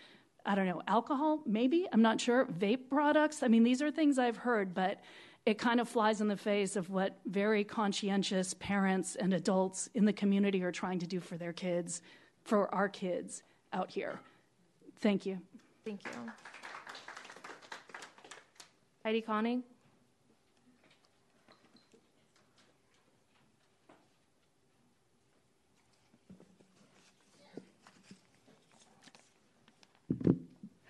I 0.45 0.55
don't 0.55 0.65
know, 0.65 0.81
alcohol, 0.87 1.41
maybe, 1.45 1.87
I'm 1.91 2.01
not 2.01 2.19
sure, 2.19 2.45
vape 2.45 2.89
products. 2.89 3.43
I 3.43 3.47
mean, 3.47 3.63
these 3.63 3.81
are 3.81 3.89
things 3.89 4.19
I've 4.19 4.37
heard, 4.37 4.73
but 4.73 4.99
it 5.45 5.57
kind 5.57 5.79
of 5.79 5.87
flies 5.87 6.21
in 6.21 6.27
the 6.27 6.37
face 6.37 6.75
of 6.75 6.89
what 6.89 7.17
very 7.25 7.63
conscientious 7.63 8.53
parents 8.55 9.15
and 9.15 9.33
adults 9.33 9.89
in 9.93 10.05
the 10.05 10.13
community 10.13 10.63
are 10.63 10.71
trying 10.71 10.99
to 10.99 11.07
do 11.07 11.19
for 11.19 11.37
their 11.37 11.53
kids, 11.53 12.01
for 12.43 12.73
our 12.73 12.89
kids 12.89 13.43
out 13.71 13.89
here. 13.89 14.19
Thank 14.99 15.25
you. 15.25 15.39
Thank 15.85 16.01
you. 16.05 16.11
Heidi 19.03 19.21
Conning? 19.21 19.63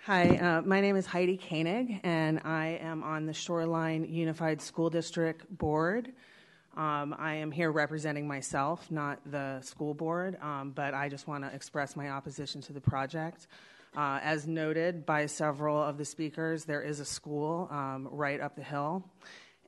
Hi, 0.06 0.36
uh, 0.36 0.62
my 0.64 0.82
name 0.82 0.98
is 0.98 1.06
Heidi 1.06 1.38
Koenig, 1.38 2.02
and 2.04 2.42
I 2.44 2.78
am 2.82 3.04
on 3.04 3.26
the 3.26 3.32
Shoreline 3.32 4.04
Unified 4.04 4.62
School 4.62 4.90
District 4.90 5.46
Board. 5.58 6.12
Um, 6.76 7.16
I 7.18 7.36
am 7.36 7.52
here 7.52 7.72
representing 7.72 8.28
myself, 8.28 8.92
not 8.92 9.22
the 9.26 9.62
school 9.62 9.94
board, 9.94 10.38
um, 10.42 10.74
but 10.76 10.94
I 10.94 11.08
just 11.08 11.26
want 11.26 11.46
to 11.46 11.56
express 11.56 11.96
my 11.96 12.10
opposition 12.10 12.60
to 12.64 12.74
the 12.74 12.82
project. 12.82 13.48
Uh, 13.96 14.20
as 14.22 14.46
noted 14.46 15.06
by 15.06 15.26
several 15.26 15.82
of 15.82 15.98
the 15.98 16.04
speakers, 16.04 16.66
there 16.66 16.82
is 16.82 17.00
a 17.00 17.06
school 17.06 17.70
um, 17.72 18.10
right 18.12 18.42
up 18.42 18.58
the 18.58 18.64
hill, 18.64 19.06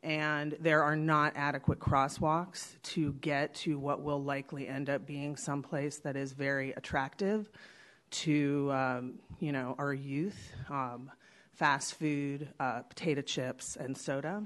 and 0.03 0.57
there 0.59 0.83
are 0.83 0.97
not 0.97 1.31
adequate 1.37 1.79
crosswalks 1.79 2.73
to 2.83 3.13
get 3.21 3.55
to 3.55 3.79
what 3.79 4.01
will 4.01 4.21
likely 4.21 4.67
end 4.67 4.89
up 4.89 5.05
being 5.05 5.37
someplace 5.37 5.99
that 5.99 6.17
is 6.17 6.33
very 6.33 6.73
attractive 6.73 7.49
to 8.11 8.71
um, 8.71 9.19
you 9.39 9.51
know 9.51 9.75
our 9.77 9.93
youth, 9.93 10.53
um, 10.69 11.11
fast 11.53 11.95
food, 11.95 12.47
uh, 12.59 12.81
potato 12.81 13.21
chips, 13.21 13.75
and 13.75 13.97
soda. 13.97 14.43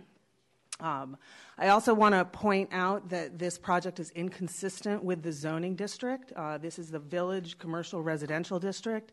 Um, 0.80 1.18
I 1.57 1.70
also 1.70 1.93
want 1.93 2.16
to 2.16 2.24
point 2.24 2.70
out 2.72 3.10
that 3.10 3.38
this 3.38 3.57
project 3.57 3.99
is 3.99 4.12
inconsistent 4.12 5.03
with 5.03 5.22
the 5.24 5.32
zoning 5.32 5.76
district. 5.76 6.32
Uh, 6.34 6.57
this 6.57 6.80
is 6.80 6.89
the 6.89 6.99
Village 6.99 7.57
Commercial 7.57 8.01
Residential 8.01 8.60
District, 8.60 9.12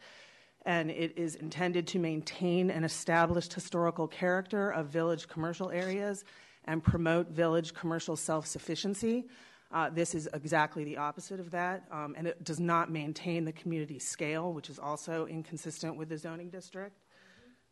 and 0.64 0.90
it 0.90 1.12
is 1.16 1.34
intended 1.34 1.86
to 1.88 1.98
maintain 1.98 2.70
an 2.70 2.84
established 2.84 3.52
historical 3.52 4.06
character 4.06 4.70
of 4.70 4.86
village 4.86 5.26
commercial 5.26 5.70
areas 5.70 6.24
and 6.66 6.82
promote 6.82 7.30
village 7.30 7.74
commercial 7.74 8.16
self 8.16 8.46
sufficiency. 8.46 9.24
Uh, 9.72 9.90
this 9.90 10.14
is 10.14 10.28
exactly 10.32 10.84
the 10.84 10.96
opposite 10.96 11.40
of 11.40 11.50
that, 11.50 11.84
um, 11.90 12.14
and 12.16 12.26
it 12.26 12.44
does 12.44 12.60
not 12.60 12.90
maintain 12.90 13.44
the 13.44 13.52
community 13.52 13.98
scale, 13.98 14.52
which 14.52 14.70
is 14.70 14.78
also 14.78 15.26
inconsistent 15.26 15.96
with 15.96 16.08
the 16.08 16.16
zoning 16.16 16.48
district. 16.48 16.96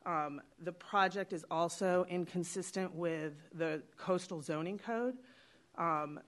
Um, 0.04 0.40
the 0.62 0.72
project 0.72 1.32
is 1.32 1.44
also 1.50 2.04
inconsistent 2.08 2.94
with 2.94 3.34
the 3.54 3.82
coastal 3.96 4.42
zoning 4.42 4.78
code, 4.78 5.14
um, 5.78 6.20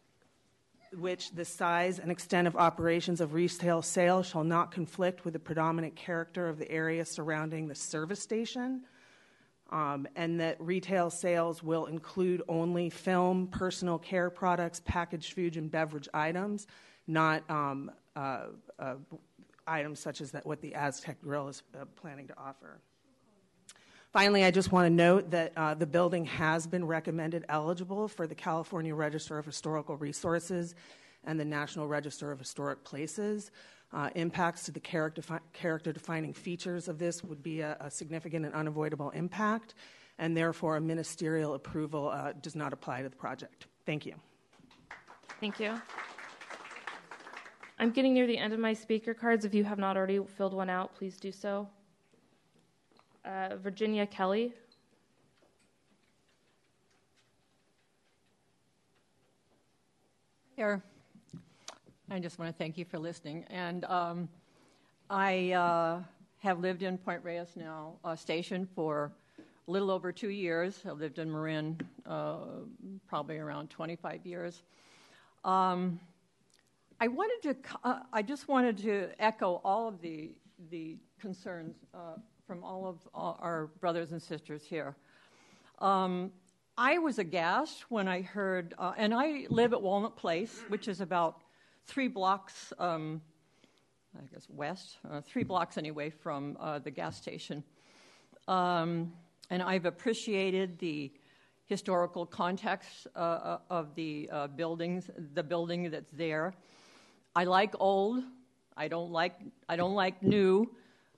which 0.94 1.32
the 1.32 1.44
size 1.44 1.98
and 1.98 2.10
extent 2.10 2.46
of 2.46 2.56
operations 2.56 3.20
of 3.20 3.34
retail 3.34 3.82
sales 3.82 4.26
shall 4.26 4.44
not 4.44 4.70
conflict 4.70 5.24
with 5.24 5.34
the 5.34 5.40
predominant 5.40 5.96
character 5.96 6.48
of 6.48 6.58
the 6.58 6.70
area 6.70 7.04
surrounding 7.04 7.66
the 7.66 7.74
service 7.74 8.22
station 8.22 8.82
um, 9.70 10.06
and 10.14 10.40
that 10.40 10.60
retail 10.60 11.10
sales 11.10 11.62
will 11.62 11.86
include 11.86 12.42
only 12.48 12.88
film, 12.90 13.48
personal 13.48 13.98
care 13.98 14.30
products, 14.30 14.80
packaged 14.84 15.32
food 15.32 15.56
and 15.56 15.70
beverage 15.70 16.08
items, 16.14 16.66
not 17.06 17.48
um, 17.50 17.90
uh, 18.14 18.46
uh, 18.78 18.94
items 19.66 19.98
such 19.98 20.20
as 20.20 20.30
that 20.30 20.46
what 20.46 20.60
the 20.60 20.74
Aztec 20.74 21.20
Grill 21.20 21.48
is 21.48 21.62
uh, 21.74 21.84
planning 21.96 22.28
to 22.28 22.38
offer. 22.38 22.80
Finally, 24.12 24.44
I 24.44 24.50
just 24.50 24.72
want 24.72 24.86
to 24.86 24.90
note 24.90 25.30
that 25.32 25.52
uh, 25.56 25.74
the 25.74 25.86
building 25.86 26.24
has 26.24 26.66
been 26.66 26.86
recommended 26.86 27.44
eligible 27.48 28.08
for 28.08 28.26
the 28.26 28.34
California 28.34 28.94
Register 28.94 29.36
of 29.38 29.44
Historical 29.44 29.96
Resources 29.96 30.74
and 31.24 31.38
the 31.38 31.44
National 31.44 31.86
Register 31.86 32.30
of 32.30 32.38
Historic 32.38 32.82
Places. 32.84 33.50
Uh, 33.92 34.10
impacts 34.16 34.64
to 34.64 34.72
the 34.72 34.80
character, 34.80 35.22
character 35.52 35.92
defining 35.92 36.34
features 36.34 36.88
of 36.88 36.98
this 36.98 37.22
would 37.22 37.42
be 37.42 37.60
a, 37.60 37.76
a, 37.80 37.90
significant 37.90 38.44
and 38.44 38.52
unavoidable 38.52 39.10
impact, 39.10 39.74
and 40.18 40.36
therefore 40.36 40.76
a 40.76 40.80
ministerial 40.80 41.54
approval 41.54 42.10
uh, 42.10 42.32
does 42.42 42.56
not 42.56 42.72
apply 42.72 43.00
to 43.00 43.08
the 43.08 43.16
project. 43.16 43.66
Thank 43.86 44.04
you. 44.04 44.14
Thank 45.40 45.60
you. 45.60 45.80
I'm 47.78 47.90
getting 47.90 48.14
near 48.14 48.26
the 48.26 48.38
end 48.38 48.52
of 48.52 48.58
my 48.58 48.72
speaker 48.72 49.14
cards. 49.14 49.44
If 49.44 49.54
you 49.54 49.62
have 49.64 49.78
not 49.78 49.96
already 49.96 50.18
filled 50.36 50.54
one 50.54 50.68
out, 50.70 50.94
please 50.94 51.16
do 51.18 51.30
so. 51.30 51.68
Uh, 53.24 53.56
Virginia 53.56 54.06
Kelly. 54.06 54.52
Here. 60.56 60.82
I 62.08 62.20
just 62.20 62.38
want 62.38 62.48
to 62.48 62.56
thank 62.56 62.78
you 62.78 62.84
for 62.84 63.00
listening. 63.00 63.44
And 63.50 63.84
um, 63.86 64.28
I 65.10 65.50
uh, 65.50 66.02
have 66.38 66.60
lived 66.60 66.84
in 66.84 66.98
Point 66.98 67.24
Reyes 67.24 67.48
now 67.56 67.94
uh, 68.04 68.14
station 68.14 68.68
for 68.76 69.10
a 69.66 69.70
little 69.70 69.90
over 69.90 70.12
two 70.12 70.28
years. 70.28 70.80
I've 70.88 70.98
lived 70.98 71.18
in 71.18 71.28
Marin 71.28 71.80
uh, 72.06 72.36
probably 73.08 73.38
around 73.38 73.70
25 73.70 74.24
years. 74.24 74.62
Um, 75.44 75.98
I 77.00 77.08
wanted 77.08 77.42
to. 77.42 77.56
Uh, 77.82 77.98
I 78.12 78.22
just 78.22 78.46
wanted 78.46 78.78
to 78.78 79.08
echo 79.18 79.60
all 79.64 79.88
of 79.88 80.00
the 80.00 80.30
the 80.70 80.98
concerns 81.20 81.74
uh, 81.92 82.18
from 82.46 82.62
all 82.62 82.86
of 82.86 82.98
our 83.14 83.66
brothers 83.80 84.12
and 84.12 84.22
sisters 84.22 84.62
here. 84.64 84.94
Um, 85.80 86.30
I 86.78 86.98
was 86.98 87.18
aghast 87.18 87.90
when 87.90 88.06
I 88.06 88.22
heard, 88.22 88.74
uh, 88.78 88.92
and 88.96 89.12
I 89.12 89.46
live 89.50 89.72
at 89.72 89.82
Walnut 89.82 90.16
Place, 90.16 90.62
which 90.68 90.88
is 90.88 91.00
about 91.00 91.40
three 91.86 92.08
blocks, 92.08 92.72
um, 92.78 93.20
I 94.18 94.22
guess 94.32 94.46
west, 94.48 94.98
uh, 95.08 95.20
three 95.20 95.44
blocks 95.44 95.78
anyway 95.78 96.10
from 96.10 96.56
uh, 96.60 96.78
the 96.80 96.90
gas 96.90 97.16
station. 97.16 97.62
Um, 98.48 99.12
and 99.50 99.62
I've 99.62 99.86
appreciated 99.86 100.78
the 100.78 101.12
historical 101.64 102.26
context 102.26 103.08
uh, 103.16 103.18
uh 103.18 103.58
of 103.70 103.94
the 103.94 104.28
uh, 104.32 104.46
buildings, 104.48 105.10
the 105.34 105.42
building 105.42 105.90
that's 105.90 106.10
there. 106.12 106.54
I 107.34 107.44
like 107.44 107.74
old. 107.78 108.22
I 108.76 108.88
don't 108.88 109.10
like 109.10 109.40
I 109.68 109.76
don't 109.76 109.94
like 109.94 110.22
new, 110.22 110.70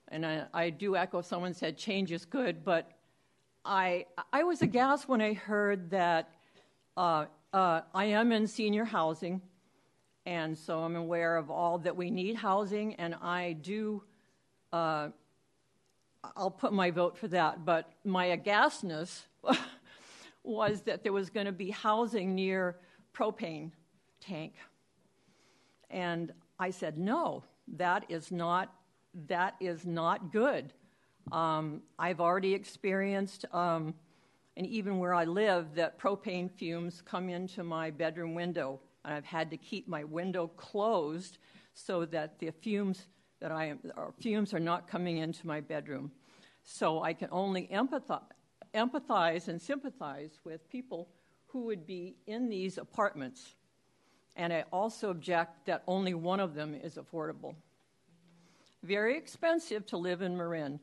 and 0.07 0.25
I, 0.25 0.45
I 0.53 0.69
do 0.69 0.95
echo. 0.95 1.21
Someone 1.21 1.53
said 1.53 1.77
change 1.77 2.11
is 2.11 2.25
good, 2.25 2.63
but 2.63 2.91
I 3.65 4.05
I 4.31 4.43
was 4.43 4.61
aghast 4.61 5.09
when 5.09 5.21
I 5.21 5.33
heard 5.33 5.89
that 5.91 6.29
uh, 6.97 7.25
uh, 7.53 7.81
I 7.93 8.05
am 8.05 8.31
in 8.31 8.47
senior 8.47 8.85
housing 8.85 9.41
and 10.25 10.57
so 10.57 10.79
I'm 10.79 10.95
aware 10.95 11.37
of 11.37 11.49
all 11.49 11.79
that 11.79 11.95
we 11.95 12.11
need 12.11 12.35
housing, 12.35 12.95
and 12.95 13.15
I 13.15 13.53
do. 13.53 14.03
Uh, 14.71 15.09
I'll 16.35 16.51
put 16.51 16.73
my 16.73 16.91
vote 16.91 17.17
for 17.17 17.27
that, 17.29 17.63
but 17.65 17.91
my 18.03 18.25
aghastness 18.25 19.23
was 20.43 20.81
that 20.81 21.03
there 21.03 21.13
was 21.13 21.29
going 21.29 21.45
to 21.45 21.51
be 21.51 21.69
housing 21.69 22.35
near 22.35 22.77
propane 23.15 23.71
tank, 24.19 24.53
and 25.89 26.31
I 26.59 26.71
said 26.71 26.97
no. 26.97 27.43
That 27.77 28.05
is 28.09 28.31
not 28.31 28.73
that 29.27 29.55
is 29.59 29.85
not 29.85 30.31
good. 30.31 30.73
Um, 31.31 31.81
I've 31.97 32.21
already 32.21 32.53
experienced, 32.53 33.45
um, 33.53 33.93
and 34.57 34.67
even 34.67 34.99
where 34.99 35.13
I 35.13 35.25
live, 35.25 35.75
that 35.75 35.99
propane 35.99 36.49
fumes 36.51 37.01
come 37.03 37.29
into 37.29 37.63
my 37.63 37.91
bedroom 37.91 38.35
window 38.35 38.79
and 39.03 39.13
I've 39.13 39.25
had 39.25 39.49
to 39.51 39.57
keep 39.57 39.87
my 39.87 40.03
window 40.03 40.47
closed 40.47 41.37
so 41.73 42.05
that 42.05 42.39
the 42.39 42.51
fumes 42.51 43.07
that 43.39 43.51
I 43.51 43.65
am, 43.65 43.79
or 43.95 44.13
fumes 44.19 44.53
are 44.53 44.59
not 44.59 44.87
coming 44.87 45.17
into 45.17 45.47
my 45.47 45.61
bedroom. 45.61 46.11
So 46.63 47.01
I 47.01 47.13
can 47.13 47.29
only 47.31 47.69
empathize, 47.73 48.23
empathize 48.73 49.47
and 49.47 49.61
sympathize 49.61 50.39
with 50.43 50.69
people 50.69 51.07
who 51.47 51.61
would 51.61 51.87
be 51.87 52.15
in 52.27 52.49
these 52.49 52.77
apartments. 52.77 53.55
And 54.35 54.53
I 54.53 54.65
also 54.71 55.09
object 55.09 55.65
that 55.65 55.83
only 55.87 56.13
one 56.13 56.39
of 56.39 56.53
them 56.53 56.75
is 56.75 56.95
affordable. 56.95 57.55
Very 58.83 59.17
expensive 59.17 59.85
to 59.87 59.97
live 59.97 60.21
in 60.21 60.37
Marin. 60.37 60.79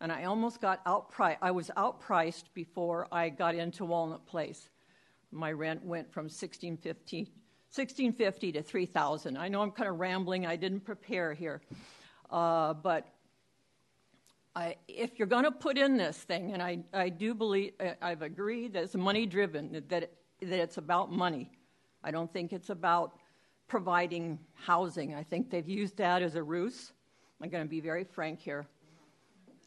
And 0.00 0.12
I 0.12 0.24
almost 0.24 0.60
got 0.60 0.84
outpriced. 0.84 1.38
I 1.40 1.50
was 1.50 1.70
outpriced 1.76 2.44
before 2.52 3.08
I 3.10 3.28
got 3.30 3.54
into 3.54 3.84
Walnut 3.84 4.26
Place. 4.26 4.70
My 5.32 5.50
rent 5.52 5.84
went 5.84 6.12
from 6.12 6.24
1650 6.24 7.32
1650 7.74 8.52
to 8.52 8.62
3000 8.62 9.36
i 9.36 9.48
know 9.48 9.62
i'm 9.62 9.70
kind 9.70 9.88
of 9.88 9.98
rambling 9.98 10.46
i 10.46 10.56
didn't 10.56 10.80
prepare 10.80 11.32
here 11.32 11.60
uh, 12.30 12.72
but 12.74 13.08
I, 14.56 14.76
if 14.86 15.18
you're 15.18 15.26
going 15.26 15.44
to 15.44 15.50
put 15.50 15.76
in 15.76 15.96
this 15.96 16.16
thing 16.16 16.52
and 16.52 16.62
i, 16.62 16.78
I 16.92 17.08
do 17.08 17.34
believe 17.34 17.72
i've 18.00 18.22
agreed 18.22 18.74
that 18.74 18.84
it's 18.84 18.94
money 18.94 19.26
driven 19.26 19.84
that, 19.88 20.10
that 20.48 20.58
it's 20.58 20.76
about 20.76 21.12
money. 21.12 21.50
I 22.02 22.10
don't 22.10 22.32
think 22.32 22.52
it's 22.52 22.70
about 22.70 23.18
providing 23.68 24.38
housing. 24.54 25.14
I 25.14 25.22
think 25.22 25.50
they've 25.50 25.68
used 25.68 25.96
that 25.98 26.22
as 26.22 26.34
a 26.34 26.42
ruse. 26.42 26.92
I'm 27.40 27.48
going 27.48 27.64
to 27.64 27.68
be 27.68 27.80
very 27.80 28.04
frank 28.04 28.40
here. 28.40 28.66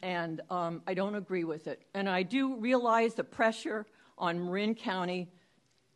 And 0.03 0.41
um, 0.49 0.81
I 0.85 0.93
don't 0.93 1.15
agree 1.15 1.43
with 1.43 1.67
it. 1.67 1.81
And 1.95 2.07
I 2.07 2.23
do 2.23 2.55
realize 2.55 3.15
the 3.15 3.23
pressure 3.23 3.87
on 4.17 4.45
Marin 4.45 4.75
County 4.75 5.29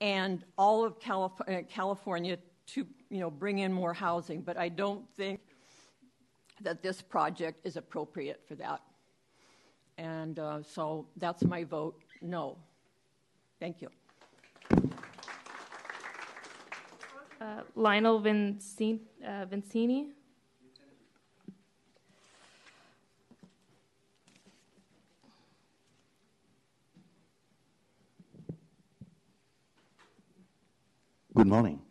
and 0.02 0.44
all 0.58 0.84
of 0.84 1.00
Calif- 1.00 1.48
uh, 1.48 1.62
California 1.70 2.38
to 2.68 2.86
you 3.10 3.20
know 3.20 3.32
bring 3.32 3.60
in 3.60 3.72
more 3.72 3.94
housing, 3.94 4.42
but 4.42 4.58
I 4.58 4.68
don't 4.68 5.08
think 5.16 5.40
that 6.62 6.82
this 6.82 7.02
project 7.02 7.66
is 7.66 7.78
appropriate 7.78 8.42
for 8.48 8.56
that. 8.56 8.82
And 9.98 10.40
uh, 10.40 10.64
so 10.64 11.08
that's 11.18 11.44
my 11.44 11.64
vote 11.64 12.02
no. 12.22 12.58
Thank 13.60 13.82
you. 13.82 13.90
Uh, 17.40 17.62
Lionel. 17.76 18.18
Uh, 18.18 18.22
Vincini. 18.22 20.10
Morning. 31.52 31.82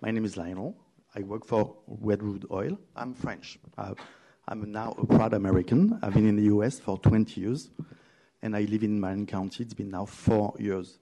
My 0.00 0.12
name 0.12 0.24
is 0.24 0.36
Lionel. 0.36 0.76
I 1.16 1.22
work 1.22 1.44
for 1.44 1.74
Redwood 1.88 2.46
Oil. 2.52 2.78
I'm 2.94 3.14
French. 3.14 3.58
Uh, 3.76 3.94
I'm 4.46 4.70
now 4.70 4.94
a 4.96 5.04
proud 5.04 5.34
American. 5.34 5.98
I've 6.00 6.14
been 6.14 6.28
in 6.28 6.36
the 6.36 6.44
US 6.54 6.78
for 6.78 6.96
20 6.98 7.40
years, 7.40 7.70
and 8.42 8.54
I 8.54 8.60
live 8.60 8.84
in 8.84 9.00
Marin 9.00 9.26
County. 9.26 9.64
It's 9.64 9.74
been 9.74 9.90
now 9.90 10.04
four 10.04 10.54
years. 10.56 11.00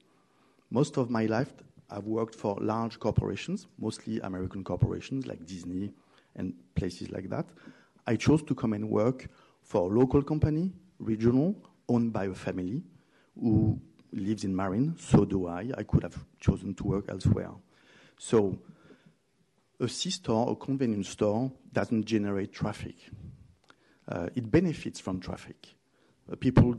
Most 0.71 0.97
of 0.97 1.11
my 1.11 1.27
life, 1.27 1.53
I've 1.91 2.07
worked 2.07 2.35
for 2.35 2.57
large 2.63 2.99
corporations, 2.99 3.67
mostly 3.79 4.19
American 4.21 4.65
corporations 4.65 5.27
like 5.27 5.45
Disney 5.45 5.93
and 6.37 6.55
places 6.77 7.11
like 7.11 7.29
that. 7.29 7.45
I 8.07 8.17
chose 8.17 8.43
to 8.45 8.55
come 8.55 8.73
and 8.73 8.89
work 8.89 9.29
for 9.63 9.93
a 9.93 9.95
local 9.95 10.23
company, 10.23 10.73
regional, 10.99 11.55
owned 11.87 12.15
by 12.15 12.25
a 12.25 12.35
family 12.35 12.83
who 13.39 13.79
lives 14.11 14.45
in 14.45 14.57
Marin. 14.57 14.97
So 14.99 15.27
do 15.27 15.49
I. 15.49 15.71
I 15.77 15.83
could 15.83 16.03
have 16.03 16.17
chosen 16.41 16.73
to 16.77 16.85
work 16.85 17.05
elsewhere. 17.11 17.51
So 18.23 18.59
a 19.81 19.89
C-store, 19.89 20.53
a 20.53 20.55
convenience 20.55 21.09
store, 21.09 21.51
doesn't 21.73 22.05
generate 22.05 22.53
traffic. 22.53 22.97
Uh, 24.07 24.29
it 24.35 24.51
benefits 24.51 25.01
from 25.01 25.21
traffic. 25.21 25.75
Uh, 26.31 26.37
people, 26.37 26.77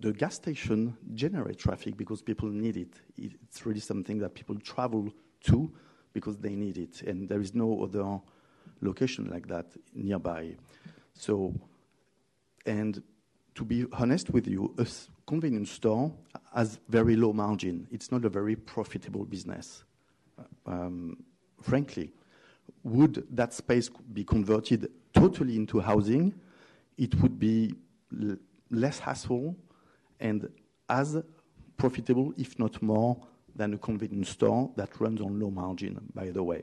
the 0.00 0.14
gas 0.14 0.36
station 0.36 0.96
generate 1.12 1.58
traffic 1.58 1.98
because 1.98 2.22
people 2.22 2.48
need 2.48 2.78
it. 2.78 2.94
It's 3.18 3.66
really 3.66 3.80
something 3.80 4.18
that 4.20 4.34
people 4.34 4.58
travel 4.58 5.12
to 5.44 5.70
because 6.14 6.38
they 6.38 6.56
need 6.56 6.78
it, 6.78 7.02
and 7.02 7.28
there 7.28 7.42
is 7.42 7.54
no 7.54 7.82
other 7.82 8.18
location 8.80 9.28
like 9.28 9.46
that 9.48 9.66
nearby. 9.92 10.56
So, 11.12 11.52
and 12.64 13.02
to 13.56 13.62
be 13.62 13.84
honest 13.92 14.30
with 14.30 14.48
you, 14.48 14.74
a 14.78 14.86
convenience 15.26 15.70
store 15.70 16.14
has 16.54 16.80
very 16.88 17.14
low 17.14 17.34
margin. 17.34 17.86
It's 17.90 18.10
not 18.10 18.24
a 18.24 18.30
very 18.30 18.56
profitable 18.56 19.26
business 19.26 19.84
um, 20.66 21.16
frankly, 21.60 22.12
would 22.82 23.26
that 23.30 23.52
space 23.52 23.90
be 24.12 24.24
converted 24.24 24.90
totally 25.12 25.56
into 25.56 25.80
housing, 25.80 26.34
it 26.96 27.14
would 27.20 27.38
be 27.38 27.74
less 28.70 28.98
hassle 28.98 29.56
and 30.20 30.48
as 30.88 31.16
profitable, 31.76 32.32
if 32.36 32.58
not 32.58 32.80
more, 32.82 33.16
than 33.54 33.74
a 33.74 33.78
convenience 33.78 34.30
store 34.30 34.70
that 34.76 35.00
runs 35.00 35.20
on 35.20 35.40
low 35.40 35.50
margin, 35.50 35.98
by 36.14 36.30
the 36.30 36.42
way. 36.42 36.62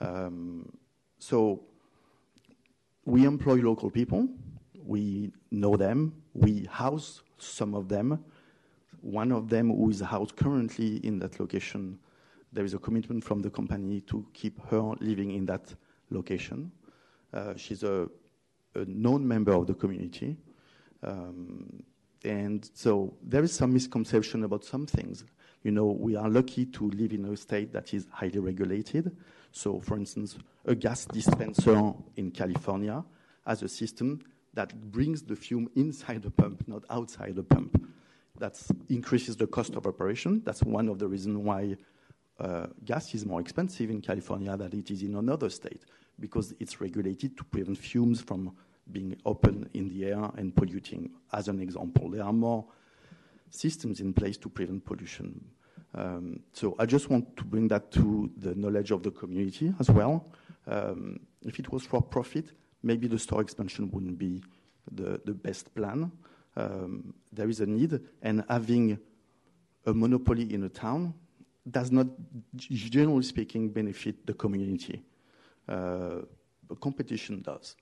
Um, 0.00 0.70
so 1.18 1.62
we 3.04 3.24
employ 3.24 3.56
local 3.56 3.90
people. 3.90 4.28
We 4.84 5.32
know 5.50 5.76
them. 5.76 6.14
We 6.32 6.66
house 6.70 7.22
some 7.38 7.74
of 7.74 7.88
them. 7.88 8.24
One 9.00 9.32
of 9.32 9.48
them 9.48 9.68
who 9.70 9.90
is 9.90 10.00
housed 10.00 10.36
currently 10.36 10.96
in 11.06 11.18
that 11.18 11.38
location 11.38 11.98
there 12.54 12.64
is 12.64 12.72
a 12.72 12.78
commitment 12.78 13.22
from 13.22 13.42
the 13.42 13.50
company 13.50 14.00
to 14.02 14.24
keep 14.32 14.64
her 14.70 14.94
living 15.00 15.32
in 15.32 15.44
that 15.46 15.74
location. 16.10 16.70
Uh, 17.32 17.54
she's 17.56 17.82
a, 17.82 18.08
a, 18.76 18.84
known 18.86 19.26
member 19.26 19.52
of 19.52 19.66
the 19.66 19.74
community. 19.74 20.36
Um, 21.02 21.82
and 22.24 22.70
so 22.72 23.14
there 23.22 23.42
is 23.42 23.52
some 23.52 23.72
misconception 23.72 24.44
about 24.44 24.64
some 24.64 24.86
things. 24.86 25.24
You 25.64 25.72
know, 25.72 25.86
we 25.86 26.14
are 26.14 26.28
lucky 26.28 26.64
to 26.66 26.90
live 26.90 27.12
in 27.12 27.24
a 27.24 27.36
state 27.36 27.72
that 27.72 27.92
is 27.92 28.06
highly 28.10 28.38
regulated. 28.38 29.16
So, 29.50 29.80
for 29.80 29.96
instance, 29.96 30.38
a 30.64 30.74
gas 30.74 31.06
dispenser 31.06 31.92
in 32.16 32.30
California 32.30 33.04
has 33.46 33.62
a 33.62 33.68
system 33.68 34.20
that 34.54 34.74
brings 34.92 35.22
the 35.22 35.34
fume 35.34 35.68
inside 35.74 36.22
the 36.22 36.30
pump, 36.30 36.66
not 36.68 36.84
outside 36.88 37.34
the 37.34 37.42
pump. 37.42 37.84
That 38.38 38.60
increases 38.88 39.36
the 39.36 39.46
cost 39.46 39.74
of 39.74 39.86
operation. 39.86 40.42
That's 40.44 40.62
one 40.62 40.88
of 40.88 40.98
the 40.98 41.08
reasons 41.08 41.38
why 41.38 41.76
uh, 42.40 42.66
gas 42.84 43.14
is 43.14 43.24
more 43.24 43.40
expensive 43.40 43.90
in 43.90 44.00
California 44.00 44.56
than 44.56 44.72
it 44.72 44.90
is 44.90 45.02
in 45.02 45.14
another 45.16 45.48
state 45.48 45.84
because 46.18 46.54
it's 46.60 46.80
regulated 46.80 47.36
to 47.36 47.44
prevent 47.44 47.78
fumes 47.78 48.20
from 48.20 48.54
being 48.90 49.16
open 49.24 49.68
in 49.74 49.88
the 49.88 50.06
air 50.06 50.30
and 50.36 50.54
polluting. 50.54 51.10
As 51.32 51.48
an 51.48 51.60
example, 51.60 52.10
there 52.10 52.24
are 52.24 52.32
more 52.32 52.64
systems 53.50 54.00
in 54.00 54.12
place 54.12 54.36
to 54.38 54.48
prevent 54.48 54.84
pollution. 54.84 55.44
Um, 55.94 56.40
so 56.52 56.74
I 56.78 56.86
just 56.86 57.08
want 57.08 57.36
to 57.36 57.44
bring 57.44 57.68
that 57.68 57.92
to 57.92 58.30
the 58.36 58.54
knowledge 58.54 58.90
of 58.90 59.02
the 59.02 59.10
community 59.10 59.72
as 59.78 59.90
well. 59.90 60.26
Um, 60.66 61.20
if 61.42 61.58
it 61.58 61.70
was 61.70 61.84
for 61.84 62.02
profit, 62.02 62.52
maybe 62.82 63.06
the 63.06 63.18
store 63.18 63.40
expansion 63.40 63.90
wouldn't 63.92 64.18
be 64.18 64.42
the, 64.90 65.20
the 65.24 65.32
best 65.32 65.74
plan. 65.74 66.10
Um, 66.56 67.14
there 67.32 67.48
is 67.48 67.60
a 67.60 67.66
need, 67.66 68.00
and 68.22 68.44
having 68.48 68.98
a 69.86 69.94
monopoly 69.94 70.52
in 70.52 70.64
a 70.64 70.68
town 70.68 71.14
does 71.70 71.90
not, 71.90 72.06
generally 72.56 73.22
speaking, 73.22 73.70
benefit 73.70 74.26
the 74.26 74.34
community. 74.34 75.02
Uh, 75.68 76.20
competition 76.80 77.40
does. 77.42 77.76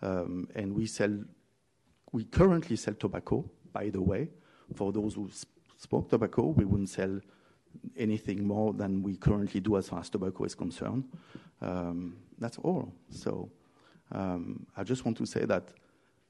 Um, 0.00 0.48
and 0.54 0.74
we 0.74 0.86
sell, 0.86 1.12
we 2.12 2.24
currently 2.24 2.76
sell 2.76 2.94
tobacco, 2.94 3.44
by 3.72 3.90
the 3.90 4.00
way. 4.00 4.28
For 4.74 4.92
those 4.92 5.14
who 5.14 5.30
smoke 5.76 6.08
tobacco, 6.08 6.46
we 6.46 6.64
wouldn't 6.64 6.90
sell 6.90 7.20
anything 7.96 8.46
more 8.46 8.72
than 8.72 9.02
we 9.02 9.16
currently 9.16 9.60
do 9.60 9.76
as 9.76 9.88
far 9.88 10.00
as 10.00 10.08
tobacco 10.08 10.44
is 10.44 10.54
concerned. 10.54 11.04
Um, 11.60 12.16
that's 12.38 12.58
all. 12.58 12.92
So 13.10 13.50
um, 14.12 14.66
I 14.76 14.84
just 14.84 15.04
want 15.04 15.16
to 15.18 15.26
say 15.26 15.44
that 15.44 15.68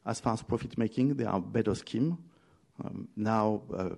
as 0.07 0.21
far 0.21 0.33
as 0.33 0.43
profit 0.43 0.79
making, 0.79 1.15
there 1.15 1.29
are 1.29 1.41
better 1.41 1.75
schemes. 1.75 2.17
Um, 2.83 3.09
now 3.17 3.63
uh, 3.77 3.91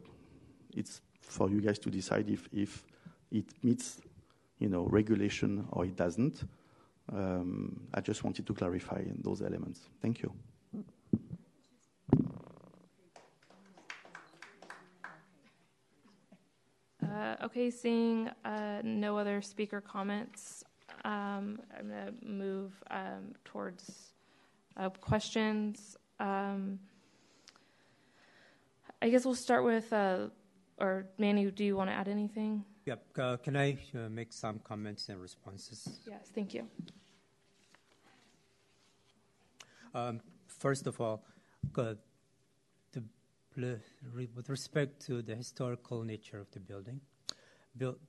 it's 0.74 1.00
for 1.20 1.50
you 1.50 1.60
guys 1.60 1.78
to 1.78 1.90
decide 1.90 2.28
if, 2.28 2.48
if 2.52 2.84
it 3.30 3.46
meets, 3.62 4.00
you 4.58 4.68
know, 4.68 4.84
regulation 4.84 5.66
or 5.72 5.84
it 5.84 5.96
doesn't. 5.96 6.44
Um, 7.12 7.88
I 7.92 8.00
just 8.00 8.22
wanted 8.24 8.46
to 8.46 8.54
clarify 8.54 9.02
those 9.22 9.42
elements. 9.42 9.88
Thank 10.00 10.22
you. 10.22 10.32
Uh, 17.02 17.36
okay, 17.44 17.70
seeing 17.70 18.30
uh, 18.44 18.80
no 18.84 19.18
other 19.18 19.42
speaker 19.42 19.80
comments, 19.80 20.62
um, 21.04 21.58
I'm 21.76 21.88
going 21.88 22.06
to 22.06 22.14
move 22.22 22.72
um, 22.90 23.34
towards 23.44 24.12
uh, 24.76 24.90
questions. 24.90 25.96
Um, 26.20 26.78
I 29.02 29.08
guess 29.08 29.24
we'll 29.24 29.34
start 29.34 29.64
with, 29.64 29.92
uh, 29.92 30.28
or 30.78 31.06
Manny, 31.18 31.50
do 31.50 31.64
you 31.64 31.76
want 31.76 31.90
to 31.90 31.94
add 31.94 32.06
anything? 32.06 32.64
Yep. 32.90 33.04
Uh, 33.20 33.36
can 33.36 33.56
I 33.56 33.78
uh, 33.94 34.08
make 34.08 34.32
some 34.32 34.58
comments 34.64 35.08
and 35.10 35.20
responses? 35.20 36.00
Yes, 36.08 36.28
thank 36.34 36.52
you. 36.54 36.66
Um, 39.94 40.20
first 40.48 40.88
of 40.88 41.00
all, 41.00 41.22
uh, 41.78 41.94
the, 43.54 43.78
with 44.34 44.48
respect 44.48 45.06
to 45.06 45.22
the 45.22 45.36
historical 45.36 46.02
nature 46.02 46.40
of 46.40 46.50
the 46.50 46.58
building, 46.58 47.00
build, 47.76 48.00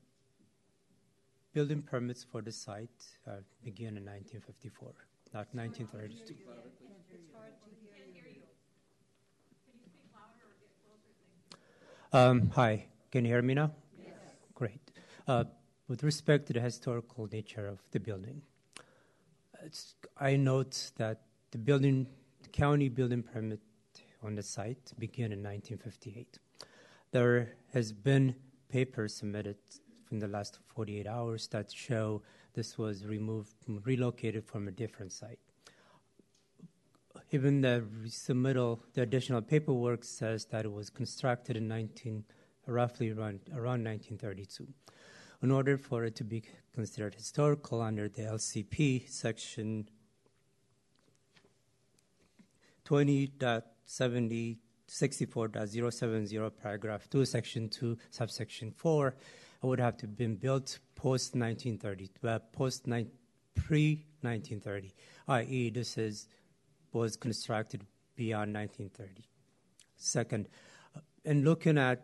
building 1.53 1.83
permits 1.83 2.23
for 2.23 2.41
the 2.41 2.51
site 2.51 2.89
uh, 3.27 3.33
began 3.63 3.97
in 3.97 4.05
1954, 4.05 4.93
not 5.31 5.47
1932. 5.53 6.33
Um, 12.13 12.49
hi, 12.55 12.87
can 13.11 13.25
you 13.25 13.31
hear 13.31 13.43
me 13.43 13.53
now? 13.53 13.71
Uh, 15.31 15.45
with 15.87 16.03
respect 16.03 16.45
to 16.47 16.51
the 16.51 16.59
historical 16.59 17.25
nature 17.31 17.65
of 17.65 17.79
the 17.91 17.99
building, 18.01 18.41
I 20.19 20.35
note 20.35 20.91
that 20.97 21.21
the 21.51 21.57
building, 21.57 22.05
the 22.43 22.49
county 22.49 22.89
building 22.89 23.23
permit 23.23 23.61
on 24.21 24.35
the 24.35 24.43
site 24.43 24.91
began 24.99 25.31
in 25.31 25.41
1958. 25.41 26.37
There 27.11 27.53
has 27.71 27.93
been 27.93 28.35
papers 28.67 29.15
submitted 29.15 29.55
in 30.11 30.19
the 30.19 30.27
last 30.27 30.59
48 30.75 31.07
hours 31.07 31.47
that 31.47 31.71
show 31.71 32.21
this 32.53 32.77
was 32.77 33.05
removed, 33.05 33.53
relocated 33.85 34.43
from 34.43 34.67
a 34.67 34.71
different 34.71 35.13
site. 35.13 35.39
Even 37.31 37.61
the 37.61 37.85
submittal, 38.07 38.79
the 38.95 39.03
additional 39.03 39.41
paperwork 39.41 40.03
says 40.03 40.43
that 40.47 40.65
it 40.65 40.73
was 40.73 40.89
constructed 40.89 41.55
in 41.55 41.69
19, 41.69 42.25
roughly 42.67 43.11
around, 43.11 43.39
around 43.53 43.85
1932. 43.85 44.67
In 45.41 45.49
order 45.49 45.77
for 45.77 46.03
it 46.05 46.15
to 46.17 46.23
be 46.23 46.43
considered 46.73 47.15
historical 47.15 47.81
under 47.81 48.07
the 48.07 48.21
LCP, 48.23 49.09
section 49.09 49.89
20.70 52.85 54.57
64.070, 54.91 56.51
paragraph 56.61 57.09
2, 57.09 57.23
section 57.23 57.69
2, 57.69 57.97
subsection 58.09 58.71
4, 58.71 59.07
it 59.07 59.15
would 59.65 59.79
have 59.79 59.95
to 59.95 60.05
have 60.05 60.17
been 60.17 60.35
built 60.35 60.79
post 60.95 61.33
1930, 61.33 62.09
uh, 62.27 62.39
post 62.51 62.85
pre 62.85 64.05
1930, 64.19 64.93
i.e., 65.29 65.69
this 65.69 65.97
is 65.97 66.27
was 66.91 67.15
constructed 67.15 67.85
beyond 68.17 68.53
1930. 68.53 69.23
Second, 69.95 70.49
uh, 70.93 70.99
in 71.23 71.45
looking 71.45 71.77
at 71.77 72.03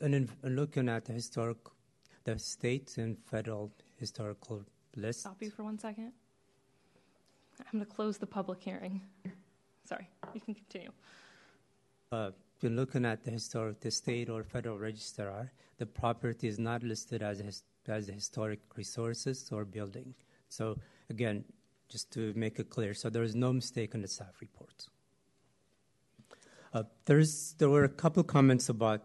and 0.00 0.14
in, 0.14 0.28
in 0.42 0.56
looking 0.56 0.88
at 0.88 1.04
the 1.04 1.12
historic, 1.12 1.58
the 2.32 2.38
state 2.38 2.98
and 2.98 3.16
federal 3.30 3.72
historical 3.96 4.64
list. 4.96 5.20
Stop 5.20 5.42
you 5.42 5.50
for 5.50 5.64
one 5.64 5.78
second. 5.78 6.12
I'm 7.60 7.78
going 7.78 7.84
to 7.84 7.90
close 7.90 8.18
the 8.18 8.26
public 8.26 8.62
hearing. 8.62 9.00
Sorry, 9.84 10.08
you 10.34 10.40
can 10.40 10.54
continue 10.54 10.92
uh, 12.12 12.30
when 12.60 12.76
looking 12.76 13.04
at 13.04 13.24
the 13.24 13.30
historic, 13.30 13.80
the 13.80 13.90
state 13.90 14.28
or 14.28 14.42
federal 14.42 14.78
registrar, 14.78 15.52
the 15.78 15.86
property 15.86 16.48
is 16.48 16.58
not 16.58 16.82
listed 16.82 17.22
as 17.22 17.38
his, 17.38 17.62
as 17.86 18.06
historic 18.08 18.60
resources 18.76 19.48
or 19.52 19.64
building. 19.64 20.14
So 20.48 20.78
again, 21.10 21.44
just 21.88 22.10
to 22.12 22.32
make 22.34 22.58
it 22.58 22.70
clear, 22.70 22.94
so 22.94 23.08
there 23.10 23.22
is 23.22 23.34
no 23.34 23.52
mistake 23.52 23.94
in 23.94 24.02
the 24.02 24.08
staff 24.08 24.40
report. 24.40 24.86
Uh, 26.74 26.82
there's 27.06 27.54
there 27.58 27.70
were 27.70 27.84
a 27.84 27.88
couple 27.88 28.22
comments 28.22 28.68
about 28.68 29.04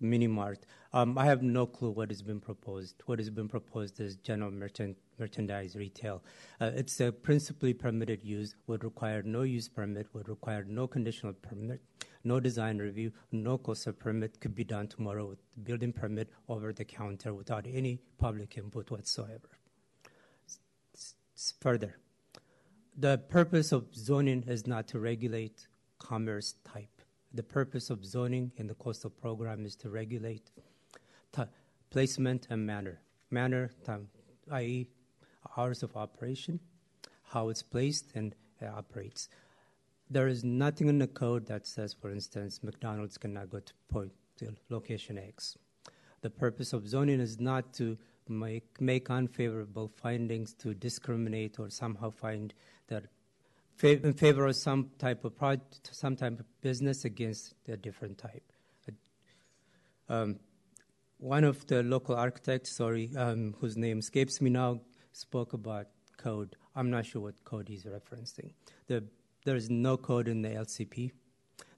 mini 0.00 0.26
mart. 0.26 0.66
Um, 0.92 1.16
I 1.18 1.26
have 1.26 1.42
no 1.42 1.66
clue 1.66 1.90
what 1.90 2.10
has 2.10 2.22
been 2.22 2.40
proposed. 2.40 3.02
What 3.06 3.18
has 3.18 3.30
been 3.30 3.48
proposed 3.48 4.00
is 4.00 4.16
general 4.16 4.50
merchant 4.50 4.96
merchandise 5.18 5.76
retail. 5.76 6.22
Uh, 6.60 6.70
it's 6.74 7.00
a 7.00 7.12
principally 7.12 7.74
permitted 7.74 8.22
use, 8.22 8.54
would 8.66 8.82
require 8.82 9.22
no 9.22 9.42
use 9.42 9.68
permit, 9.68 10.08
would 10.14 10.28
require 10.28 10.64
no 10.64 10.86
conditional 10.86 11.34
permit, 11.34 11.80
no 12.24 12.40
design 12.40 12.78
review, 12.78 13.12
no 13.30 13.58
COSA 13.58 13.92
permit, 13.92 14.40
could 14.40 14.54
be 14.54 14.64
done 14.64 14.88
tomorrow 14.88 15.26
with 15.26 15.38
building 15.64 15.92
permit 15.92 16.30
over 16.48 16.72
the 16.72 16.84
counter 16.84 17.34
without 17.34 17.66
any 17.66 17.98
public 18.18 18.56
input 18.56 18.90
whatsoever. 18.90 19.50
S- 20.94 21.14
s- 21.36 21.54
further, 21.60 21.96
the 22.96 23.18
purpose 23.18 23.72
of 23.72 23.94
zoning 23.94 24.42
is 24.46 24.66
not 24.66 24.88
to 24.88 24.98
regulate 24.98 25.66
commerce 25.98 26.54
type. 26.64 26.99
The 27.32 27.42
purpose 27.42 27.90
of 27.90 28.04
zoning 28.04 28.52
in 28.56 28.66
the 28.66 28.74
coastal 28.74 29.10
program 29.10 29.64
is 29.64 29.76
to 29.76 29.90
regulate 29.90 30.50
placement 31.90 32.46
and 32.50 32.66
manner. 32.66 33.00
Manner, 33.30 33.70
i.e., 34.50 34.86
hours 35.56 35.82
of 35.82 35.96
operation, 35.96 36.60
how 37.22 37.48
it's 37.48 37.62
placed 37.62 38.12
and 38.14 38.34
uh, 38.62 38.66
operates. 38.66 39.28
There 40.08 40.26
is 40.26 40.42
nothing 40.42 40.88
in 40.88 40.98
the 40.98 41.06
code 41.06 41.46
that 41.46 41.66
says, 41.66 41.94
for 41.94 42.10
instance, 42.10 42.60
McDonald's 42.62 43.16
cannot 43.16 43.50
go 43.50 43.60
to 43.60 43.72
point 43.88 44.12
to 44.38 44.54
location 44.68 45.18
X. 45.18 45.56
The 46.22 46.30
purpose 46.30 46.72
of 46.72 46.88
zoning 46.88 47.20
is 47.20 47.38
not 47.38 47.72
to 47.74 47.96
make, 48.28 48.80
make 48.80 49.08
unfavorable 49.10 49.88
findings 49.88 50.52
to 50.54 50.74
discriminate 50.74 51.58
or 51.58 51.70
somehow 51.70 52.10
find 52.10 52.52
that 52.88 53.04
in 53.82 54.12
favor 54.12 54.46
of 54.46 54.56
some 54.56 54.90
type 54.98 55.24
of 55.24 55.36
project, 55.36 55.90
some 55.92 56.16
type 56.16 56.38
of 56.40 56.46
business 56.60 57.04
against 57.04 57.54
a 57.68 57.76
different 57.76 58.18
type. 58.18 58.52
Um, 60.08 60.40
one 61.18 61.44
of 61.44 61.64
the 61.68 61.84
local 61.84 62.16
architects, 62.16 62.76
sorry, 62.76 63.10
um, 63.16 63.54
whose 63.60 63.76
name 63.76 64.00
escapes 64.00 64.40
me 64.40 64.50
now, 64.50 64.80
spoke 65.12 65.52
about 65.52 65.86
code. 66.16 66.56
I'm 66.74 66.90
not 66.90 67.06
sure 67.06 67.22
what 67.22 67.44
code 67.44 67.68
he's 67.68 67.84
referencing. 67.84 68.50
The, 68.88 69.04
there 69.44 69.54
is 69.54 69.70
no 69.70 69.96
code 69.96 70.26
in 70.26 70.42
the 70.42 70.48
LCP 70.48 71.12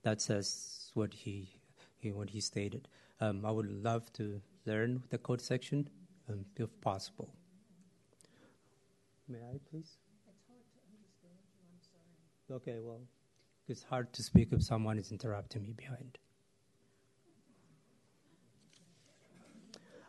that 0.03 0.23
says 0.23 0.91
what 0.95 1.13
he, 1.13 1.51
he 1.99 2.11
what 2.13 2.31
he 2.31 2.41
stated. 2.41 2.89
Um, 3.21 3.45
I 3.45 3.51
would 3.51 3.71
love 3.71 4.11
to 4.15 4.41
learn 4.65 5.03
the 5.11 5.19
code 5.19 5.43
section, 5.43 5.91
um, 6.29 6.47
if 6.57 6.69
possible. 6.81 7.29
May 9.29 9.39
I, 9.39 9.59
please? 9.71 9.99
Okay, 12.53 12.81
well, 12.83 13.01
it's 13.67 13.83
hard 13.83 14.13
to 14.13 14.23
speak 14.23 14.53
if 14.53 14.63
someone 14.63 14.99
is 14.99 15.11
interrupting 15.11 15.63
me 15.63 15.73
behind. 15.73 16.19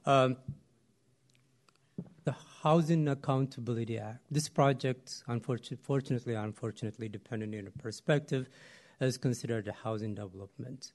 Um, 0.05 0.35
the 2.25 2.35
Housing 2.61 3.07
Accountability 3.07 3.97
Act. 3.97 4.25
This 4.29 4.49
project, 4.49 5.23
unfortunately, 5.27 6.33
unfortunately, 6.33 7.07
depending 7.07 7.57
on 7.57 7.63
the 7.63 7.71
perspective, 7.71 8.49
is 8.99 9.17
considered 9.17 9.69
a 9.69 9.71
housing 9.71 10.13
development. 10.13 10.91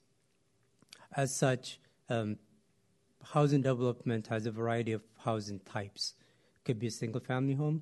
As 1.17 1.35
such, 1.35 1.79
um, 2.09 2.37
housing 3.23 3.63
development 3.63 4.27
has 4.27 4.45
a 4.45 4.51
variety 4.51 4.91
of 4.91 5.01
housing 5.17 5.59
types. 5.61 6.13
Could 6.63 6.77
be 6.77 6.87
a 6.87 6.91
single-family 6.91 7.55
home, 7.55 7.81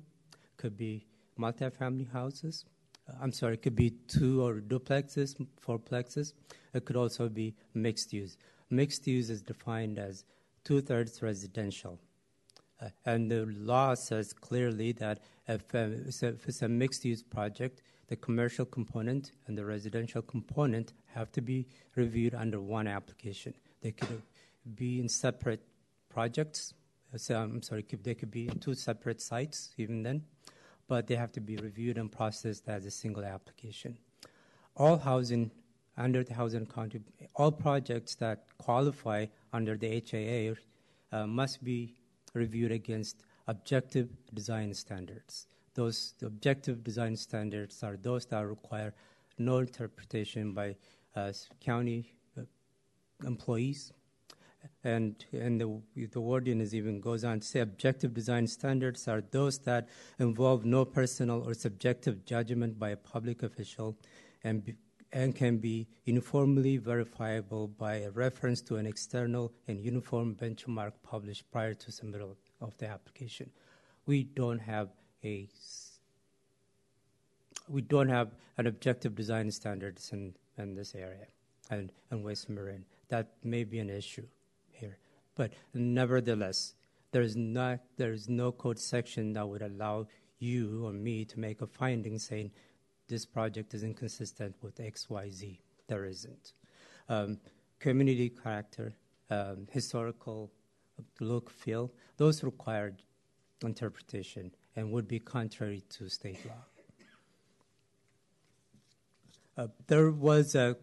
could 0.56 0.76
be 0.78 1.06
multi-family 1.36 2.08
houses. 2.10 2.64
I'm 3.20 3.32
sorry, 3.32 3.54
it 3.54 3.62
could 3.62 3.76
be 3.76 3.90
two 3.90 4.44
or 4.44 4.60
duplexes, 4.60 5.34
fourplexes. 5.64 6.34
It 6.74 6.84
could 6.84 6.96
also 6.96 7.28
be 7.28 7.54
mixed 7.74 8.12
use. 8.12 8.36
Mixed 8.70 9.06
use 9.06 9.30
is 9.30 9.42
defined 9.42 9.98
as 9.98 10.24
two-thirds 10.64 11.22
residential 11.22 11.98
uh, 12.80 12.88
and 13.06 13.30
the 13.30 13.46
law 13.46 13.94
says 13.94 14.32
clearly 14.32 14.92
that 14.92 15.20
if, 15.48 15.74
uh, 15.74 15.88
if 16.06 16.48
it's 16.48 16.62
a 16.62 16.68
mixed 16.68 17.04
use 17.04 17.22
project, 17.22 17.82
the 18.08 18.16
commercial 18.16 18.64
component 18.64 19.32
and 19.46 19.58
the 19.58 19.64
residential 19.64 20.22
component 20.22 20.92
have 21.06 21.30
to 21.32 21.40
be 21.40 21.66
reviewed 21.96 22.34
under 22.34 22.60
one 22.60 22.86
application. 22.86 23.52
They 23.82 23.92
could 23.92 24.22
be 24.74 25.00
in 25.00 25.08
separate 25.08 25.62
projects. 26.08 26.74
So, 27.16 27.36
I'm 27.36 27.62
sorry, 27.62 27.84
they 28.02 28.14
could 28.14 28.30
be 28.30 28.48
in 28.48 28.58
two 28.58 28.74
separate 28.74 29.20
sites 29.20 29.70
even 29.76 30.02
then, 30.02 30.24
but 30.88 31.06
they 31.06 31.14
have 31.14 31.32
to 31.32 31.40
be 31.40 31.56
reviewed 31.56 31.98
and 31.98 32.10
processed 32.10 32.68
as 32.68 32.86
a 32.86 32.90
single 32.90 33.24
application. 33.24 33.96
All 34.76 34.96
housing 34.98 35.50
under 35.96 36.22
the 36.22 36.32
housing 36.32 36.66
all 37.34 37.50
projects 37.52 38.14
that 38.14 38.44
qualify 38.56 39.26
under 39.52 39.76
the 39.76 40.02
HAA 40.10 41.16
uh, 41.16 41.26
must 41.26 41.62
be 41.62 41.94
reviewed 42.34 42.72
against 42.72 43.24
objective 43.48 44.08
design 44.32 44.72
standards. 44.72 45.48
Those 45.74 46.14
objective 46.22 46.84
design 46.84 47.16
standards 47.16 47.82
are 47.82 47.96
those 47.96 48.26
that 48.26 48.46
require 48.46 48.94
no 49.38 49.58
interpretation 49.58 50.52
by 50.52 50.76
uh, 51.16 51.32
county 51.60 52.12
uh, 52.36 52.42
employees. 53.26 53.92
And, 54.84 55.24
and 55.32 55.60
the, 55.60 56.06
the 56.06 56.20
wording 56.20 56.60
is 56.60 56.74
even 56.74 57.00
goes 57.00 57.24
on 57.24 57.40
to 57.40 57.46
say 57.46 57.60
objective 57.60 58.14
design 58.14 58.46
standards 58.46 59.08
are 59.08 59.22
those 59.30 59.58
that 59.60 59.88
involve 60.18 60.64
no 60.64 60.84
personal 60.84 61.42
or 61.46 61.54
subjective 61.54 62.24
judgment 62.24 62.78
by 62.78 62.90
a 62.90 62.96
public 62.96 63.42
official 63.42 63.96
and 64.44 64.64
be, 64.64 64.74
and 65.12 65.34
can 65.34 65.58
be 65.58 65.86
uniformly 66.04 66.76
verifiable 66.76 67.68
by 67.68 67.96
a 67.96 68.10
reference 68.10 68.60
to 68.60 68.76
an 68.76 68.86
external 68.86 69.52
and 69.66 69.80
uniform 69.80 70.34
benchmark 70.34 70.92
published 71.02 71.50
prior 71.50 71.74
to 71.74 71.90
submittal 71.90 72.36
of 72.60 72.76
the 72.78 72.86
application. 72.86 73.50
We 74.06 74.24
don't 74.24 74.58
have 74.58 74.88
a 75.24 75.48
we 77.68 77.82
don't 77.82 78.08
have 78.08 78.34
an 78.56 78.66
objective 78.66 79.14
design 79.14 79.50
standards 79.50 80.10
in, 80.12 80.34
in 80.56 80.74
this 80.74 80.94
area 80.94 81.26
and 81.70 81.92
in 82.10 82.22
West 82.22 82.48
Marin. 82.48 82.84
That 83.08 83.28
may 83.44 83.64
be 83.64 83.78
an 83.78 83.90
issue. 83.90 84.26
But 85.38 85.52
nevertheless, 85.72 86.74
there 87.12 87.22
is 87.22 87.36
not 87.36 87.78
there 87.96 88.12
is 88.12 88.28
no 88.28 88.50
code 88.50 88.78
section 88.78 89.32
that 89.34 89.48
would 89.48 89.62
allow 89.62 90.08
you 90.40 90.84
or 90.84 90.92
me 90.92 91.24
to 91.26 91.38
make 91.38 91.62
a 91.62 91.66
finding 91.66 92.18
saying 92.18 92.50
this 93.06 93.24
project 93.24 93.72
is 93.72 93.84
inconsistent 93.84 94.56
with 94.60 94.76
XYZ. 94.78 95.60
There 95.86 96.04
isn't. 96.04 96.52
Um, 97.08 97.38
community 97.78 98.28
character, 98.28 98.96
um, 99.30 99.68
historical 99.70 100.50
look, 101.20 101.50
feel, 101.50 101.92
those 102.16 102.42
required 102.42 103.02
interpretation 103.62 104.50
and 104.74 104.90
would 104.90 105.06
be 105.06 105.20
contrary 105.20 105.84
to 105.90 106.08
state 106.08 106.44
law. 106.44 106.64
Uh, 109.56 109.68
there 109.86 110.10
was 110.10 110.56
a, 110.56 110.76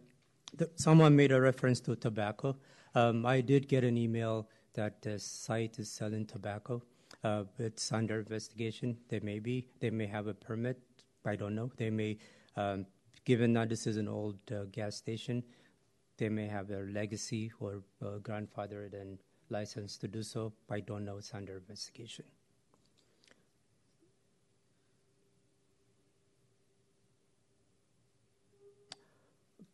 th- 0.58 0.72
someone 0.76 1.14
made 1.16 1.34
a 1.34 1.40
reference 1.40 1.82
to 1.82 1.96
tobacco. 1.96 2.56
Um, 2.96 3.26
I 3.26 3.42
did 3.42 3.68
get 3.68 3.84
an 3.84 3.98
email 3.98 4.48
that 4.74 5.02
the 5.02 5.20
site 5.20 5.80
is 5.80 5.90
selling 5.90 6.26
tobacco. 6.26 6.82
Uh, 7.24 7.44
it's 7.60 7.92
under 7.92 8.20
investigation. 8.20 8.98
They 9.10 9.20
may 9.20 9.40
be. 9.40 9.68
They 9.80 9.90
may 9.90 10.08
have 10.08 10.28
a 10.28 10.34
permit 10.34 10.80
I 11.26 11.36
don't 11.36 11.56
know. 11.56 11.72
They 11.78 11.90
may, 11.90 12.18
um, 12.56 12.86
given 13.26 13.54
that 13.54 13.70
this 13.70 13.88
is 13.88 13.98
an 13.98 14.08
old 14.08 14.38
uh, 14.52 14.66
gas 14.72 14.96
station, 14.96 15.44
they 16.18 16.30
may 16.30 16.48
have 16.48 16.68
their 16.68 16.86
legacy 16.86 17.52
or 17.60 17.82
uh, 18.02 18.20
grandfathered 18.20 18.94
and 18.94 19.20
licensed 19.50 20.02
to 20.02 20.08
do 20.08 20.24
so. 20.24 20.54
I 20.70 20.80
don't 20.80 21.04
know. 21.04 21.18
It's 21.18 21.34
under 21.34 21.58
investigation. 21.58 22.26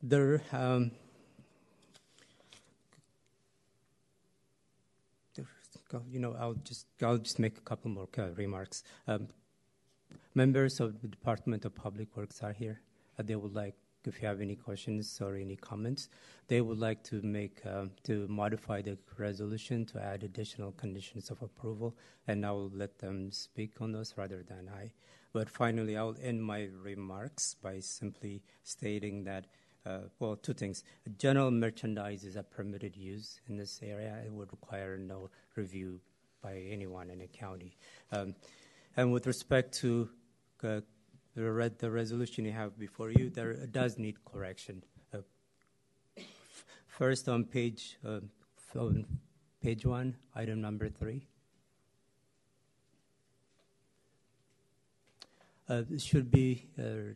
There, 0.02 0.42
um, 0.52 0.92
you 6.10 6.20
know, 6.20 6.36
I'll 6.40 6.56
just 6.64 6.88
I'll 7.02 7.18
just 7.18 7.40
make 7.40 7.58
a 7.58 7.62
couple 7.62 7.92
more 7.92 8.08
uh, 8.18 8.32
remarks. 8.36 8.84
Um, 9.08 9.28
members 10.36 10.80
of 10.80 11.02
the 11.02 11.08
Department 11.08 11.66
of 11.66 11.76
Public 11.76 12.16
Works 12.16 12.42
are 12.44 12.54
here. 12.54 12.82
Uh, 13.18 13.24
they 13.24 13.36
would 13.36 13.54
like, 13.54 13.76
if 14.06 14.22
you 14.22 14.28
have 14.28 14.42
any 14.42 14.56
questions 14.56 15.20
or 15.22 15.36
any 15.36 15.56
comments, 15.56 16.10
they 16.48 16.62
would 16.62 16.80
like 16.80 17.04
to 17.04 17.22
make 17.22 17.66
uh, 17.66 17.86
to 18.04 18.28
modify 18.28 18.82
the 18.82 18.98
resolution 19.18 19.86
to 19.86 20.02
add 20.02 20.24
additional 20.24 20.72
conditions 20.72 21.30
of 21.30 21.42
approval, 21.42 21.96
and 22.28 22.46
I 22.46 22.52
will 22.52 22.72
let 22.74 23.00
them 23.00 23.32
speak 23.32 23.82
on 23.82 23.92
those 23.92 24.14
rather 24.18 24.44
than 24.44 24.70
I. 24.70 24.92
But 25.34 25.50
finally, 25.50 25.96
I'll 25.96 26.18
end 26.22 26.44
my 26.44 26.68
remarks 26.84 27.56
by 27.62 27.80
simply 27.80 28.44
stating 28.64 29.24
that. 29.26 29.48
Uh, 29.86 30.00
well, 30.20 30.36
two 30.36 30.54
things. 30.54 30.84
General 31.18 31.50
merchandise 31.50 32.24
is 32.24 32.36
a 32.36 32.44
permitted 32.44 32.96
use 32.96 33.42
in 33.48 33.58
this 33.58 33.80
area. 33.82 34.22
It 34.24 34.32
would 34.32 34.52
require 34.52 34.98
no 34.98 35.30
review 35.56 36.00
by 36.42 36.64
anyone 36.70 37.10
in 37.10 37.20
the 37.20 37.28
county. 37.28 37.78
Um, 38.12 38.36
and 38.96 39.12
with 39.12 39.26
respect 39.26 39.74
to 39.80 40.10
uh, 40.64 40.82
the, 41.36 41.52
re- 41.52 41.72
the, 41.78 41.90
resolution 41.90 42.46
you 42.46 42.52
have 42.52 42.78
before 42.78 43.10
you, 43.10 43.30
there 43.30 43.54
does 43.68 43.98
need 43.98 44.24
correction. 44.26 44.84
Uh, 45.14 45.20
f- 46.18 46.24
first, 46.88 47.28
on 47.30 47.44
page 47.46 47.98
uh, 48.06 48.20
on 48.76 49.06
page 49.64 49.86
one, 49.86 50.16
item 50.36 50.62
number 50.62 50.90
three. 50.90 51.28
Uh, 55.70 55.84
should 55.98 56.30
be 56.30 56.68
uh, 56.78 57.14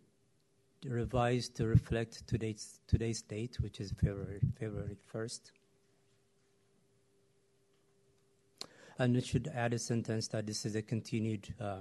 revised 0.87 1.55
to 1.57 1.67
reflect 1.67 2.25
today's 2.27 2.79
today's 2.87 3.21
date, 3.21 3.57
which 3.59 3.79
is 3.79 3.91
February 3.91 4.39
February 4.59 4.97
first. 5.05 5.51
And 8.97 9.17
it 9.17 9.25
should 9.25 9.49
add 9.53 9.73
a 9.73 9.79
sentence 9.79 10.29
that 10.29 10.47
this 10.47 10.65
is 10.65 10.75
a 10.75 10.81
continued 10.81 11.53
uh, 11.59 11.79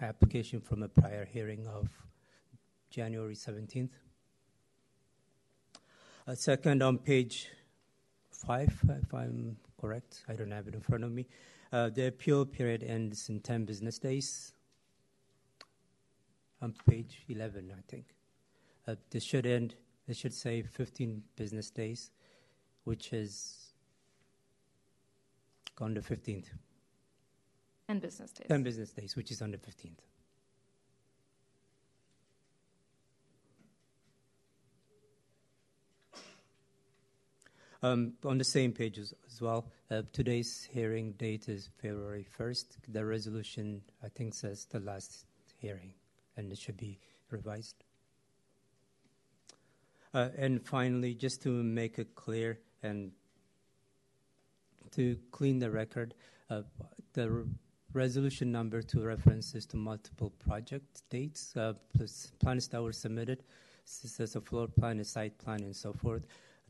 application 0.00 0.60
from 0.60 0.82
a 0.82 0.88
prior 0.88 1.24
hearing 1.24 1.66
of 1.66 1.88
January 2.88 3.34
17th. 3.34 3.90
Uh, 6.26 6.34
second, 6.36 6.82
on 6.82 6.98
page 6.98 7.48
five, 8.30 8.72
if 9.02 9.12
I'm 9.12 9.56
correct, 9.80 10.22
I 10.28 10.34
don't 10.34 10.52
have 10.52 10.68
it 10.68 10.74
in 10.74 10.80
front 10.80 11.02
of 11.02 11.10
me. 11.10 11.26
Uh, 11.72 11.88
the 11.88 12.06
appeal 12.06 12.44
period 12.44 12.84
ends 12.84 13.28
in 13.28 13.40
10 13.40 13.64
business 13.64 13.98
days. 13.98 14.52
On 16.60 16.72
page 16.88 17.24
11, 17.28 17.72
I 17.76 17.80
think. 17.90 18.04
This 19.10 19.22
should 19.22 19.46
end, 19.46 19.74
this 20.06 20.18
should 20.18 20.34
say 20.34 20.62
15 20.62 21.22
business 21.36 21.70
days, 21.70 22.10
which 22.84 23.12
is 23.12 23.72
on 25.80 25.94
the 25.94 26.00
15th. 26.00 26.46
10 27.86 27.98
business 27.98 28.32
days. 28.32 28.46
10 28.48 28.62
business 28.62 28.90
days, 28.90 29.16
which 29.16 29.30
is 29.30 29.42
on 29.42 29.50
the 29.50 29.58
15th. 29.58 29.98
Um, 37.84 38.12
on 38.24 38.38
the 38.38 38.44
same 38.44 38.70
page 38.70 38.96
as, 38.98 39.12
as 39.26 39.40
well, 39.40 39.66
uh, 39.90 40.02
today's 40.12 40.68
hearing 40.70 41.12
date 41.12 41.48
is 41.48 41.68
February 41.80 42.24
1st. 42.38 42.66
The 42.88 43.04
resolution, 43.04 43.82
I 44.04 44.08
think, 44.08 44.34
says 44.34 44.66
the 44.66 44.78
last 44.78 45.26
hearing, 45.58 45.92
and 46.36 46.52
it 46.52 46.58
should 46.58 46.76
be 46.76 47.00
revised. 47.30 47.82
Uh, 50.14 50.28
and 50.36 50.62
finally, 50.66 51.14
just 51.14 51.42
to 51.42 51.48
make 51.48 51.98
it 51.98 52.14
clear 52.14 52.58
and 52.82 53.12
to 54.90 55.16
clean 55.30 55.58
the 55.58 55.70
record, 55.70 56.14
uh, 56.50 56.62
the 57.14 57.28
r- 57.30 57.44
resolution 57.94 58.52
number 58.52 58.82
two 58.82 59.02
references 59.02 59.64
to 59.64 59.76
multiple 59.76 60.30
project 60.30 61.02
dates, 61.08 61.56
uh, 61.56 61.72
plans 62.40 62.68
that 62.68 62.82
were 62.82 62.92
submitted, 62.92 63.42
says 63.84 64.36
a 64.36 64.40
floor 64.40 64.68
plan, 64.68 65.00
a 65.00 65.04
site 65.04 65.36
plan, 65.38 65.62
and 65.62 65.74
so 65.74 65.92
forth. 65.92 66.26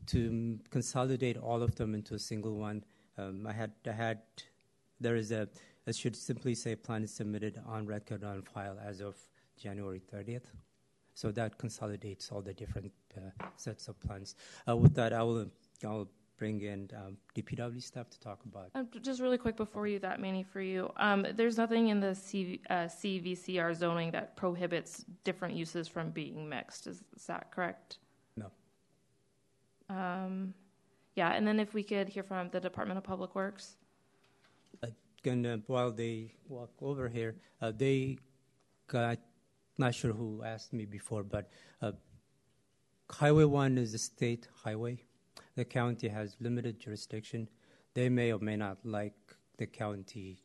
To 0.07 0.27
m- 0.27 0.59
consolidate 0.69 1.37
all 1.37 1.61
of 1.61 1.75
them 1.75 1.93
into 1.95 2.15
a 2.15 2.19
single 2.19 2.55
one, 2.55 2.83
um, 3.17 3.45
I 3.45 3.51
had, 3.51 3.71
I 3.85 3.91
had, 3.91 4.21
there 5.01 5.15
is 5.17 5.31
a, 5.31 5.49
it 5.85 5.95
should 5.95 6.15
simply 6.15 6.55
say 6.55 6.75
plan 6.75 7.03
is 7.03 7.13
submitted 7.13 7.61
on 7.67 7.85
record 7.85 8.23
on 8.23 8.41
file 8.41 8.77
as 8.83 9.01
of 9.01 9.17
January 9.57 10.01
30th. 10.13 10.45
So 11.13 11.31
that 11.31 11.57
consolidates 11.57 12.31
all 12.31 12.41
the 12.41 12.53
different 12.53 12.91
uh, 13.15 13.45
sets 13.55 13.87
of 13.87 13.99
plans. 13.99 14.35
Uh, 14.67 14.75
with 14.77 14.95
that, 14.95 15.13
I 15.13 15.21
will 15.23 15.47
I'll 15.83 16.09
bring 16.37 16.61
in 16.61 16.89
um, 16.95 17.17
DPW 17.35 17.81
staff 17.81 18.09
to 18.09 18.19
talk 18.19 18.39
about. 18.45 18.69
Um, 18.75 18.87
just 19.01 19.21
really 19.21 19.37
quick 19.37 19.55
before 19.55 19.87
you 19.87 19.99
that, 19.99 20.19
Manny, 20.19 20.43
for 20.43 20.61
you, 20.61 20.91
um, 20.97 21.25
there's 21.35 21.57
nothing 21.57 21.89
in 21.89 21.99
the 21.99 22.15
C, 22.15 22.61
uh, 22.69 22.87
CVCR 22.99 23.75
zoning 23.75 24.11
that 24.11 24.35
prohibits 24.35 25.05
different 25.23 25.55
uses 25.55 25.87
from 25.87 26.09
being 26.09 26.49
mixed. 26.49 26.87
Is, 26.87 27.03
is 27.15 27.25
that 27.27 27.51
correct? 27.51 27.99
No. 28.35 28.51
Um, 29.89 30.53
yeah, 31.15 31.33
and 31.33 31.47
then 31.47 31.59
if 31.59 31.73
we 31.73 31.83
could 31.83 32.09
hear 32.09 32.23
from 32.23 32.49
the 32.49 32.59
Department 32.59 32.97
of 32.97 33.03
Public 33.03 33.35
Works. 33.35 33.77
And 35.25 35.45
uh, 35.45 35.57
while 35.67 35.91
they 35.91 36.33
walk 36.49 36.71
over 36.81 37.07
here, 37.07 37.35
uh, 37.61 37.71
they 37.71 38.17
got 38.87 39.19
not 39.77 39.95
sure 39.95 40.13
who 40.13 40.43
asked 40.43 40.73
me 40.73 40.85
before, 40.85 41.23
but 41.23 41.49
uh, 41.81 41.91
Highway 43.09 43.45
1 43.45 43.77
is 43.77 43.93
a 43.93 43.97
state 43.97 44.47
highway. 44.63 45.03
The 45.55 45.65
county 45.65 46.07
has 46.07 46.35
limited 46.39 46.79
jurisdiction. 46.79 47.49
They 47.93 48.09
may 48.09 48.31
or 48.31 48.39
may 48.39 48.55
not 48.55 48.77
like 48.83 49.13
the 49.57 49.67
county 49.67 50.39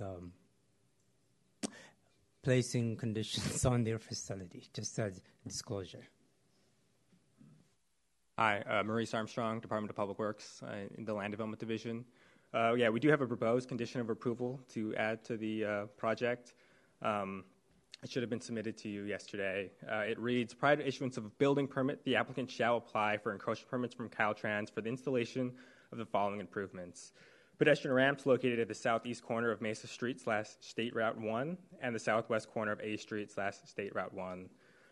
um, 0.00 0.32
placing 2.42 2.96
conditions 3.04 3.64
on 3.64 3.84
their 3.84 3.98
facility, 3.98 4.68
just 4.72 4.98
as 4.98 5.20
disclosure. 5.46 6.04
Hi, 8.38 8.60
uh, 8.60 8.82
Maurice 8.82 9.12
Armstrong, 9.12 9.60
Department 9.60 9.90
of 9.90 9.96
Public 9.96 10.18
Works, 10.18 10.62
uh, 10.62 10.88
in 10.96 11.04
the 11.04 11.12
Land 11.12 11.32
Development 11.32 11.60
Division. 11.60 12.04
Uh, 12.52 12.74
yeah, 12.74 12.88
we 12.88 12.98
do 12.98 13.08
have 13.08 13.20
a 13.20 13.26
proposed 13.26 13.68
condition 13.68 14.00
of 14.00 14.10
approval 14.10 14.58
to 14.70 14.94
add 14.96 15.22
to 15.24 15.36
the 15.36 15.64
uh, 15.64 15.84
project. 15.96 16.54
Um, 17.02 17.44
it 18.02 18.10
should 18.10 18.22
have 18.22 18.30
been 18.30 18.40
submitted 18.40 18.76
to 18.78 18.88
you 18.88 19.02
yesterday. 19.02 19.70
Uh, 19.90 19.98
it 19.98 20.18
reads 20.18 20.54
Prior 20.54 20.76
to 20.76 20.86
issuance 20.86 21.16
of 21.16 21.24
a 21.24 21.30
building 21.30 21.66
permit, 21.66 22.02
the 22.04 22.16
applicant 22.16 22.50
shall 22.50 22.76
apply 22.76 23.18
for 23.18 23.32
encroachment 23.32 23.70
permits 23.70 23.94
from 23.94 24.08
Caltrans 24.08 24.70
for 24.70 24.80
the 24.80 24.88
installation 24.88 25.52
of 25.92 25.98
the 25.98 26.06
following 26.06 26.40
improvements 26.40 27.12
pedestrian 27.60 27.94
ramps 27.94 28.24
located 28.24 28.58
at 28.58 28.68
the 28.68 28.74
southeast 28.74 29.22
corner 29.22 29.50
of 29.50 29.60
Mesa 29.60 29.86
Street 29.86 30.18
slash 30.18 30.48
State 30.60 30.96
Route 30.96 31.18
1 31.20 31.58
and 31.82 31.94
the 31.94 31.98
southwest 31.98 32.50
corner 32.50 32.72
of 32.72 32.80
A 32.80 32.96
Street 32.96 33.30
slash 33.30 33.56
State 33.66 33.94
Route 33.94 34.14
1. 34.14 34.48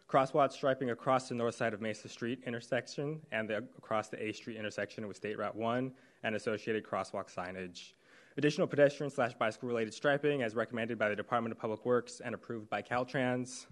Crosswalk 0.06 0.52
striping 0.52 0.90
across 0.90 1.30
the 1.30 1.34
north 1.34 1.54
side 1.54 1.72
of 1.72 1.80
Mesa 1.80 2.10
Street 2.10 2.40
intersection 2.46 3.20
and 3.32 3.48
the, 3.48 3.64
across 3.78 4.08
the 4.10 4.22
A 4.22 4.32
Street 4.32 4.58
intersection 4.58 5.08
with 5.08 5.16
State 5.16 5.38
Route 5.38 5.56
1 5.56 5.90
and 6.24 6.34
associated 6.34 6.84
crosswalk 6.84 7.34
signage. 7.34 7.92
Additional 8.38 8.68
pedestrian 8.68 9.10
slash 9.10 9.34
bicycle 9.34 9.68
related 9.68 9.92
striping 9.92 10.44
as 10.44 10.54
recommended 10.54 10.96
by 10.96 11.08
the 11.08 11.16
Department 11.16 11.50
of 11.50 11.58
Public 11.58 11.84
Works 11.84 12.20
and 12.24 12.36
approved 12.36 12.70
by 12.70 12.80
Caltrans. 12.80 13.66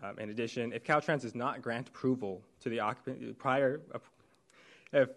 Um, 0.00 0.20
in 0.20 0.30
addition, 0.30 0.72
if 0.72 0.84
Caltrans 0.84 1.22
does 1.22 1.34
not 1.34 1.60
grant 1.62 1.88
approval 1.88 2.40
to 2.60 2.68
the 2.68 2.78
occupant 2.78 3.36
prior, 3.40 3.80
if 4.92 5.08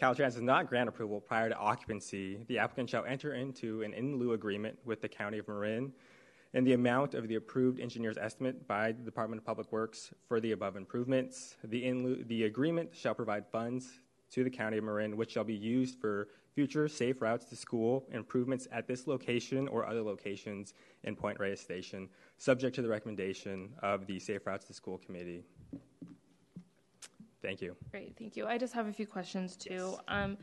Caltrans 0.00 0.32
does 0.32 0.40
not 0.40 0.66
grant 0.66 0.88
approval 0.88 1.20
prior 1.20 1.50
to 1.50 1.58
occupancy, 1.58 2.38
the 2.48 2.58
applicant 2.58 2.88
shall 2.88 3.04
enter 3.04 3.34
into 3.34 3.82
an 3.82 3.92
in 3.92 4.18
lieu 4.18 4.32
agreement 4.32 4.78
with 4.86 5.02
the 5.02 5.08
County 5.10 5.36
of 5.36 5.46
Marin 5.46 5.92
in 6.54 6.64
the 6.64 6.72
amount 6.72 7.12
of 7.12 7.28
the 7.28 7.34
approved 7.34 7.80
engineer's 7.80 8.16
estimate 8.16 8.66
by 8.66 8.92
the 8.92 9.02
Department 9.02 9.42
of 9.42 9.44
Public 9.44 9.70
Works 9.70 10.14
for 10.26 10.40
the 10.40 10.52
above 10.52 10.74
improvements. 10.74 11.56
The, 11.64 11.84
in 11.84 12.02
lieu, 12.02 12.24
the 12.24 12.44
agreement 12.44 12.96
shall 12.96 13.14
provide 13.14 13.46
funds 13.46 14.00
to 14.30 14.42
the 14.42 14.50
County 14.50 14.78
of 14.78 14.84
Marin, 14.84 15.18
which 15.18 15.32
shall 15.32 15.44
be 15.44 15.54
used 15.54 16.00
for 16.00 16.28
future 16.58 16.88
safe 16.88 17.22
routes 17.22 17.44
to 17.44 17.54
school 17.54 18.04
improvements 18.10 18.66
at 18.72 18.88
this 18.88 19.06
location 19.06 19.68
or 19.68 19.86
other 19.86 20.02
locations 20.02 20.74
in 21.04 21.14
Point 21.14 21.38
Reyes 21.38 21.60
Station, 21.60 22.08
subject 22.38 22.74
to 22.74 22.82
the 22.82 22.88
recommendation 22.88 23.68
of 23.80 24.08
the 24.08 24.18
Safe 24.18 24.44
Routes 24.44 24.66
to 24.66 24.72
School 24.72 24.98
Committee. 24.98 25.44
Thank 27.42 27.62
you. 27.62 27.76
Great, 27.92 28.16
thank 28.18 28.36
you. 28.36 28.44
I 28.48 28.58
just 28.58 28.74
have 28.74 28.88
a 28.88 28.92
few 28.92 29.06
questions 29.06 29.54
too. 29.54 29.94
Um, 30.08 30.36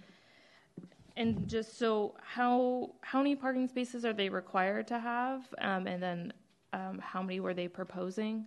and 1.18 1.50
just 1.50 1.78
so, 1.78 2.16
how 2.22 2.92
how 3.02 3.20
many 3.20 3.36
parking 3.36 3.68
spaces 3.68 4.06
are 4.06 4.14
they 4.14 4.30
required 4.30 4.88
to 4.88 5.00
have? 5.00 5.42
Um, 5.58 5.86
and 5.86 6.02
then, 6.02 6.34
um, 6.72 6.98
how 7.00 7.22
many 7.22 7.42
were 7.42 7.54
they 7.54 7.68
proposing? 7.68 8.46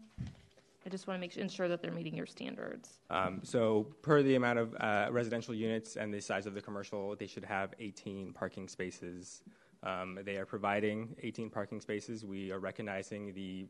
I 0.88 0.90
just 0.90 1.06
want 1.06 1.18
to 1.18 1.20
make 1.20 1.36
ensure 1.36 1.68
that 1.68 1.82
they're 1.82 1.92
meeting 1.92 2.14
your 2.14 2.24
standards. 2.24 2.98
Um, 3.10 3.40
so, 3.42 3.88
per 4.00 4.22
the 4.22 4.36
amount 4.36 4.58
of 4.58 4.74
uh, 4.80 5.08
residential 5.10 5.54
units 5.54 5.96
and 5.96 6.14
the 6.14 6.18
size 6.18 6.46
of 6.46 6.54
the 6.54 6.62
commercial, 6.62 7.14
they 7.14 7.26
should 7.26 7.44
have 7.44 7.74
18 7.78 8.32
parking 8.32 8.68
spaces. 8.68 9.42
Um, 9.82 10.18
they 10.24 10.38
are 10.38 10.46
providing 10.46 11.14
18 11.22 11.50
parking 11.50 11.82
spaces. 11.82 12.24
We 12.24 12.50
are 12.52 12.58
recognizing 12.58 13.34
the, 13.34 13.66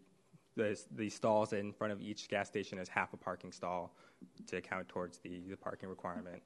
the, 0.55 0.81
the 0.93 1.11
stalls 1.11 1.55
in 1.55 1.73
front 1.73 1.93
of 1.93 2.01
each 2.01 2.29
gas 2.29 2.47
station 2.47 2.79
as 2.79 2.87
half 2.87 3.13
a 3.13 3.17
parking 3.17 3.51
stall 3.51 3.97
to 4.47 4.59
account 4.59 4.89
towards 4.89 5.19
the, 5.19 5.41
the 5.51 5.57
parking 5.57 5.89
requirement. 5.89 6.41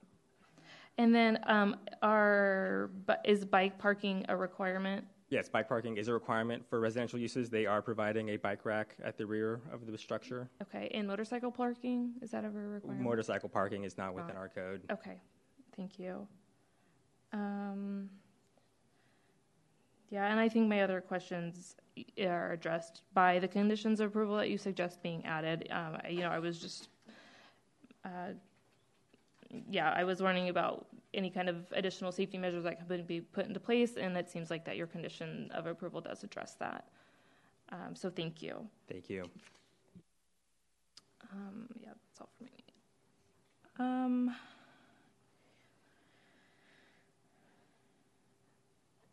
And 0.96 1.14
then, 1.14 1.38
um, 1.48 1.76
are 2.00 2.88
is 3.26 3.44
bike 3.44 3.76
parking 3.76 4.24
a 4.30 4.36
requirement? 4.38 5.04
Yes, 5.32 5.48
bike 5.48 5.66
parking 5.66 5.96
is 5.96 6.08
a 6.08 6.12
requirement 6.12 6.62
for 6.68 6.78
residential 6.78 7.18
uses. 7.18 7.48
They 7.48 7.64
are 7.64 7.80
providing 7.80 8.28
a 8.28 8.36
bike 8.36 8.66
rack 8.66 8.96
at 9.02 9.16
the 9.16 9.24
rear 9.24 9.62
of 9.72 9.90
the 9.90 9.96
structure. 9.96 10.50
Okay, 10.60 10.90
and 10.92 11.08
motorcycle 11.08 11.50
parking 11.50 12.12
is 12.20 12.32
that 12.32 12.44
ever 12.44 12.66
a 12.66 12.68
requirement? 12.68 13.02
Motorcycle 13.02 13.48
parking 13.48 13.84
is 13.84 13.96
not 13.96 14.12
within 14.14 14.36
our 14.36 14.50
code. 14.50 14.82
Okay, 14.92 15.22
thank 15.74 15.98
you. 15.98 16.28
Um, 17.32 18.10
yeah, 20.10 20.30
and 20.30 20.38
I 20.38 20.50
think 20.50 20.68
my 20.68 20.82
other 20.82 21.00
questions 21.00 21.76
are 22.22 22.52
addressed 22.52 23.00
by 23.14 23.38
the 23.38 23.48
conditions 23.48 24.00
of 24.00 24.08
approval 24.08 24.36
that 24.36 24.50
you 24.50 24.58
suggest 24.58 25.02
being 25.02 25.24
added. 25.24 25.66
Um, 25.70 25.96
you 26.10 26.20
know, 26.20 26.28
I 26.28 26.40
was 26.40 26.58
just, 26.58 26.90
uh, 28.04 28.34
yeah, 29.70 29.90
I 29.90 30.04
was 30.04 30.22
wondering 30.22 30.48
about 30.48 30.86
any 31.14 31.30
kind 31.30 31.48
of 31.48 31.56
additional 31.72 32.12
safety 32.12 32.38
measures 32.38 32.64
that 32.64 32.86
could 32.88 33.06
be 33.06 33.20
put 33.20 33.46
into 33.46 33.60
place, 33.60 33.96
and 33.96 34.16
it 34.16 34.30
seems 34.30 34.50
like 34.50 34.64
that 34.64 34.76
your 34.76 34.86
condition 34.86 35.50
of 35.52 35.66
approval 35.66 36.00
does 36.00 36.24
address 36.24 36.54
that. 36.58 36.88
Um, 37.70 37.94
so 37.94 38.10
thank 38.10 38.42
you. 38.42 38.66
Thank 38.88 39.08
you. 39.08 39.24
Um, 41.32 41.68
yeah, 41.80 41.88
that's 41.88 42.20
all 42.20 42.28
for 42.36 42.44
me. 42.44 42.50
Um, 43.78 44.34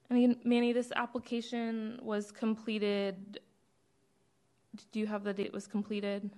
I 0.10 0.14
mean, 0.14 0.38
Manny, 0.44 0.74
this 0.74 0.91
application 0.95 1.99
was 2.02 2.32
completed. 2.32 3.40
Do 4.91 4.99
you 4.99 5.07
have 5.07 5.24
the 5.24 5.34
date 5.34 5.48
it 5.48 5.53
was 5.53 5.68
completed? 5.68 6.30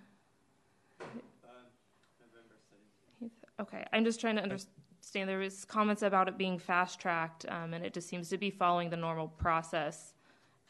Okay, 3.61 3.85
I'm 3.93 4.03
just 4.03 4.19
trying 4.19 4.35
to 4.37 4.41
understand. 4.41 5.29
There 5.29 5.37
was 5.37 5.65
comments 5.65 6.01
about 6.01 6.27
it 6.27 6.37
being 6.37 6.57
fast 6.57 6.99
tracked, 6.99 7.45
um, 7.47 7.73
and 7.73 7.85
it 7.85 7.93
just 7.93 8.09
seems 8.09 8.29
to 8.29 8.37
be 8.37 8.49
following 8.49 8.89
the 8.89 8.97
normal 8.97 9.27
process. 9.27 10.13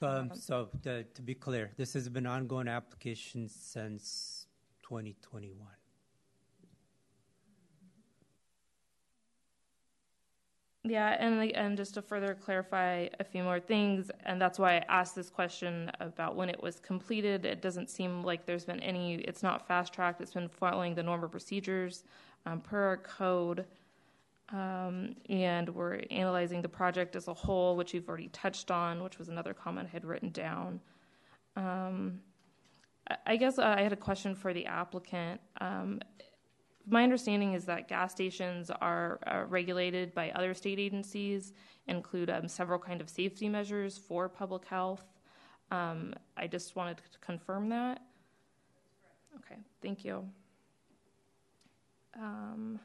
Um, 0.02 0.32
so, 0.34 0.70
the, 0.82 1.06
to 1.14 1.22
be 1.22 1.34
clear, 1.34 1.72
this 1.78 1.94
has 1.94 2.10
been 2.10 2.26
ongoing 2.26 2.68
application 2.68 3.48
since 3.48 4.48
2021. 4.84 5.68
Yeah, 10.84 11.16
and 11.20 11.52
and 11.52 11.78
just 11.78 11.94
to 11.94 12.02
further 12.02 12.34
clarify 12.34 13.08
a 13.20 13.24
few 13.24 13.44
more 13.44 13.60
things, 13.60 14.10
and 14.26 14.42
that's 14.42 14.58
why 14.58 14.78
I 14.78 14.86
asked 14.90 15.16
this 15.16 15.30
question 15.30 15.92
about 16.00 16.36
when 16.36 16.50
it 16.50 16.62
was 16.62 16.80
completed. 16.80 17.46
It 17.46 17.62
doesn't 17.62 17.90
seem 17.92 18.24
like 18.24 18.48
there's 18.48 18.66
been 18.66 18.80
any. 18.80 19.16
It's 19.16 19.44
not 19.44 19.68
fast 19.68 19.94
tracked. 19.94 20.20
It's 20.22 20.34
been 20.34 20.50
following 20.50 20.96
the 20.96 21.04
normal 21.04 21.30
procedures 21.30 22.04
um, 22.46 22.62
per 22.62 22.82
our 22.82 22.98
code, 22.98 23.66
um, 24.52 25.16
and 25.30 25.70
we're 25.70 26.02
analyzing 26.12 26.62
the 26.62 26.70
project 26.70 27.16
as 27.16 27.28
a 27.28 27.34
whole, 27.34 27.76
which 27.76 27.94
you've 27.94 28.08
already 28.10 28.30
touched 28.30 28.72
on, 28.72 29.04
which 29.04 29.18
was 29.18 29.30
another 29.30 29.54
comment 29.54 29.88
I 29.90 29.92
had 29.92 30.06
written 30.06 30.30
down. 30.30 30.80
Um, 31.56 32.20
I 33.26 33.36
guess 33.36 33.60
I 33.60 33.82
had 33.82 33.94
a 33.94 33.98
question 33.98 34.36
for 34.36 34.54
the 34.54 34.66
applicant. 34.66 35.42
Um, 35.60 36.00
my 36.88 37.04
understanding 37.04 37.54
is 37.54 37.66
that 37.66 37.88
gas 37.88 38.12
stations 38.12 38.72
are 38.82 39.20
uh, 39.28 39.44
regulated 39.48 40.14
by 40.14 40.32
other 40.32 40.54
state 40.54 40.80
agencies, 40.80 41.54
include 41.88 42.30
um, 42.30 42.48
several 42.48 42.80
kind 42.80 43.02
of 43.02 43.10
safety 43.10 43.48
measures 43.48 43.98
for 43.98 44.28
public 44.28 44.66
health. 44.66 45.04
Um, 45.72 46.14
I 46.36 46.48
just 46.48 46.76
wanted 46.76 46.98
to 46.98 47.20
confirm 47.20 47.70
that. 47.70 48.02
Okay, 49.38 49.60
thank 49.82 50.04
you. 50.04 50.28
Um, 52.20 52.80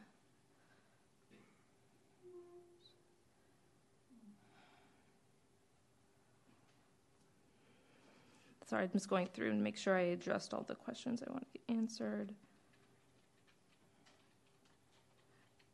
sorry, 8.66 8.84
I'm 8.84 8.90
just 8.90 9.08
going 9.08 9.28
through 9.32 9.50
and 9.50 9.62
make 9.62 9.76
sure 9.76 9.96
I 9.96 10.02
addressed 10.02 10.54
all 10.54 10.64
the 10.66 10.74
questions 10.74 11.22
I 11.26 11.30
want 11.30 11.46
to 11.52 11.58
get 11.58 11.76
answered. 11.76 12.32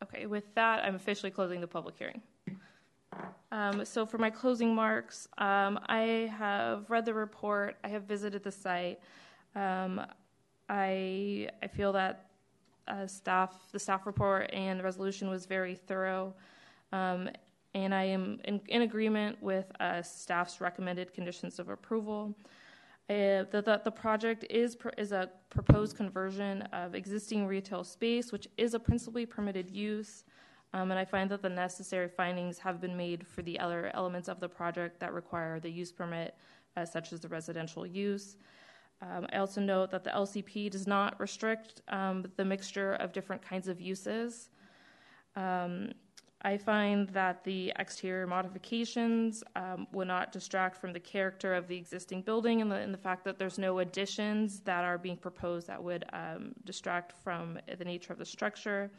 Okay, 0.03 0.27
with 0.27 0.55
that, 0.55 0.85
I'm 0.85 0.95
officially 0.95 1.31
closing 1.31 1.61
the 1.61 1.67
public 1.67 1.97
hearing. 1.97 2.23
Um, 3.53 3.85
so 3.85 4.07
for 4.07 4.19
my 4.19 4.31
closing 4.31 4.75
marks, 4.75 5.29
um, 5.39 5.79
I 5.87 6.33
have 6.37 6.89
read 6.91 7.05
the 7.05 7.15
report. 7.15 7.77
I 7.85 7.89
have 7.89 8.05
visited 8.05 8.43
the 8.43 8.51
site. 8.51 8.99
Um, 9.55 10.01
I 10.69 11.49
I 11.63 11.67
feel 11.67 11.93
that 11.93 12.32
uh, 12.89 13.07
staff 13.07 13.71
the 13.73 13.79
staff 13.79 14.07
report 14.07 14.51
and 14.53 14.79
the 14.79 14.85
resolution 14.85 15.31
was 15.31 15.47
very 15.47 15.75
thorough, 15.75 16.35
um, 16.93 17.29
and 17.75 17.95
I 17.95 18.05
am 18.05 18.41
in, 18.45 18.61
in 18.69 18.83
agreement 18.83 19.43
with 19.43 19.67
uh, 19.81 20.03
staff's 20.03 20.61
recommended 20.61 21.15
conditions 21.15 21.59
of 21.59 21.69
approval. 21.69 22.35
Uh, 23.11 23.45
the, 23.51 23.63
the, 23.65 23.81
the, 23.85 23.91
project 23.91 24.45
is, 24.49 24.77
is 24.97 25.13
a 25.13 25.29
proposed 25.51 25.97
conversion 25.97 26.63
of 26.73 26.95
existing 26.95 27.47
retail 27.47 27.83
space, 27.83 28.31
which 28.31 28.47
is 28.57 28.75
a 28.75 28.79
principally 28.79 29.27
permitted 29.27 29.71
use. 29.71 30.25
Um, 30.73 30.91
and 30.91 30.99
I 30.99 31.05
find 31.05 31.31
that 31.31 31.43
the 31.43 31.49
necessary 31.49 32.09
findings 32.09 32.59
have 32.59 32.81
been 32.81 32.97
made 32.97 33.27
for 33.27 33.43
the 33.43 33.59
other 33.59 33.91
elements 33.95 34.29
of 34.29 34.41
the 34.41 34.49
project 34.49 35.01
that 35.01 35.13
require 35.13 35.61
the 35.61 35.71
use 35.71 35.93
permit, 35.93 36.35
uh, 36.77 36.85
such 36.85 37.13
as 37.13 37.21
the 37.21 37.29
residential 37.29 37.87
use. 37.87 38.37
Um, 39.03 39.27
I 39.33 39.39
also 39.39 39.61
note 39.61 39.91
that 39.91 40.05
the 40.05 40.11
LCP 40.11 40.71
does 40.71 40.87
not 40.87 41.19
restrict 41.19 41.83
um, 41.89 42.25
the 42.37 42.45
mixture 42.45 42.95
of 42.95 43.13
different 43.13 43.43
kinds 43.43 43.67
of 43.67 43.81
uses. 43.81 44.49
Um, 45.35 45.93
I 46.45 46.57
find 46.57 47.09
that 47.11 47.45
the 47.45 47.73
exterior 47.79 48.27
modifications 48.27 49.45
um, 49.55 49.87
will 49.93 50.07
not 50.07 50.33
distract 50.33 50.77
from 50.77 50.93
the 50.93 51.01
character 51.01 51.55
of 51.55 51.69
the 51.69 51.77
existing 51.77 52.23
building 52.23 52.61
and 52.61 52.71
the, 52.71 52.77
and 52.77 52.93
the, 52.93 52.99
fact 52.99 53.25
that 53.25 53.39
there's 53.39 53.59
no 53.59 53.79
additions 53.79 54.61
that 54.61 54.85
are 54.85 54.99
being 54.99 55.17
proposed 55.17 55.69
that 55.69 55.83
would 55.83 56.05
um, 56.13 56.53
distract 56.65 57.13
from 57.23 57.59
the 57.79 57.85
nature 57.85 58.13
of 58.13 58.19
the 58.19 58.25
structure. 58.25 58.91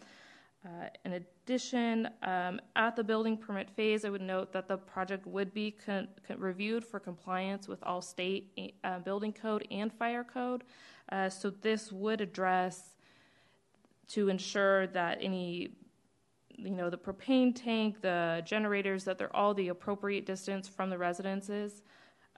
Uh, 0.65 0.87
in 1.03 1.13
addition, 1.13 2.09
um, 2.21 2.59
at 2.77 2.95
the 2.95 3.03
building 3.03 3.35
permit 3.35 3.69
phase, 3.69 4.05
I 4.05 4.09
would 4.09 4.21
note 4.21 4.53
that 4.53 4.67
the 4.67 4.77
project 4.77 5.27
would 5.27 5.53
be 5.53 5.71
con- 5.71 6.07
con- 6.25 6.39
reviewed 6.39 6.85
for 6.85 6.99
compliance 7.01 7.67
with 7.67 7.83
all 7.83 8.01
state 8.01 8.77
uh, 8.85 8.99
building 8.99 9.33
code 9.33 9.67
and 9.69 9.91
fire 9.91 10.23
code. 10.23 10.63
Uh, 11.11 11.29
so 11.29 11.49
this 11.49 11.91
would 11.91 12.21
address 12.21 12.95
to 14.07 14.29
ensure 14.29 14.87
that 14.87 15.17
any 15.21 15.75
you 16.55 16.69
know, 16.69 16.89
the 16.89 16.97
propane 16.97 17.53
tank, 17.53 18.01
the 18.01 18.41
generators, 18.45 19.03
that 19.03 19.17
they're 19.17 19.35
all 19.35 19.53
the 19.53 19.69
appropriate 19.69 20.25
distance 20.25 20.67
from 20.67 20.89
the 20.89 20.97
residences 20.97 21.81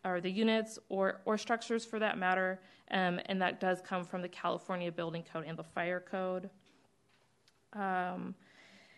or 0.03 0.21
the 0.21 0.29
units 0.29 0.79
or, 0.89 1.21
or 1.25 1.37
structures 1.37 1.85
for 1.85 1.99
that 1.99 2.17
matter. 2.17 2.61
Um, 2.91 3.19
and 3.25 3.41
that 3.41 3.59
does 3.59 3.81
come 3.81 4.03
from 4.03 4.21
the 4.21 4.29
California 4.29 4.91
Building 4.91 5.23
Code 5.31 5.45
and 5.47 5.57
the 5.57 5.63
Fire 5.63 5.99
Code. 5.99 6.49
Um, 7.75 8.35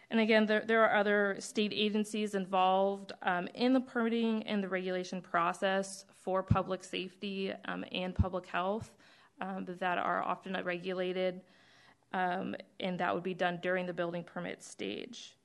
and 0.10 0.20
again, 0.22 0.46
there, 0.46 0.64
there 0.66 0.84
are 0.84 0.96
other 0.96 1.36
state 1.40 1.74
agencies 1.76 2.34
involved 2.34 3.12
um, 3.24 3.48
in 3.56 3.74
the 3.74 3.82
permitting 3.82 4.44
and 4.44 4.64
the 4.64 4.70
regulation 4.70 5.22
process 5.22 6.06
for 6.24 6.42
public 6.42 6.84
safety 6.84 7.52
um, 7.66 7.84
and 7.92 8.16
public 8.16 8.46
health 8.46 8.96
um, 9.42 9.66
that 9.80 9.98
are 9.98 10.24
often 10.24 10.58
regulated 10.64 11.42
um, 12.14 12.56
and 12.80 12.98
that 13.00 13.14
would 13.14 13.24
be 13.24 13.34
done 13.34 13.60
during 13.62 13.86
the 13.86 13.94
building 13.94 14.24
permit 14.24 14.64
stage. 14.64 15.36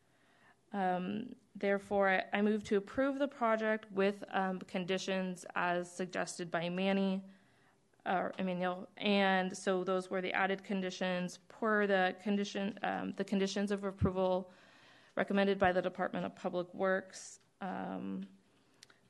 Um, 0.72 1.34
therefore, 1.56 2.22
I, 2.32 2.40
move 2.40 2.62
to 2.64 2.76
approve 2.76 3.18
the 3.18 3.28
project 3.28 3.86
with 3.92 4.24
conditions 4.68 5.44
as 5.54 5.90
suggested 5.90 6.50
by 6.50 6.68
Manny, 6.68 7.22
uh, 8.06 8.28
Emmanuel, 8.38 8.88
and 8.96 9.56
so 9.56 9.84
those 9.84 10.10
were 10.10 10.20
the 10.20 10.32
added 10.32 10.64
conditions 10.64 11.38
per 11.48 11.86
the 11.86 12.14
condition, 12.22 12.78
um, 12.82 13.14
the 13.16 13.24
conditions 13.24 13.70
of 13.70 13.84
approval 13.84 14.50
recommended 15.16 15.58
by 15.58 15.72
the 15.72 15.82
Department 15.82 16.24
of 16.26 16.34
Public 16.34 16.72
Works. 16.74 17.40
Um, 17.60 18.26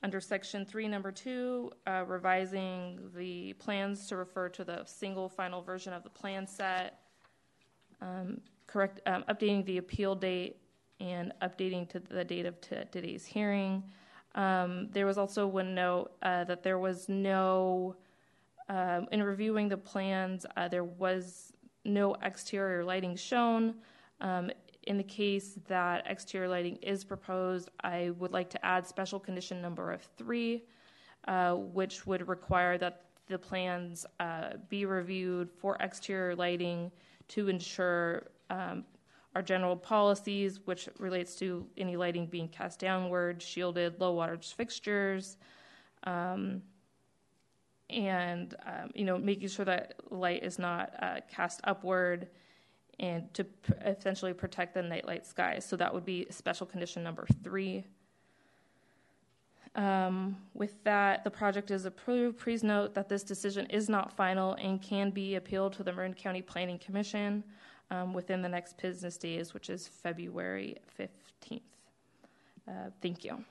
under 0.02 0.20
section 0.20 0.66
three, 0.66 0.88
number 0.88 1.12
two, 1.12 1.70
uh, 1.86 2.04
revising 2.06 2.98
the 3.14 3.52
plans 3.54 4.08
to 4.08 4.16
refer 4.16 4.48
to 4.48 4.64
the 4.64 4.84
single 4.84 5.28
final 5.28 5.62
version 5.62 5.92
of 5.92 6.02
the 6.02 6.10
plan 6.10 6.46
set 6.46 6.98
um, 8.00 8.40
correct, 8.66 9.00
um, 9.06 9.24
updating 9.28 9.64
the 9.64 9.78
appeal 9.78 10.14
date 10.14 10.56
and 11.00 11.32
updating 11.40 11.88
to 11.88 12.00
the 12.00 12.24
date 12.24 12.46
of 12.46 12.60
t- 12.60 12.76
today's 12.90 13.24
hearing. 13.24 13.82
Um, 14.34 14.88
there 14.90 15.06
was 15.06 15.18
also 15.18 15.46
one 15.46 15.74
note 15.74 16.12
uh, 16.22 16.44
that 16.44 16.62
there 16.62 16.78
was 16.78 17.08
no 17.08 17.96
Um, 18.72 19.06
in 19.12 19.22
reviewing 19.22 19.68
the 19.68 19.76
plans, 19.76 20.46
uh, 20.56 20.66
there 20.66 20.84
was 20.84 21.52
no 21.84 22.14
exterior 22.22 22.82
lighting 22.82 23.16
shown. 23.16 23.74
Um, 24.22 24.50
in 24.84 24.96
the 24.96 25.04
case 25.04 25.58
that 25.68 26.06
exterior 26.06 26.48
lighting 26.48 26.76
is 26.76 27.04
proposed, 27.04 27.68
I 27.84 28.12
would 28.18 28.32
like 28.32 28.48
to 28.50 28.64
add 28.64 28.86
special 28.86 29.20
condition 29.20 29.60
number 29.60 29.92
of 29.92 30.00
three, 30.16 30.64
uh, 31.28 31.52
which 31.52 32.06
would 32.06 32.26
require 32.26 32.78
that 32.78 33.04
the 33.28 33.38
plans 33.38 34.06
uh, 34.20 34.54
be 34.70 34.86
reviewed 34.86 35.50
for 35.50 35.76
exterior 35.80 36.34
lighting 36.34 36.90
to 37.28 37.48
ensure 37.48 38.30
um, 38.48 38.84
our 39.34 39.42
general 39.42 39.76
policies, 39.76 40.60
which 40.64 40.88
relates 40.98 41.34
to 41.36 41.66
any 41.76 41.96
lighting 41.96 42.24
being 42.26 42.48
cast 42.48 42.78
downward, 42.78 43.42
shielded, 43.42 44.00
low 44.00 44.16
wattage 44.16 44.54
fixtures, 44.54 45.36
um, 46.04 46.62
and 47.92 48.54
um, 48.66 48.90
you 48.94 49.04
know 49.04 49.18
making 49.18 49.48
sure 49.48 49.64
that 49.64 49.94
light 50.10 50.42
is 50.42 50.58
not 50.58 50.92
uh, 51.00 51.20
cast 51.30 51.60
upward, 51.64 52.28
and 52.98 53.32
to 53.34 53.46
essentially 53.84 54.32
protect 54.32 54.74
the 54.74 54.82
nightlight 54.82 55.26
sky. 55.26 55.58
So 55.58 55.76
that 55.76 55.92
would 55.92 56.04
be 56.04 56.26
special 56.30 56.66
condition 56.66 57.02
number 57.02 57.26
three. 57.42 57.84
Um, 59.74 60.36
with 60.52 60.82
that, 60.84 61.24
the 61.24 61.30
project 61.30 61.70
is 61.70 61.86
approved. 61.86 62.38
Please 62.38 62.62
note 62.62 62.94
that 62.94 63.08
this 63.08 63.22
decision 63.22 63.66
is 63.66 63.88
not 63.88 64.12
final 64.12 64.52
and 64.54 64.82
can 64.82 65.10
be 65.10 65.36
appealed 65.36 65.72
to 65.74 65.82
the 65.82 65.92
Marin 65.92 66.12
County 66.12 66.42
Planning 66.42 66.78
Commission 66.78 67.42
um, 67.90 68.12
within 68.12 68.42
the 68.42 68.48
next 68.48 68.76
business 68.80 69.16
days, 69.16 69.54
which 69.54 69.70
is 69.70 69.88
February 69.88 70.76
15th. 70.98 71.60
Uh, 72.68 72.90
thank 73.00 73.24
you. 73.24 73.42